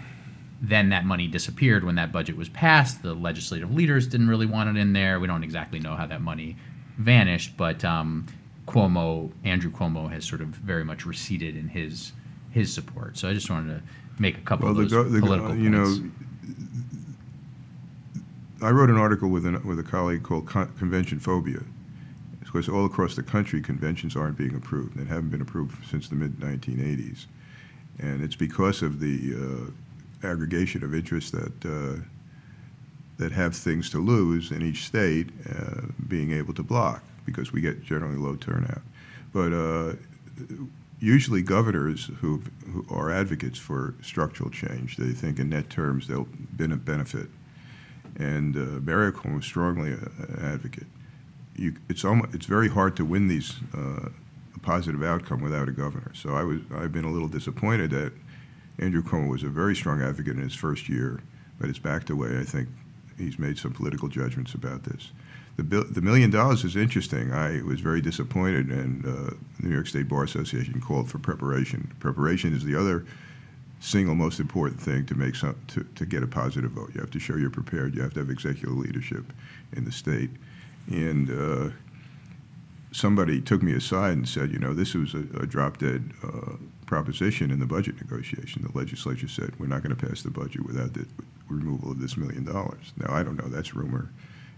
then 0.61 0.89
that 0.89 1.05
money 1.05 1.29
disappeared 1.29 1.85
when 1.85 1.95
that 1.95 2.13
budget 2.13 2.37
was 2.37 2.49
passed. 2.49 3.03
The 3.03 3.15
legislative 3.15 3.73
leaders 3.73 4.07
didn't 4.07 4.29
really 4.29 4.47
want 4.47 4.77
it 4.77 4.81
in 4.81 4.93
there. 4.93 5.21
We 5.21 5.27
don't 5.27 5.45
exactly 5.45 5.79
know 5.79 5.95
how 5.95 6.07
that 6.07 6.21
money 6.21 6.57
vanished, 6.97 7.57
but 7.57 7.85
um, 7.85 8.27
Cuomo, 8.67 9.31
Andrew 9.45 9.71
Cuomo, 9.71 10.11
has 10.11 10.25
sort 10.25 10.41
of 10.41 10.49
very 10.49 10.85
much 10.85 11.07
receded 11.07 11.57
in 11.57 11.69
his 11.69 12.13
his 12.51 12.73
support. 12.73 13.17
So 13.17 13.29
I 13.29 13.35
just 13.35 13.49
wanted 13.51 13.79
to 13.79 13.83
make 14.21 14.37
a 14.39 14.41
couple 14.41 14.65
well, 14.65 14.81
of 14.81 14.91
those 14.91 15.13
the, 15.13 15.21
political 15.21 15.55
you 15.55 15.71
points. 15.71 16.01
know, 16.01 16.11
I 18.67 18.71
wrote 18.71 18.91
an 18.91 18.97
article 18.97 19.29
with 19.29 19.47
an, 19.47 19.65
with 19.67 19.79
a 19.79 19.85
colleague 19.85 20.23
called 20.23 20.47
Con- 20.47 20.73
Convention 20.79 21.21
Phobia. 21.21 21.61
Because 22.41 22.69
all 22.69 22.87
across 22.87 23.15
the 23.15 23.23
country, 23.23 23.61
conventions 23.61 24.17
aren't 24.17 24.39
being 24.39 24.55
approved 24.55 24.97
and 24.97 25.07
haven't 25.07 25.29
been 25.29 25.43
approved 25.43 25.87
since 25.87 26.09
the 26.09 26.15
mid 26.15 26.41
1980s, 26.41 27.27
and 27.99 28.25
it's 28.25 28.37
because 28.37 28.81
of 28.81 29.01
the 29.01 29.35
uh, 29.37 29.71
aggregation 30.23 30.83
of 30.85 30.95
interests 30.95 31.31
that 31.31 31.65
uh, 31.65 32.01
that 33.19 33.33
have 33.33 33.55
things 33.55 33.91
to 33.91 33.99
lose 33.99 34.51
in 34.53 34.63
each 34.63 34.85
state 34.85 35.31
uh, 35.51 35.83
being 36.07 36.33
able 36.33 36.55
to 36.55 36.63
block 36.63 37.03
because 37.27 37.53
we 37.53 37.61
get 37.61 37.83
generally 37.83 38.17
low 38.17 38.37
turnout. 38.37 38.81
But 39.33 39.53
uh, 39.53 39.97
usually 41.01 41.43
governors 41.43 42.11
who, 42.21 42.43
who 42.73 42.87
are 42.91 43.11
advocates 43.11 43.59
for 43.59 43.95
structural 44.03 44.51
change, 44.51 44.97
they 44.97 45.11
think 45.11 45.39
in 45.39 45.51
net 45.51 45.69
terms 45.69 46.07
they'll 46.07 46.29
benefit. 46.53 47.29
And 48.17 48.57
uh, 48.57 48.81
Cuomo 48.81 49.37
was 49.37 49.45
strongly 49.45 49.91
an 49.93 50.39
advocate. 50.41 50.87
You, 51.57 51.75
it's, 51.89 52.05
almost, 52.05 52.35
it's 52.35 52.47
very 52.47 52.69
hard 52.69 52.97
to 52.97 53.05
win 53.05 53.29
these 53.29 53.57
uh, 53.77 54.09
a 54.55 54.59
positive 54.61 55.03
outcome 55.03 55.41
without 55.41 55.69
a 55.69 55.73
governor. 55.73 56.13
So 56.15 56.35
I 56.35 56.43
was, 56.45 56.61
I've 56.75 56.93
been 56.93 57.05
a 57.05 57.11
little 57.11 57.29
disappointed 57.29 57.91
that 57.91 58.13
Andrew 58.79 59.03
Cuomo 59.03 59.29
was 59.29 59.43
a 59.43 59.49
very 59.49 59.75
strong 59.75 60.03
advocate 60.03 60.37
in 60.37 60.43
his 60.43 60.55
first 60.55 60.89
year, 60.89 61.21
but 61.59 61.69
it's 61.69 61.79
backed 61.79 62.11
away, 62.11 62.39
I 62.39 62.45
think, 62.45 62.69
he's 63.17 63.39
made 63.39 63.59
some 63.59 63.73
political 63.73 64.09
judgments 64.09 64.55
about 64.55 64.85
this. 64.85 65.11
The, 65.57 65.63
the 65.83 66.01
million 66.01 66.31
dollars 66.31 66.63
is 66.63 66.77
interesting. 66.77 67.33
I 67.33 67.63
was 67.63 67.81
very 67.81 68.01
disappointed, 68.01 68.69
and 68.69 69.05
uh, 69.05 69.35
the 69.59 69.69
New 69.69 69.75
York 69.75 69.89
State 69.89 70.09
Bar 70.09 70.23
Association 70.23 70.81
called 70.81 71.11
for 71.11 71.19
preparation. 71.19 71.93
Preparation 71.99 72.55
is 72.55 72.65
the 72.65 72.77
other 72.77 73.05
single 73.81 74.15
most 74.15 74.39
important 74.39 74.81
thing 74.81 75.05
to 75.07 75.15
make 75.17 75.35
some 75.35 75.57
to, 75.69 75.85
to 75.97 76.07
get 76.07 76.23
a 76.23 76.29
positive 76.29 76.71
vote. 76.71 76.91
You 76.95 77.01
have 77.01 77.11
to 77.11 77.19
show 77.19 77.35
you're 77.35 77.51
prepared. 77.51 77.97
You 77.97 78.03
have 78.03 78.15
to 78.15 78.21
have 78.21 78.31
executive 78.31 78.77
leadership 78.77 79.25
in 79.73 79.85
the 79.85 79.91
state, 79.91 80.31
and 80.89 81.29
uh, 81.29 81.71
somebody 82.93 83.41
took 83.41 83.61
me 83.61 83.73
aside 83.73 84.13
and 84.13 84.29
said, 84.29 84.53
you 84.53 84.61
know, 84.61 84.75
this 84.75 84.95
was 84.95 85.15
a, 85.15 85.25
a 85.41 85.47
drop 85.47 85.79
dead 85.79 86.13
uh, 86.23 86.53
proposition 86.89 87.51
in 87.51 87.61
the 87.61 87.67
budget 87.67 88.01
negotiation. 88.01 88.63
The 88.63 88.77
legislature 88.77 89.29
said, 89.29 89.53
we're 89.61 89.67
not 89.67 89.83
going 89.83 89.95
to 89.95 90.07
pass 90.07 90.23
the 90.23 90.31
budget 90.31 90.65
without 90.65 90.95
the 90.95 91.07
removal 91.49 91.93
of 91.93 92.01
this 92.01 92.17
million 92.17 92.45
dollars. 92.45 92.93
Now, 92.97 93.13
I 93.15 93.23
don't 93.23 93.37
know, 93.37 93.49
that's 93.49 93.75
rumor 93.75 94.11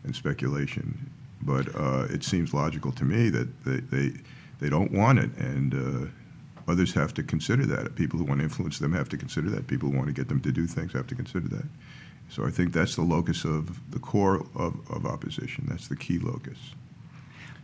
and 0.04 0.14
speculation, 0.14 1.10
but 1.42 1.66
uh, 1.74 2.06
it 2.08 2.22
seems 2.22 2.54
logical 2.54 2.92
to 2.92 3.04
me 3.04 3.30
that 3.30 3.64
they, 3.64 3.80
they, 3.94 4.12
they 4.60 4.70
don't 4.70 4.92
want 4.92 5.18
it, 5.18 5.30
and 5.36 5.74
uh, 5.74 6.70
others 6.70 6.94
have 6.94 7.12
to 7.14 7.22
consider 7.24 7.66
that. 7.66 7.96
People 7.96 8.18
who 8.18 8.24
want 8.24 8.38
to 8.38 8.44
influence 8.44 8.78
them 8.78 8.92
have 8.92 9.08
to 9.08 9.16
consider 9.16 9.50
that. 9.50 9.66
People 9.66 9.90
who 9.90 9.96
want 9.96 10.08
to 10.08 10.14
get 10.14 10.28
them 10.28 10.40
to 10.40 10.52
do 10.52 10.66
things 10.66 10.92
have 10.92 11.08
to 11.08 11.16
consider 11.16 11.48
that. 11.48 11.66
So 12.28 12.46
I 12.46 12.50
think 12.50 12.72
that's 12.72 12.94
the 12.94 13.02
locus 13.02 13.44
of 13.44 13.90
the 13.90 13.98
core 13.98 14.46
of, 14.54 14.72
of 14.88 15.04
opposition. 15.04 15.66
That's 15.68 15.88
the 15.88 15.96
key 15.96 16.20
locus. 16.20 16.58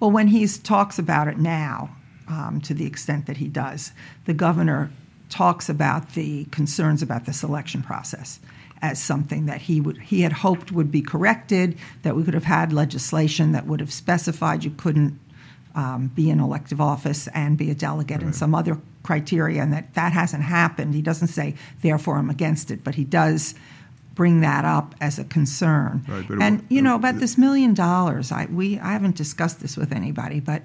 Well, 0.00 0.10
when 0.10 0.26
he 0.26 0.46
talks 0.48 0.98
about 0.98 1.28
it 1.28 1.38
now, 1.38 1.96
um, 2.28 2.60
to 2.62 2.74
the 2.74 2.86
extent 2.86 3.26
that 3.26 3.36
he 3.36 3.48
does, 3.48 3.92
the 4.24 4.34
governor 4.34 4.90
talks 5.28 5.68
about 5.68 6.14
the 6.14 6.44
concerns 6.46 7.02
about 7.02 7.26
the 7.26 7.32
selection 7.32 7.82
process 7.82 8.40
as 8.82 9.02
something 9.02 9.46
that 9.46 9.62
he 9.62 9.80
would 9.80 9.96
he 9.98 10.20
had 10.20 10.32
hoped 10.32 10.70
would 10.70 10.90
be 10.90 11.02
corrected, 11.02 11.76
that 12.02 12.14
we 12.14 12.22
could 12.22 12.34
have 12.34 12.44
had 12.44 12.72
legislation 12.72 13.52
that 13.52 13.66
would 13.66 13.80
have 13.80 13.92
specified 13.92 14.64
you 14.64 14.70
couldn't 14.70 15.18
um, 15.74 16.08
be 16.08 16.30
in 16.30 16.40
elective 16.40 16.80
office 16.80 17.28
and 17.28 17.56
be 17.58 17.70
a 17.70 17.74
delegate 17.74 18.18
right. 18.18 18.26
and 18.26 18.34
some 18.34 18.54
other 18.54 18.78
criteria, 19.02 19.62
and 19.62 19.72
that 19.72 19.94
that 19.94 20.12
hasn't 20.12 20.42
happened. 20.42 20.94
He 20.94 21.02
doesn't 21.02 21.28
say, 21.28 21.54
therefore, 21.82 22.16
I'm 22.16 22.30
against 22.30 22.70
it, 22.70 22.84
but 22.84 22.94
he 22.94 23.04
does 23.04 23.54
bring 24.14 24.40
that 24.40 24.64
up 24.64 24.94
as 25.00 25.18
a 25.18 25.24
concern. 25.24 26.04
Right, 26.08 26.28
and 26.40 26.64
you 26.68 26.82
know 26.82 26.96
about 26.96 27.18
this 27.18 27.38
million 27.38 27.74
dollars, 27.74 28.32
I 28.32 28.46
we 28.46 28.78
I 28.78 28.92
haven't 28.92 29.16
discussed 29.16 29.60
this 29.60 29.76
with 29.76 29.92
anybody, 29.92 30.40
but 30.40 30.62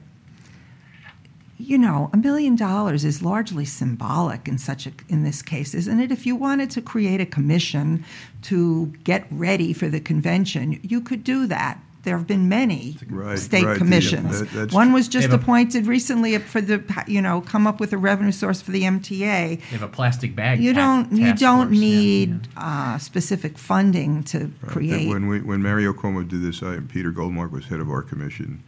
you 1.62 1.78
know, 1.78 2.10
a 2.14 2.18
million 2.18 2.56
dollars 2.56 3.06
is 3.06 3.22
largely 3.22 3.66
symbolic 3.66 4.48
in 4.48 4.58
such 4.58 4.88
a 4.88 4.92
in 5.10 5.24
this 5.24 5.42
case, 5.42 5.74
isn't 5.74 6.00
it? 6.00 6.12
If 6.12 6.26
you 6.26 6.36
wanted 6.36 6.70
to 6.72 6.82
create 6.82 7.22
a 7.22 7.26
commission 7.26 8.04
to 8.44 8.88
get 9.04 9.26
ready 9.32 9.74
for 9.74 9.88
the 9.88 10.00
convention, 10.00 10.80
you 10.84 11.02
could 11.02 11.24
do 11.24 11.48
that. 11.48 11.80
There 12.04 12.18
have 12.18 12.26
been 12.26 12.50
many 12.50 12.98
right, 13.10 13.38
state 13.38 13.64
right. 13.64 13.78
commissions. 13.78 14.40
The, 14.40 14.46
that, 14.66 14.74
One 14.74 14.92
was 14.92 15.08
just 15.08 15.30
appointed 15.30 15.86
recently 15.86 16.36
for 16.40 16.60
the 16.60 16.84
you 17.08 17.22
know 17.22 17.42
come 17.42 17.68
up 17.68 17.80
with 17.80 17.94
a 17.94 17.98
revenue 17.98 18.32
source 18.32 18.60
for 18.60 18.72
the 18.72 18.84
MTA. 18.84 19.20
They 19.20 19.56
have 19.70 19.84
a 19.84 19.88
plastic 19.88 20.36
bag. 20.36 20.60
You 20.60 20.74
don't 20.74 21.12
you 21.12 21.36
don't 21.36 21.68
force, 21.68 21.80
need 21.80 22.48
yeah. 22.56 22.94
uh, 22.96 22.98
specific 22.98 23.58
funding 23.58 24.24
to 24.26 24.40
right. 24.40 24.52
create. 24.68 25.10
When 25.10 25.28
we, 25.28 25.42
when 25.42 25.62
Mario 25.62 25.94
Cuomo 25.94 26.28
did 26.28 26.42
this, 26.42 26.64
I, 26.64 26.80
Peter 26.80 27.12
Goldmark 27.12 27.52
was 27.52 27.66
head 27.66 27.80
of 27.80 27.90
our 27.90 28.02
commission. 28.02 28.64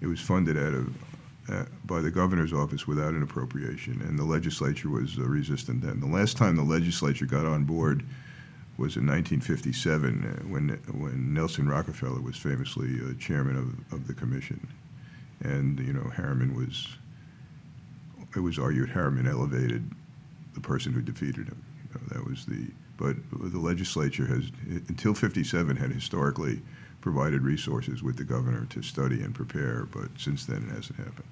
It 0.00 0.06
was 0.06 0.20
funded 0.20 0.56
out 0.56 0.74
of 0.74 0.88
uh, 0.88 1.05
by 1.84 2.00
the 2.00 2.10
governor's 2.10 2.52
office 2.52 2.86
without 2.86 3.14
an 3.14 3.22
appropriation, 3.22 4.02
and 4.02 4.18
the 4.18 4.24
legislature 4.24 4.88
was 4.88 5.18
uh, 5.18 5.22
resistant 5.22 5.80
then. 5.82 6.00
The 6.00 6.06
last 6.06 6.36
time 6.36 6.56
the 6.56 6.62
legislature 6.62 7.26
got 7.26 7.46
on 7.46 7.64
board 7.64 8.02
was 8.78 8.96
in 8.96 9.06
1957 9.06 10.24
uh, 10.24 10.48
when 10.48 10.68
when 10.92 11.32
Nelson 11.32 11.68
Rockefeller 11.68 12.20
was 12.20 12.36
famously 12.36 12.98
uh, 13.00 13.14
chairman 13.18 13.56
of, 13.56 13.94
of 13.94 14.06
the 14.06 14.14
commission, 14.14 14.66
and 15.40 15.78
you 15.80 15.92
know 15.92 16.10
Harriman 16.10 16.54
was. 16.54 16.96
It 18.34 18.40
was 18.40 18.58
argued 18.58 18.90
Harriman 18.90 19.26
elevated 19.26 19.90
the 20.52 20.60
person 20.60 20.92
who 20.92 21.00
defeated 21.00 21.46
him. 21.46 21.64
You 21.84 21.94
know, 21.94 22.06
that 22.08 22.28
was 22.28 22.44
the. 22.44 22.68
But 22.98 23.16
the 23.30 23.58
legislature 23.58 24.26
has 24.26 24.50
until 24.88 25.12
57 25.12 25.76
had 25.76 25.92
historically 25.92 26.62
provided 27.02 27.42
resources 27.42 28.02
with 28.02 28.16
the 28.16 28.24
governor 28.24 28.66
to 28.70 28.82
study 28.82 29.22
and 29.22 29.34
prepare, 29.34 29.86
but 29.92 30.08
since 30.18 30.44
then 30.44 30.66
it 30.68 30.74
hasn't 30.74 30.98
happened. 30.98 31.28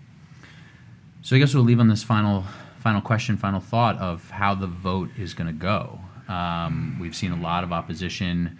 So 1.24 1.34
I 1.34 1.38
guess 1.38 1.54
we'll 1.54 1.64
leave 1.64 1.80
on 1.80 1.88
this 1.88 2.02
final 2.02 2.44
final 2.80 3.00
question, 3.00 3.38
final 3.38 3.58
thought 3.58 3.96
of 3.96 4.28
how 4.28 4.54
the 4.54 4.66
vote 4.66 5.08
is 5.16 5.32
going 5.32 5.46
to 5.46 5.54
go. 5.54 5.98
Um, 6.28 6.98
we've 7.00 7.16
seen 7.16 7.32
a 7.32 7.40
lot 7.40 7.64
of 7.64 7.72
opposition 7.72 8.58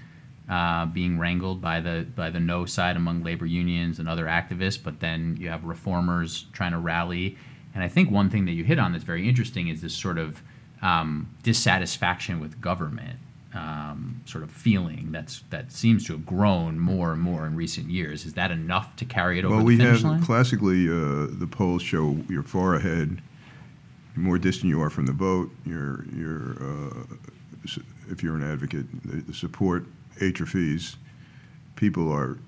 uh, 0.49 0.87
being 0.87 1.19
wrangled 1.19 1.61
by 1.61 1.81
the 1.81 2.07
by 2.17 2.31
the 2.31 2.41
no 2.41 2.65
side 2.65 2.97
among 2.97 3.23
labor 3.23 3.45
unions 3.45 3.99
and 3.99 4.09
other 4.09 4.25
activists, 4.25 4.83
but 4.83 5.01
then 5.01 5.37
you 5.39 5.51
have 5.51 5.63
reformers 5.65 6.47
trying 6.55 6.73
to 6.73 6.79
rally. 6.79 7.37
And 7.75 7.85
I 7.85 7.89
think 7.89 8.11
one 8.11 8.31
thing 8.31 8.47
that 8.47 8.53
you 8.53 8.65
hit 8.65 8.79
on 8.79 8.93
that's 8.93 9.05
very 9.05 9.29
interesting 9.29 9.69
is 9.69 9.83
this 9.83 9.95
sort 9.95 10.17
of 10.17 10.43
um, 10.81 11.29
dissatisfaction 11.43 12.41
with 12.41 12.63
government 12.63 13.19
um, 13.55 14.21
sort 14.25 14.45
of 14.45 14.51
feeling 14.51 15.13
that's 15.13 15.43
that 15.51 15.73
seems 15.73 16.05
to 16.07 16.13
have 16.13 16.27
grown 16.27 16.79
more 16.79 17.13
and 17.13 17.21
more 17.21 17.47
in 17.47 17.55
recent 17.55 17.89
years. 17.91 18.25
Is 18.25 18.35
that 18.35 18.51
enough 18.51 18.97
to 18.97 19.05
carry 19.05 19.39
it 19.39 19.45
over 19.45 19.57
well, 19.57 19.65
the 19.67 19.77
finish 19.77 20.03
have, 20.03 20.11
line? 20.11 20.23
classically 20.23 20.89
uh, 20.89 21.29
the 21.31 21.49
polls 21.51 21.83
show 21.83 22.17
you're 22.29 22.43
far 22.43 22.75
ahead. 22.75 23.21
The 24.15 24.21
more 24.21 24.39
distant 24.39 24.71
you 24.71 24.81
are 24.81 24.91
from 24.91 25.07
the 25.07 25.13
vote, 25.13 25.51
you're, 25.67 26.05
you're 26.15 26.57
uh, 26.61 27.05
if 28.09 28.23
you're 28.23 28.37
an 28.37 28.45
advocate, 28.45 28.87
the, 29.05 29.23
the 29.23 29.35
support 29.35 29.87
atrophies. 30.21 30.97
People 31.77 32.13
are 32.13 32.39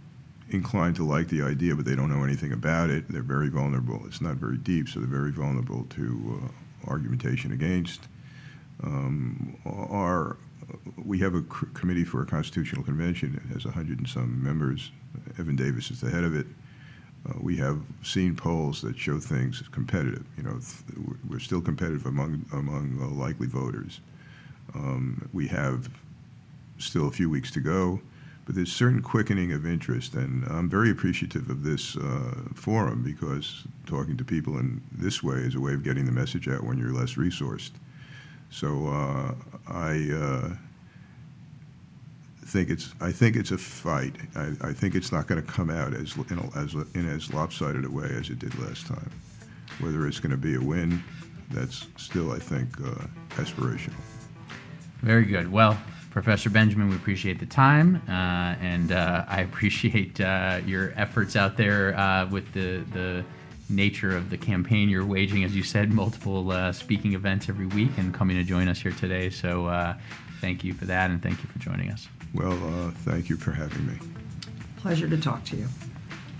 inclined 0.50 0.94
to 0.96 1.04
like 1.04 1.28
the 1.28 1.42
idea, 1.42 1.74
but 1.74 1.84
they 1.84 1.96
don't 1.96 2.08
know 2.08 2.22
anything 2.22 2.52
about 2.52 2.90
it. 2.90 3.08
They're 3.08 3.22
very 3.22 3.48
vulnerable. 3.48 4.02
It's 4.06 4.20
not 4.20 4.36
very 4.36 4.58
deep, 4.58 4.88
so 4.88 5.00
they're 5.00 5.08
very 5.08 5.32
vulnerable 5.32 5.84
to 5.90 6.40
uh, 6.44 6.88
argumentation 6.90 7.52
against. 7.52 8.06
Um, 8.82 9.56
our 9.64 10.36
we 11.04 11.18
have 11.18 11.34
a 11.34 11.42
committee 11.74 12.04
for 12.04 12.22
a 12.22 12.26
constitutional 12.26 12.82
convention. 12.82 13.40
It 13.44 13.52
has 13.54 13.64
a 13.64 13.70
hundred 13.70 13.98
and 13.98 14.08
some 14.08 14.42
members. 14.42 14.90
Evan 15.38 15.56
Davis 15.56 15.90
is 15.90 16.00
the 16.00 16.10
head 16.10 16.24
of 16.24 16.34
it. 16.34 16.46
Uh, 17.28 17.32
we 17.40 17.56
have 17.56 17.80
seen 18.02 18.36
polls 18.36 18.80
that 18.82 18.96
show 18.98 19.18
things 19.18 19.62
competitive. 19.72 20.24
You 20.36 20.44
know, 20.44 20.58
th- 20.60 21.16
we're 21.28 21.40
still 21.40 21.60
competitive 21.60 22.06
among 22.06 22.44
among 22.52 22.98
uh, 23.00 23.08
likely 23.08 23.46
voters. 23.46 24.00
Um, 24.74 25.28
we 25.32 25.48
have 25.48 25.88
still 26.78 27.08
a 27.08 27.10
few 27.10 27.30
weeks 27.30 27.50
to 27.52 27.60
go, 27.60 28.00
but 28.44 28.54
there's 28.54 28.72
certain 28.72 29.02
quickening 29.02 29.52
of 29.52 29.66
interest, 29.66 30.14
and 30.14 30.44
I'm 30.44 30.68
very 30.68 30.90
appreciative 30.90 31.48
of 31.50 31.62
this 31.62 31.96
uh, 31.96 32.34
forum 32.54 33.02
because 33.02 33.64
talking 33.86 34.16
to 34.16 34.24
people 34.24 34.58
in 34.58 34.82
this 34.92 35.22
way 35.22 35.38
is 35.38 35.54
a 35.54 35.60
way 35.60 35.72
of 35.72 35.82
getting 35.82 36.04
the 36.04 36.12
message 36.12 36.48
out 36.48 36.62
when 36.62 36.78
you're 36.78 36.92
less 36.92 37.14
resourced. 37.14 37.72
So 38.50 38.88
uh, 38.88 39.34
I 39.66 40.10
uh, 40.12 40.50
think 42.46 42.70
it's 42.70 42.94
I 43.00 43.12
think 43.12 43.36
it's 43.36 43.50
a 43.50 43.58
fight. 43.58 44.14
I, 44.34 44.52
I 44.62 44.72
think 44.72 44.94
it's 44.94 45.12
not 45.12 45.26
going 45.26 45.44
to 45.44 45.46
come 45.46 45.68
out 45.68 45.94
as 45.94 46.16
in, 46.30 46.38
a, 46.38 46.58
as 46.58 46.74
in 46.94 47.08
as 47.08 47.32
lopsided 47.32 47.84
a 47.84 47.90
way 47.90 48.08
as 48.18 48.30
it 48.30 48.38
did 48.38 48.56
last 48.58 48.86
time. 48.86 49.10
Whether 49.80 50.06
it's 50.06 50.20
going 50.20 50.30
to 50.30 50.36
be 50.36 50.54
a 50.54 50.60
win, 50.60 51.02
that's 51.50 51.86
still 51.96 52.32
I 52.32 52.38
think 52.38 52.80
uh, 52.80 53.06
aspirational. 53.34 54.00
Very 55.02 55.24
good. 55.24 55.50
Well, 55.50 55.76
Professor 56.10 56.48
Benjamin, 56.48 56.88
we 56.88 56.96
appreciate 56.96 57.38
the 57.38 57.46
time, 57.46 58.00
uh, 58.08 58.56
and 58.62 58.92
uh, 58.92 59.24
I 59.28 59.40
appreciate 59.50 60.20
uh, 60.20 60.60
your 60.64 60.92
efforts 60.96 61.36
out 61.36 61.56
there 61.56 61.98
uh, 61.98 62.26
with 62.26 62.50
the 62.52 62.84
the 62.92 63.24
nature 63.68 64.16
of 64.16 64.30
the 64.30 64.38
campaign 64.38 64.88
you're 64.88 65.04
waging. 65.04 65.42
As 65.42 65.54
you 65.54 65.64
said, 65.64 65.92
multiple 65.92 66.52
uh, 66.52 66.72
speaking 66.72 67.14
events 67.14 67.48
every 67.48 67.66
week, 67.66 67.90
and 67.98 68.14
coming 68.14 68.36
to 68.36 68.44
join 68.44 68.68
us 68.68 68.80
here 68.80 68.92
today. 68.92 69.28
So, 69.30 69.96
thank 70.40 70.62
you 70.62 70.72
for 70.74 70.84
that, 70.84 71.10
and 71.10 71.20
thank 71.20 71.42
you 71.42 71.48
for 71.48 71.58
joining 71.58 71.90
us. 71.90 72.08
Well, 72.36 72.52
uh, 72.52 72.90
thank 72.90 73.30
you 73.30 73.36
for 73.36 73.52
having 73.52 73.86
me. 73.86 73.94
Pleasure 74.76 75.08
to 75.08 75.16
talk 75.16 75.42
to 75.46 75.56
you. 75.56 75.68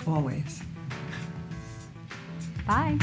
Always. 0.07 0.62
Bye. 2.66 2.99